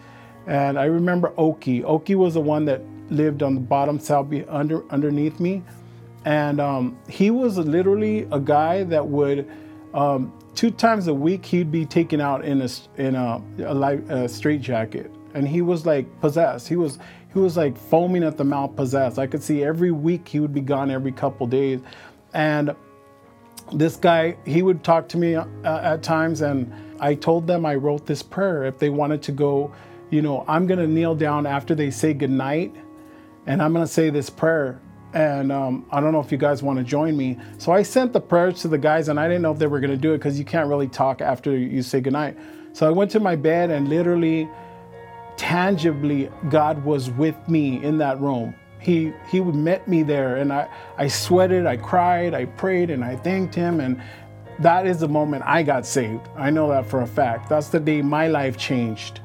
And 0.47 0.77
I 0.77 0.85
remember 0.85 1.33
Oki. 1.37 1.83
Oki 1.83 2.15
was 2.15 2.35
the 2.35 2.41
one 2.41 2.65
that 2.65 2.81
lived 3.09 3.43
on 3.43 3.55
the 3.55 3.61
bottom 3.61 3.99
cell 3.99 4.29
under 4.47 4.83
underneath 4.91 5.39
me, 5.39 5.63
and 6.25 6.59
um, 6.59 6.97
he 7.09 7.31
was 7.31 7.57
literally 7.57 8.27
a 8.31 8.39
guy 8.39 8.83
that 8.83 9.05
would 9.05 9.49
um, 9.93 10.33
two 10.53 10.71
times 10.71 11.07
a 11.07 11.13
week 11.13 11.45
he'd 11.45 11.71
be 11.71 11.85
taken 11.85 12.21
out 12.21 12.45
in 12.45 12.61
a 12.61 12.69
in 12.97 13.15
a, 13.15 13.41
a, 13.59 14.23
a 14.23 14.29
straight 14.29 14.61
jacket, 14.61 15.11
and 15.35 15.47
he 15.47 15.61
was 15.61 15.85
like 15.85 16.19
possessed. 16.21 16.67
He 16.67 16.75
was 16.75 16.97
he 17.31 17.39
was 17.39 17.55
like 17.57 17.77
foaming 17.77 18.23
at 18.23 18.37
the 18.37 18.43
mouth, 18.43 18.75
possessed. 18.75 19.19
I 19.19 19.27
could 19.27 19.43
see 19.43 19.63
every 19.63 19.91
week 19.91 20.27
he 20.27 20.39
would 20.39 20.53
be 20.53 20.61
gone 20.61 20.89
every 20.89 21.11
couple 21.11 21.45
days, 21.45 21.81
and 22.33 22.75
this 23.73 23.95
guy, 23.95 24.37
he 24.45 24.61
would 24.61 24.83
talk 24.83 25.07
to 25.09 25.17
me 25.17 25.35
uh, 25.35 25.45
at 25.65 26.03
times, 26.03 26.41
and 26.41 26.71
I 26.99 27.15
told 27.15 27.47
them 27.47 27.65
I 27.65 27.75
wrote 27.75 28.05
this 28.05 28.21
prayer. 28.21 28.63
If 28.63 28.79
they 28.79 28.89
wanted 28.89 29.21
to 29.23 29.31
go, 29.31 29.73
you 30.11 30.21
know, 30.21 30.45
I'm 30.47 30.67
to 30.67 30.87
kneel 30.87 31.15
down 31.15 31.45
after 31.45 31.75
they 31.75 31.91
say 31.91 32.13
goodnight, 32.13 32.75
and 33.47 33.61
I'm 33.61 33.73
to 33.73 33.87
say 33.87 34.09
this 34.09 34.29
prayer. 34.29 34.79
And 35.13 35.51
um, 35.51 35.85
I 35.91 36.01
don't 36.01 36.11
know 36.11 36.19
if 36.19 36.31
you 36.31 36.37
guys 36.37 36.61
want 36.61 36.77
to 36.77 36.83
join 36.83 37.15
me. 37.15 37.39
So 37.57 37.71
I 37.71 37.83
sent 37.83 38.11
the 38.11 38.19
prayers 38.19 38.61
to 38.61 38.67
the 38.67 38.77
guys, 38.77 39.07
and 39.07 39.19
I 39.19 39.27
didn't 39.27 39.43
know 39.43 39.51
if 39.51 39.59
they 39.59 39.67
were 39.67 39.79
going 39.79 39.91
to 39.91 39.97
do 39.97 40.13
it 40.13 40.17
because 40.17 40.37
you 40.37 40.45
can't 40.45 40.67
really 40.67 40.89
talk 40.89 41.21
after 41.21 41.57
you 41.57 41.81
say 41.81 42.01
goodnight. 42.01 42.37
So 42.73 42.85
I 42.85 42.91
went 42.91 43.09
to 43.11 43.19
my 43.19 43.35
bed, 43.35 43.71
and 43.71 43.87
literally, 43.87 44.49
tangibly, 45.37 46.31
God 46.49 46.83
was 46.83 47.09
with 47.11 47.35
me 47.47 47.83
in 47.83 47.97
that 47.99 48.19
room 48.19 48.55
he 48.85 49.11
he 49.27 49.41
met 49.41 49.87
me 49.87 50.03
there 50.03 50.37
and 50.37 50.53
I, 50.53 50.69
I 50.95 51.07
sweated, 51.07 51.65
I 51.65 51.75
cried, 51.75 52.35
I 52.35 52.45
prayed, 52.45 52.91
and 52.91 53.03
I 53.03 53.15
thanked 53.15 53.55
him. 53.55 53.79
And 53.79 53.99
that 54.59 54.85
is 54.85 54.99
the 54.99 55.07
moment 55.07 55.43
I 55.45 55.63
got 55.63 55.87
saved. 55.87 56.21
I 56.37 56.51
know 56.51 56.69
that 56.69 56.85
for 56.85 57.01
a 57.01 57.07
fact. 57.07 57.49
That's 57.49 57.69
the 57.69 57.79
day 57.79 58.03
my 58.03 58.27
life 58.27 58.57
changed. 58.57 59.21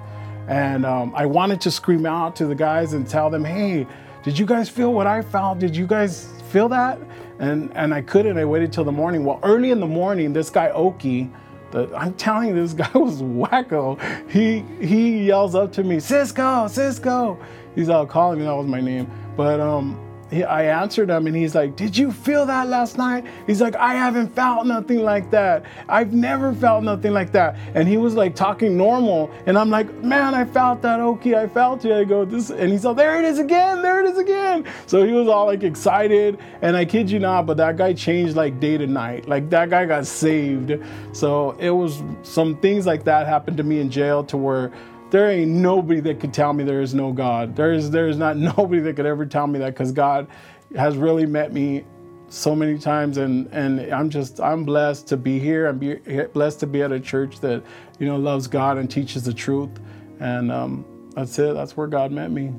And 0.48 0.86
um, 0.86 1.12
I 1.14 1.26
wanted 1.26 1.60
to 1.60 1.70
scream 1.70 2.06
out 2.06 2.34
to 2.36 2.46
the 2.46 2.54
guys 2.54 2.94
and 2.94 3.06
tell 3.06 3.28
them, 3.28 3.44
hey, 3.44 3.86
did 4.24 4.38
you 4.38 4.46
guys 4.46 4.70
feel 4.70 4.94
what 4.94 5.06
I 5.06 5.20
felt? 5.20 5.58
Did 5.58 5.76
you 5.76 5.86
guys 5.86 6.28
feel 6.50 6.68
that? 6.70 6.98
And 7.38 7.70
and 7.76 7.92
I 7.92 8.00
couldn't. 8.00 8.38
I 8.38 8.46
waited 8.46 8.72
till 8.72 8.84
the 8.84 8.92
morning. 8.92 9.24
Well, 9.26 9.40
early 9.42 9.72
in 9.72 9.80
the 9.80 9.86
morning, 9.86 10.32
this 10.32 10.48
guy 10.48 10.70
Oki, 10.70 11.30
the, 11.70 11.94
I'm 11.96 12.14
telling 12.14 12.48
you, 12.48 12.54
this 12.54 12.72
guy 12.74 12.90
was 12.94 13.22
wacko. 13.22 13.98
He 14.30 14.64
he 14.84 15.26
yells 15.26 15.54
up 15.54 15.72
to 15.72 15.84
me, 15.84 16.00
Cisco, 16.00 16.66
Cisco. 16.68 17.38
He's 17.74 17.88
out 17.88 18.08
calling 18.08 18.38
me. 18.40 18.44
That 18.44 18.54
was 18.56 18.66
my 18.66 18.80
name. 18.80 19.10
But 19.36 19.60
um, 19.60 19.98
he, 20.30 20.44
I 20.44 20.64
answered 20.64 21.10
him 21.10 21.26
and 21.26 21.34
he's 21.34 21.54
like, 21.54 21.76
Did 21.76 21.96
you 21.96 22.12
feel 22.12 22.46
that 22.46 22.68
last 22.68 22.96
night? 22.96 23.24
He's 23.46 23.60
like, 23.60 23.74
I 23.76 23.94
haven't 23.94 24.34
felt 24.34 24.66
nothing 24.66 25.02
like 25.02 25.30
that. 25.30 25.64
I've 25.88 26.12
never 26.12 26.54
felt 26.54 26.84
nothing 26.84 27.12
like 27.12 27.32
that. 27.32 27.56
And 27.74 27.88
he 27.88 27.96
was 27.96 28.14
like 28.14 28.34
talking 28.34 28.76
normal. 28.76 29.30
And 29.46 29.58
I'm 29.58 29.70
like, 29.70 29.92
Man, 30.02 30.34
I 30.34 30.44
felt 30.44 30.82
that. 30.82 31.00
Okay, 31.00 31.34
I 31.34 31.48
felt 31.48 31.84
it. 31.84 31.92
I 31.92 32.04
go, 32.04 32.24
This. 32.24 32.50
And 32.50 32.70
he's 32.70 32.84
like, 32.84 32.96
There 32.96 33.18
it 33.18 33.24
is 33.24 33.38
again. 33.38 33.82
There 33.82 34.00
it 34.00 34.06
is 34.06 34.18
again. 34.18 34.64
So 34.86 35.04
he 35.04 35.12
was 35.12 35.28
all 35.28 35.46
like 35.46 35.62
excited. 35.62 36.38
And 36.62 36.76
I 36.76 36.84
kid 36.84 37.10
you 37.10 37.18
not, 37.18 37.46
but 37.46 37.56
that 37.56 37.76
guy 37.76 37.92
changed 37.92 38.36
like 38.36 38.60
day 38.60 38.78
to 38.78 38.86
night. 38.86 39.28
Like 39.28 39.50
that 39.50 39.70
guy 39.70 39.86
got 39.86 40.06
saved. 40.06 40.78
So 41.12 41.52
it 41.58 41.70
was 41.70 42.02
some 42.22 42.56
things 42.56 42.86
like 42.86 43.04
that 43.04 43.26
happened 43.26 43.56
to 43.56 43.62
me 43.62 43.80
in 43.80 43.90
jail 43.90 44.22
to 44.24 44.36
where 44.36 44.72
there 45.10 45.30
ain't 45.30 45.50
nobody 45.50 46.00
that 46.00 46.20
could 46.20 46.32
tell 46.32 46.52
me 46.52 46.64
there 46.64 46.80
is 46.80 46.94
no 46.94 47.12
God. 47.12 47.56
There 47.56 47.72
is 47.72 47.90
there 47.90 48.08
is 48.08 48.16
not 48.16 48.36
nobody 48.56 48.80
that 48.80 48.96
could 48.96 49.06
ever 49.06 49.26
tell 49.26 49.46
me 49.46 49.58
that 49.60 49.74
because 49.74 49.92
God 49.92 50.26
has 50.76 50.96
really 50.96 51.26
met 51.26 51.52
me 51.52 51.84
so 52.28 52.54
many 52.54 52.78
times 52.78 53.16
and 53.16 53.48
and 53.52 53.80
I'm 53.92 54.08
just 54.08 54.40
I'm 54.40 54.64
blessed 54.64 55.08
to 55.08 55.16
be 55.16 55.38
here. 55.38 55.66
I'm 55.66 55.78
be, 55.78 55.96
blessed 56.32 56.60
to 56.60 56.66
be 56.66 56.82
at 56.82 56.92
a 56.92 57.00
church 57.00 57.40
that 57.40 57.62
you 57.98 58.06
know 58.06 58.16
loves 58.16 58.46
God 58.46 58.78
and 58.78 58.90
teaches 58.90 59.24
the 59.24 59.34
truth. 59.34 59.70
And 60.20 60.52
um, 60.52 60.84
that's 61.14 61.38
it. 61.38 61.54
That's 61.54 61.76
where 61.76 61.86
God 61.86 62.12
met 62.12 62.30
me. 62.30 62.52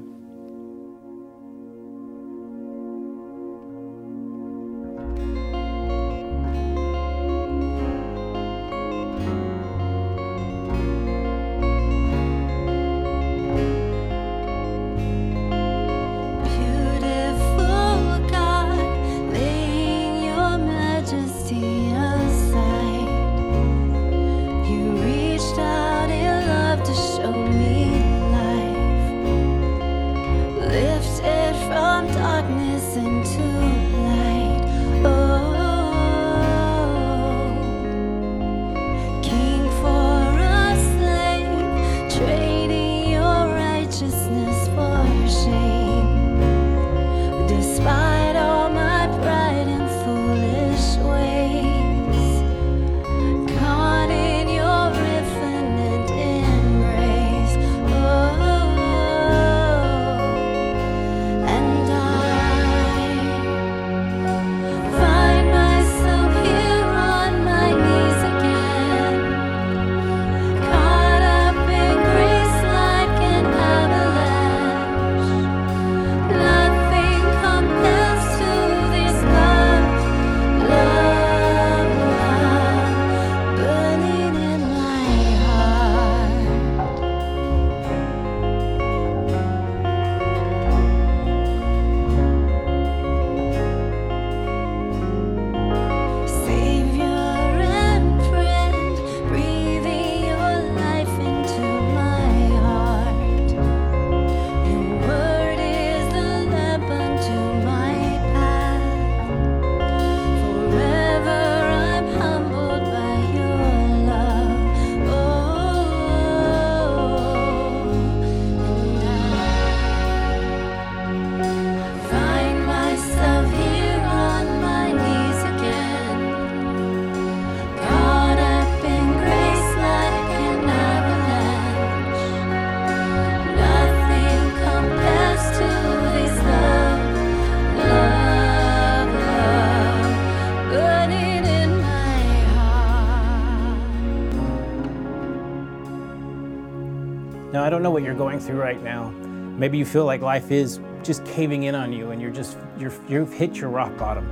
Through 148.42 148.60
right 148.60 148.82
now. 148.82 149.10
Maybe 149.10 149.78
you 149.78 149.86
feel 149.86 150.06
like 150.06 150.22
life 150.22 150.52
is 150.52 150.80
just 151.04 151.24
caving 151.26 151.64
in 151.64 151.76
on 151.76 151.94
you 151.94 152.12
and 152.12 152.22
you're 152.22 152.32
just, 152.32 152.58
you're, 152.78 152.94
you've 153.08 153.34
hit 153.34 153.56
your 153.56 153.70
rock 153.70 153.96
bottom. 153.98 154.28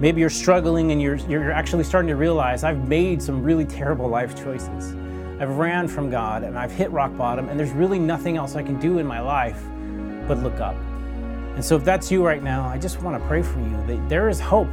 Maybe 0.00 0.20
you're 0.20 0.30
struggling 0.30 0.92
and 0.92 1.00
you're, 1.00 1.16
you're 1.16 1.52
actually 1.52 1.84
starting 1.84 2.08
to 2.08 2.16
realize 2.16 2.64
I've 2.64 2.88
made 2.88 3.22
some 3.22 3.42
really 3.42 3.64
terrible 3.64 4.08
life 4.08 4.36
choices. 4.36 4.94
I've 5.40 5.56
ran 5.56 5.88
from 5.88 6.10
God 6.10 6.42
and 6.42 6.58
I've 6.58 6.72
hit 6.72 6.90
rock 6.90 7.16
bottom 7.16 7.48
and 7.48 7.58
there's 7.58 7.70
really 7.70 7.98
nothing 7.98 8.36
else 8.36 8.54
I 8.54 8.62
can 8.62 8.78
do 8.78 8.98
in 8.98 9.06
my 9.06 9.20
life 9.20 9.62
but 10.28 10.38
look 10.38 10.60
up. 10.60 10.76
And 11.54 11.64
so 11.64 11.76
if 11.76 11.84
that's 11.84 12.10
you 12.10 12.24
right 12.24 12.42
now, 12.42 12.66
I 12.66 12.78
just 12.78 13.02
want 13.02 13.20
to 13.20 13.28
pray 13.28 13.42
for 13.42 13.58
you 13.60 13.76
that 13.86 14.08
there 14.08 14.28
is 14.28 14.40
hope 14.40 14.68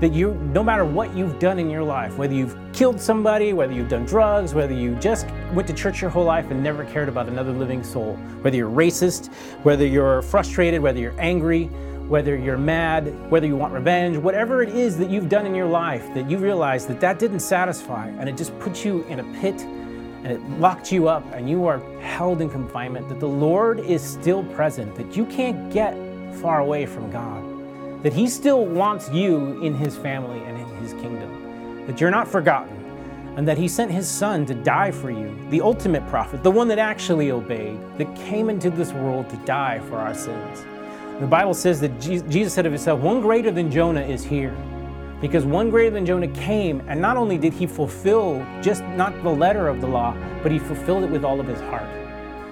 that 0.00 0.12
you 0.12 0.34
no 0.52 0.62
matter 0.62 0.84
what 0.84 1.14
you've 1.14 1.38
done 1.38 1.58
in 1.58 1.68
your 1.68 1.82
life 1.82 2.16
whether 2.16 2.34
you've 2.34 2.56
killed 2.72 3.00
somebody 3.00 3.52
whether 3.52 3.72
you've 3.72 3.88
done 3.88 4.04
drugs 4.04 4.54
whether 4.54 4.74
you 4.74 4.94
just 4.96 5.26
went 5.52 5.66
to 5.66 5.74
church 5.74 6.00
your 6.00 6.10
whole 6.10 6.24
life 6.24 6.50
and 6.50 6.62
never 6.62 6.84
cared 6.86 7.08
about 7.08 7.28
another 7.28 7.52
living 7.52 7.82
soul 7.82 8.14
whether 8.42 8.56
you're 8.56 8.70
racist 8.70 9.32
whether 9.64 9.86
you're 9.86 10.22
frustrated 10.22 10.80
whether 10.80 11.00
you're 11.00 11.18
angry 11.20 11.64
whether 12.08 12.36
you're 12.36 12.56
mad 12.58 13.12
whether 13.30 13.46
you 13.46 13.56
want 13.56 13.72
revenge 13.72 14.16
whatever 14.16 14.62
it 14.62 14.70
is 14.70 14.96
that 14.96 15.10
you've 15.10 15.28
done 15.28 15.44
in 15.44 15.54
your 15.54 15.66
life 15.66 16.02
that 16.14 16.30
you 16.30 16.38
realize 16.38 16.86
that 16.86 17.00
that 17.00 17.18
didn't 17.18 17.40
satisfy 17.40 18.06
and 18.06 18.28
it 18.28 18.36
just 18.36 18.56
put 18.60 18.84
you 18.84 19.02
in 19.04 19.20
a 19.20 19.40
pit 19.40 19.60
and 19.62 20.28
it 20.28 20.40
locked 20.58 20.90
you 20.92 21.08
up 21.08 21.24
and 21.32 21.48
you 21.48 21.66
are 21.66 21.78
held 22.00 22.40
in 22.40 22.48
confinement 22.48 23.08
that 23.08 23.18
the 23.18 23.28
lord 23.28 23.80
is 23.80 24.02
still 24.02 24.44
present 24.54 24.94
that 24.94 25.16
you 25.16 25.26
can't 25.26 25.72
get 25.72 25.94
far 26.36 26.60
away 26.60 26.86
from 26.86 27.10
god 27.10 27.47
that 28.02 28.12
he 28.12 28.28
still 28.28 28.64
wants 28.64 29.10
you 29.10 29.62
in 29.62 29.74
his 29.74 29.96
family 29.96 30.38
and 30.40 30.56
in 30.56 30.66
his 30.76 30.92
kingdom, 30.94 31.86
that 31.86 32.00
you're 32.00 32.10
not 32.10 32.28
forgotten, 32.28 32.76
and 33.36 33.46
that 33.46 33.58
he 33.58 33.68
sent 33.68 33.90
his 33.90 34.08
son 34.08 34.46
to 34.46 34.54
die 34.54 34.90
for 34.90 35.10
you, 35.10 35.36
the 35.50 35.60
ultimate 35.60 36.06
prophet, 36.08 36.42
the 36.42 36.50
one 36.50 36.68
that 36.68 36.78
actually 36.78 37.30
obeyed, 37.30 37.78
that 37.98 38.14
came 38.16 38.50
into 38.50 38.70
this 38.70 38.92
world 38.92 39.28
to 39.30 39.36
die 39.38 39.80
for 39.88 39.96
our 39.96 40.14
sins. 40.14 40.64
The 41.20 41.26
Bible 41.26 41.54
says 41.54 41.80
that 41.80 42.00
Jesus 42.00 42.54
said 42.54 42.66
of 42.66 42.72
himself, 42.72 43.00
One 43.00 43.20
greater 43.20 43.50
than 43.50 43.72
Jonah 43.72 44.02
is 44.02 44.22
here. 44.22 44.56
Because 45.20 45.44
one 45.44 45.68
greater 45.68 45.90
than 45.90 46.06
Jonah 46.06 46.28
came, 46.28 46.80
and 46.86 47.00
not 47.00 47.16
only 47.16 47.36
did 47.38 47.52
he 47.52 47.66
fulfill 47.66 48.46
just 48.62 48.84
not 48.96 49.20
the 49.24 49.30
letter 49.30 49.66
of 49.66 49.80
the 49.80 49.86
law, 49.88 50.16
but 50.44 50.52
he 50.52 50.60
fulfilled 50.60 51.02
it 51.02 51.10
with 51.10 51.24
all 51.24 51.40
of 51.40 51.48
his 51.48 51.58
heart. 51.62 51.88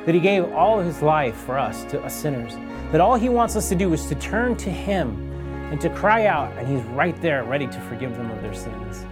That 0.04 0.16
he 0.16 0.20
gave 0.20 0.52
all 0.52 0.80
of 0.80 0.86
his 0.86 1.00
life 1.00 1.36
for 1.36 1.56
us, 1.56 1.84
to 1.92 2.00
us 2.02 2.12
sinners. 2.12 2.56
That 2.90 3.00
all 3.00 3.14
he 3.14 3.28
wants 3.28 3.54
us 3.54 3.68
to 3.68 3.76
do 3.76 3.92
is 3.92 4.06
to 4.06 4.16
turn 4.16 4.56
to 4.56 4.70
him 4.70 5.26
and 5.70 5.80
to 5.80 5.90
cry 5.90 6.26
out, 6.26 6.56
and 6.56 6.68
He's 6.68 6.82
right 6.94 7.20
there 7.20 7.44
ready 7.44 7.66
to 7.66 7.80
forgive 7.82 8.16
them 8.16 8.30
of 8.30 8.40
their 8.42 8.54
sins. 8.54 9.04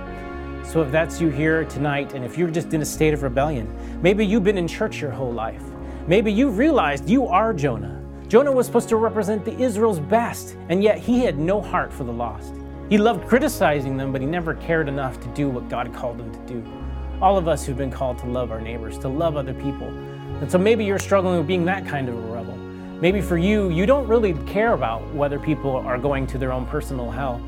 So 0.71 0.83
if 0.83 0.91
that's 0.91 1.21
you 1.21 1.29
here 1.29 1.65
tonight, 1.65 2.15
and 2.15 2.25
if 2.25 2.39
you're 2.39 2.51
just 2.51 2.73
in 2.75 2.83
a 2.83 2.85
state 2.85 3.15
of 3.15 3.23
rebellion, 3.23 3.69
maybe 4.03 4.25
you've 4.25 4.45
been 4.45 4.59
in 4.59 4.67
church 4.67 5.01
your 5.01 5.11
whole 5.11 5.33
life. 5.33 5.63
Maybe 6.07 6.33
you've 6.33 6.59
realized 6.59 7.09
you 7.09 7.27
are 7.27 7.53
Jonah. 7.53 8.01
Jonah 8.29 8.53
was 8.53 8.67
supposed 8.67 8.89
to 8.89 8.97
represent 8.97 9.45
the 9.45 9.57
Israel's 9.59 10.01
best, 10.01 10.57
and 10.69 10.83
yet 10.83 10.99
he 10.99 11.21
had 11.21 11.39
no 11.39 11.61
heart 11.61 11.93
for 11.93 12.05
the 12.05 12.13
lost. 12.13 12.55
He 12.89 12.99
loved 12.99 13.27
criticizing 13.29 13.97
them, 13.97 14.13
but 14.13 14.21
he 14.21 14.27
never 14.27 14.55
cared 14.55 14.89
enough 14.89 15.21
to 15.21 15.29
do 15.29 15.49
what 15.49 15.69
God 15.69 15.95
called 15.95 16.21
him 16.21 16.33
to 16.33 16.41
do. 16.47 16.65
All 17.21 17.39
of 17.39 17.49
us 17.49 17.65
who've 17.65 17.77
been 17.77 17.91
called 17.91 18.19
to 18.19 18.27
love 18.27 18.51
our 18.51 18.61
neighbors, 18.61 18.99
to 18.99 19.09
love 19.09 19.37
other 19.37 19.55
people. 19.55 19.89
And 20.41 20.51
so 20.51 20.59
maybe 20.59 20.85
you're 20.85 20.99
struggling 20.99 21.39
with 21.39 21.47
being 21.47 21.65
that 21.67 21.87
kind 21.87 22.09
of 22.09 22.17
a. 22.17 22.34
Maybe 23.05 23.21
for 23.21 23.37
you, 23.37 23.69
you 23.69 23.85
don't 23.85 24.09
really 24.09 24.33
care 24.47 24.73
about 24.73 25.07
whether 25.13 25.39
people 25.39 25.77
are 25.77 25.99
going 25.99 26.27
to 26.29 26.39
their 26.39 26.51
own 26.51 26.65
personal 26.65 27.11
hell. 27.11 27.39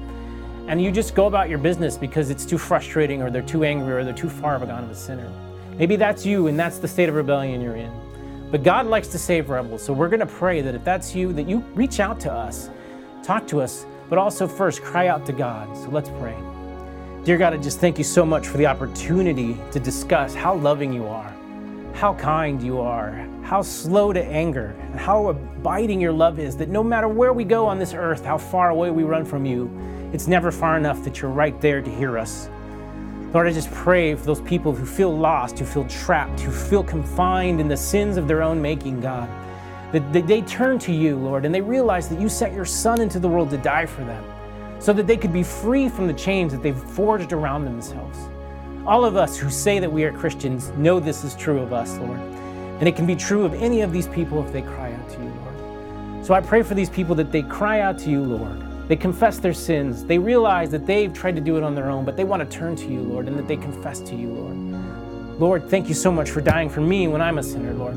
And 0.68 0.82
you 0.82 0.92
just 0.92 1.14
go 1.14 1.28
about 1.28 1.48
your 1.48 1.56
business 1.56 1.96
because 1.96 2.28
it's 2.28 2.44
too 2.44 2.58
frustrating 2.58 3.22
or 3.22 3.30
they're 3.30 3.40
too 3.40 3.64
angry 3.64 3.94
or 3.94 4.04
they're 4.04 4.12
too 4.12 4.28
far 4.28 4.54
of 4.54 4.60
a 4.60 4.66
gone 4.66 4.84
of 4.84 4.90
a 4.90 4.94
sinner. 4.94 5.32
Maybe 5.78 5.96
that's 5.96 6.26
you 6.26 6.48
and 6.48 6.58
that's 6.58 6.76
the 6.78 6.86
state 6.86 7.08
of 7.08 7.14
rebellion 7.14 7.62
you're 7.62 7.76
in. 7.76 7.90
But 8.50 8.64
God 8.64 8.84
likes 8.86 9.08
to 9.08 9.18
save 9.18 9.48
rebels. 9.48 9.82
So 9.82 9.94
we're 9.94 10.10
going 10.10 10.20
to 10.20 10.26
pray 10.26 10.60
that 10.60 10.74
if 10.74 10.84
that's 10.84 11.14
you, 11.14 11.32
that 11.32 11.48
you 11.48 11.60
reach 11.74 12.00
out 12.00 12.20
to 12.20 12.30
us, 12.30 12.68
talk 13.22 13.46
to 13.46 13.62
us, 13.62 13.86
but 14.10 14.18
also 14.18 14.46
first 14.46 14.82
cry 14.82 15.08
out 15.08 15.24
to 15.24 15.32
God. 15.32 15.74
So 15.74 15.88
let's 15.88 16.10
pray. 16.20 16.36
Dear 17.24 17.38
God, 17.38 17.54
I 17.54 17.56
just 17.56 17.80
thank 17.80 17.96
you 17.96 18.04
so 18.04 18.26
much 18.26 18.46
for 18.46 18.58
the 18.58 18.66
opportunity 18.66 19.56
to 19.70 19.80
discuss 19.80 20.34
how 20.34 20.56
loving 20.56 20.92
you 20.92 21.06
are, 21.06 21.34
how 21.94 22.12
kind 22.12 22.62
you 22.62 22.78
are, 22.78 23.26
how 23.46 23.62
slow 23.62 24.12
to 24.12 24.24
anger, 24.24 24.74
and 24.90 24.98
how 24.98 25.28
abiding 25.28 26.00
your 26.00 26.10
love 26.10 26.40
is, 26.40 26.56
that 26.56 26.68
no 26.68 26.82
matter 26.82 27.06
where 27.06 27.32
we 27.32 27.44
go 27.44 27.64
on 27.64 27.78
this 27.78 27.94
earth, 27.94 28.24
how 28.24 28.36
far 28.36 28.70
away 28.70 28.90
we 28.90 29.04
run 29.04 29.24
from 29.24 29.46
you, 29.46 29.70
it's 30.12 30.26
never 30.26 30.50
far 30.50 30.76
enough 30.76 31.04
that 31.04 31.22
you're 31.22 31.30
right 31.30 31.60
there 31.60 31.80
to 31.80 31.88
hear 31.88 32.18
us. 32.18 32.50
Lord, 33.32 33.46
I 33.46 33.52
just 33.52 33.70
pray 33.70 34.16
for 34.16 34.24
those 34.24 34.40
people 34.40 34.74
who 34.74 34.84
feel 34.84 35.16
lost, 35.16 35.60
who 35.60 35.64
feel 35.64 35.86
trapped, 35.86 36.40
who 36.40 36.50
feel 36.50 36.82
confined 36.82 37.60
in 37.60 37.68
the 37.68 37.76
sins 37.76 38.16
of 38.16 38.26
their 38.26 38.42
own 38.42 38.60
making, 38.60 39.00
God. 39.00 39.28
That 39.92 40.26
they 40.26 40.42
turn 40.42 40.80
to 40.80 40.92
you, 40.92 41.14
Lord, 41.14 41.44
and 41.44 41.54
they 41.54 41.60
realize 41.60 42.08
that 42.08 42.20
you 42.20 42.28
sent 42.28 42.52
your 42.52 42.64
Son 42.64 43.00
into 43.00 43.20
the 43.20 43.28
world 43.28 43.50
to 43.50 43.58
die 43.58 43.86
for 43.86 44.02
them 44.02 44.24
so 44.80 44.92
that 44.92 45.06
they 45.06 45.16
could 45.16 45.32
be 45.32 45.44
free 45.44 45.88
from 45.88 46.08
the 46.08 46.14
chains 46.14 46.50
that 46.50 46.64
they've 46.64 46.76
forged 46.76 47.32
around 47.32 47.64
themselves. 47.64 48.18
All 48.84 49.04
of 49.04 49.14
us 49.14 49.38
who 49.38 49.50
say 49.50 49.78
that 49.78 49.92
we 49.92 50.02
are 50.02 50.12
Christians 50.12 50.70
know 50.70 50.98
this 50.98 51.22
is 51.22 51.36
true 51.36 51.60
of 51.60 51.72
us, 51.72 51.96
Lord. 51.98 52.35
And 52.78 52.88
it 52.88 52.96
can 52.96 53.06
be 53.06 53.16
true 53.16 53.44
of 53.44 53.54
any 53.54 53.80
of 53.80 53.92
these 53.92 54.08
people 54.08 54.44
if 54.44 54.52
they 54.52 54.62
cry 54.62 54.92
out 54.92 55.08
to 55.10 55.18
you, 55.22 55.32
Lord. 55.44 56.26
So 56.26 56.34
I 56.34 56.40
pray 56.40 56.62
for 56.62 56.74
these 56.74 56.90
people 56.90 57.14
that 57.14 57.32
they 57.32 57.42
cry 57.42 57.80
out 57.80 57.98
to 58.00 58.10
you, 58.10 58.22
Lord. 58.22 58.88
They 58.88 58.96
confess 58.96 59.38
their 59.38 59.54
sins. 59.54 60.04
They 60.04 60.18
realize 60.18 60.70
that 60.70 60.86
they've 60.86 61.12
tried 61.12 61.36
to 61.36 61.40
do 61.40 61.56
it 61.56 61.62
on 61.62 61.74
their 61.74 61.90
own, 61.90 62.04
but 62.04 62.16
they 62.16 62.24
want 62.24 62.48
to 62.48 62.56
turn 62.56 62.76
to 62.76 62.86
you, 62.86 63.00
Lord, 63.00 63.26
and 63.26 63.38
that 63.38 63.48
they 63.48 63.56
confess 63.56 64.00
to 64.00 64.14
you, 64.14 64.28
Lord. 64.28 65.40
Lord, 65.40 65.68
thank 65.68 65.88
you 65.88 65.94
so 65.94 66.10
much 66.10 66.30
for 66.30 66.40
dying 66.40 66.68
for 66.68 66.80
me 66.80 67.08
when 67.08 67.20
I'm 67.20 67.38
a 67.38 67.42
sinner, 67.42 67.74
Lord. 67.74 67.96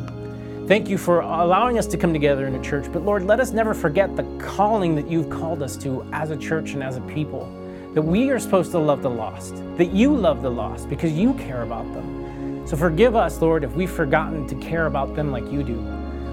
Thank 0.67 0.87
you 0.87 0.97
for 0.97 1.21
allowing 1.21 1.79
us 1.79 1.87
to 1.87 1.97
come 1.97 2.13
together 2.13 2.45
in 2.45 2.53
a 2.53 2.61
church. 2.61 2.91
But 2.91 3.03
Lord, 3.03 3.23
let 3.23 3.39
us 3.39 3.51
never 3.51 3.73
forget 3.73 4.15
the 4.15 4.23
calling 4.39 4.93
that 4.95 5.09
you've 5.09 5.29
called 5.29 5.63
us 5.63 5.75
to 5.77 6.05
as 6.13 6.29
a 6.29 6.37
church 6.37 6.73
and 6.73 6.83
as 6.83 6.97
a 6.97 7.01
people. 7.01 7.51
That 7.95 8.03
we 8.03 8.29
are 8.29 8.37
supposed 8.37 8.71
to 8.71 8.79
love 8.79 9.01
the 9.01 9.09
lost, 9.09 9.55
that 9.77 9.91
you 9.91 10.15
love 10.15 10.43
the 10.43 10.51
lost 10.51 10.87
because 10.87 11.11
you 11.11 11.33
care 11.33 11.63
about 11.63 11.91
them. 11.93 12.23
So 12.69 12.77
forgive 12.77 13.15
us, 13.15 13.41
Lord, 13.41 13.63
if 13.63 13.73
we've 13.73 13.89
forgotten 13.89 14.45
to 14.45 14.53
care 14.57 14.85
about 14.85 15.15
them 15.15 15.31
like 15.31 15.51
you 15.51 15.63
do. 15.63 15.79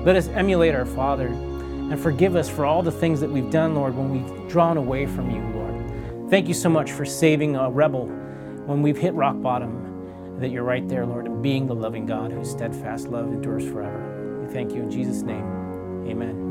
Let 0.05 0.16
us 0.16 0.28
emulate 0.28 0.74
our 0.74 0.84
Father 0.84 1.28
and 1.28 1.99
forgive 1.99 2.37
us 2.37 2.47
for 2.47 2.66
all 2.66 2.82
the 2.82 2.93
things 2.93 3.20
that 3.22 3.30
we've 3.30 3.51
done, 3.51 3.74
Lord, 3.74 3.97
when 3.97 4.11
we've 4.11 4.51
drawn 4.51 4.76
away 4.76 5.07
from 5.07 5.30
you, 5.30 5.41
Lord. 5.55 6.28
Thank 6.28 6.47
you 6.47 6.53
so 6.53 6.68
much 6.68 6.93
for 6.93 7.07
saving 7.07 7.57
a 7.57 7.70
rebel 7.70 8.09
when 8.66 8.82
we've 8.82 8.99
hit 8.99 9.14
rock 9.14 9.41
bottom, 9.41 10.39
that 10.39 10.51
you're 10.51 10.62
right 10.62 10.87
there, 10.87 11.07
Lord, 11.07 11.24
and 11.24 11.43
being 11.43 11.66
the 11.66 11.74
loving 11.74 12.05
God 12.05 12.32
whose 12.32 12.51
steadfast 12.51 13.09
love 13.09 13.28
endures 13.28 13.64
forever. 13.64 14.45
We 14.47 14.53
thank 14.53 14.72
you 14.72 14.82
in 14.82 14.91
Jesus' 14.91 15.22
name. 15.22 16.07
Amen. 16.07 16.45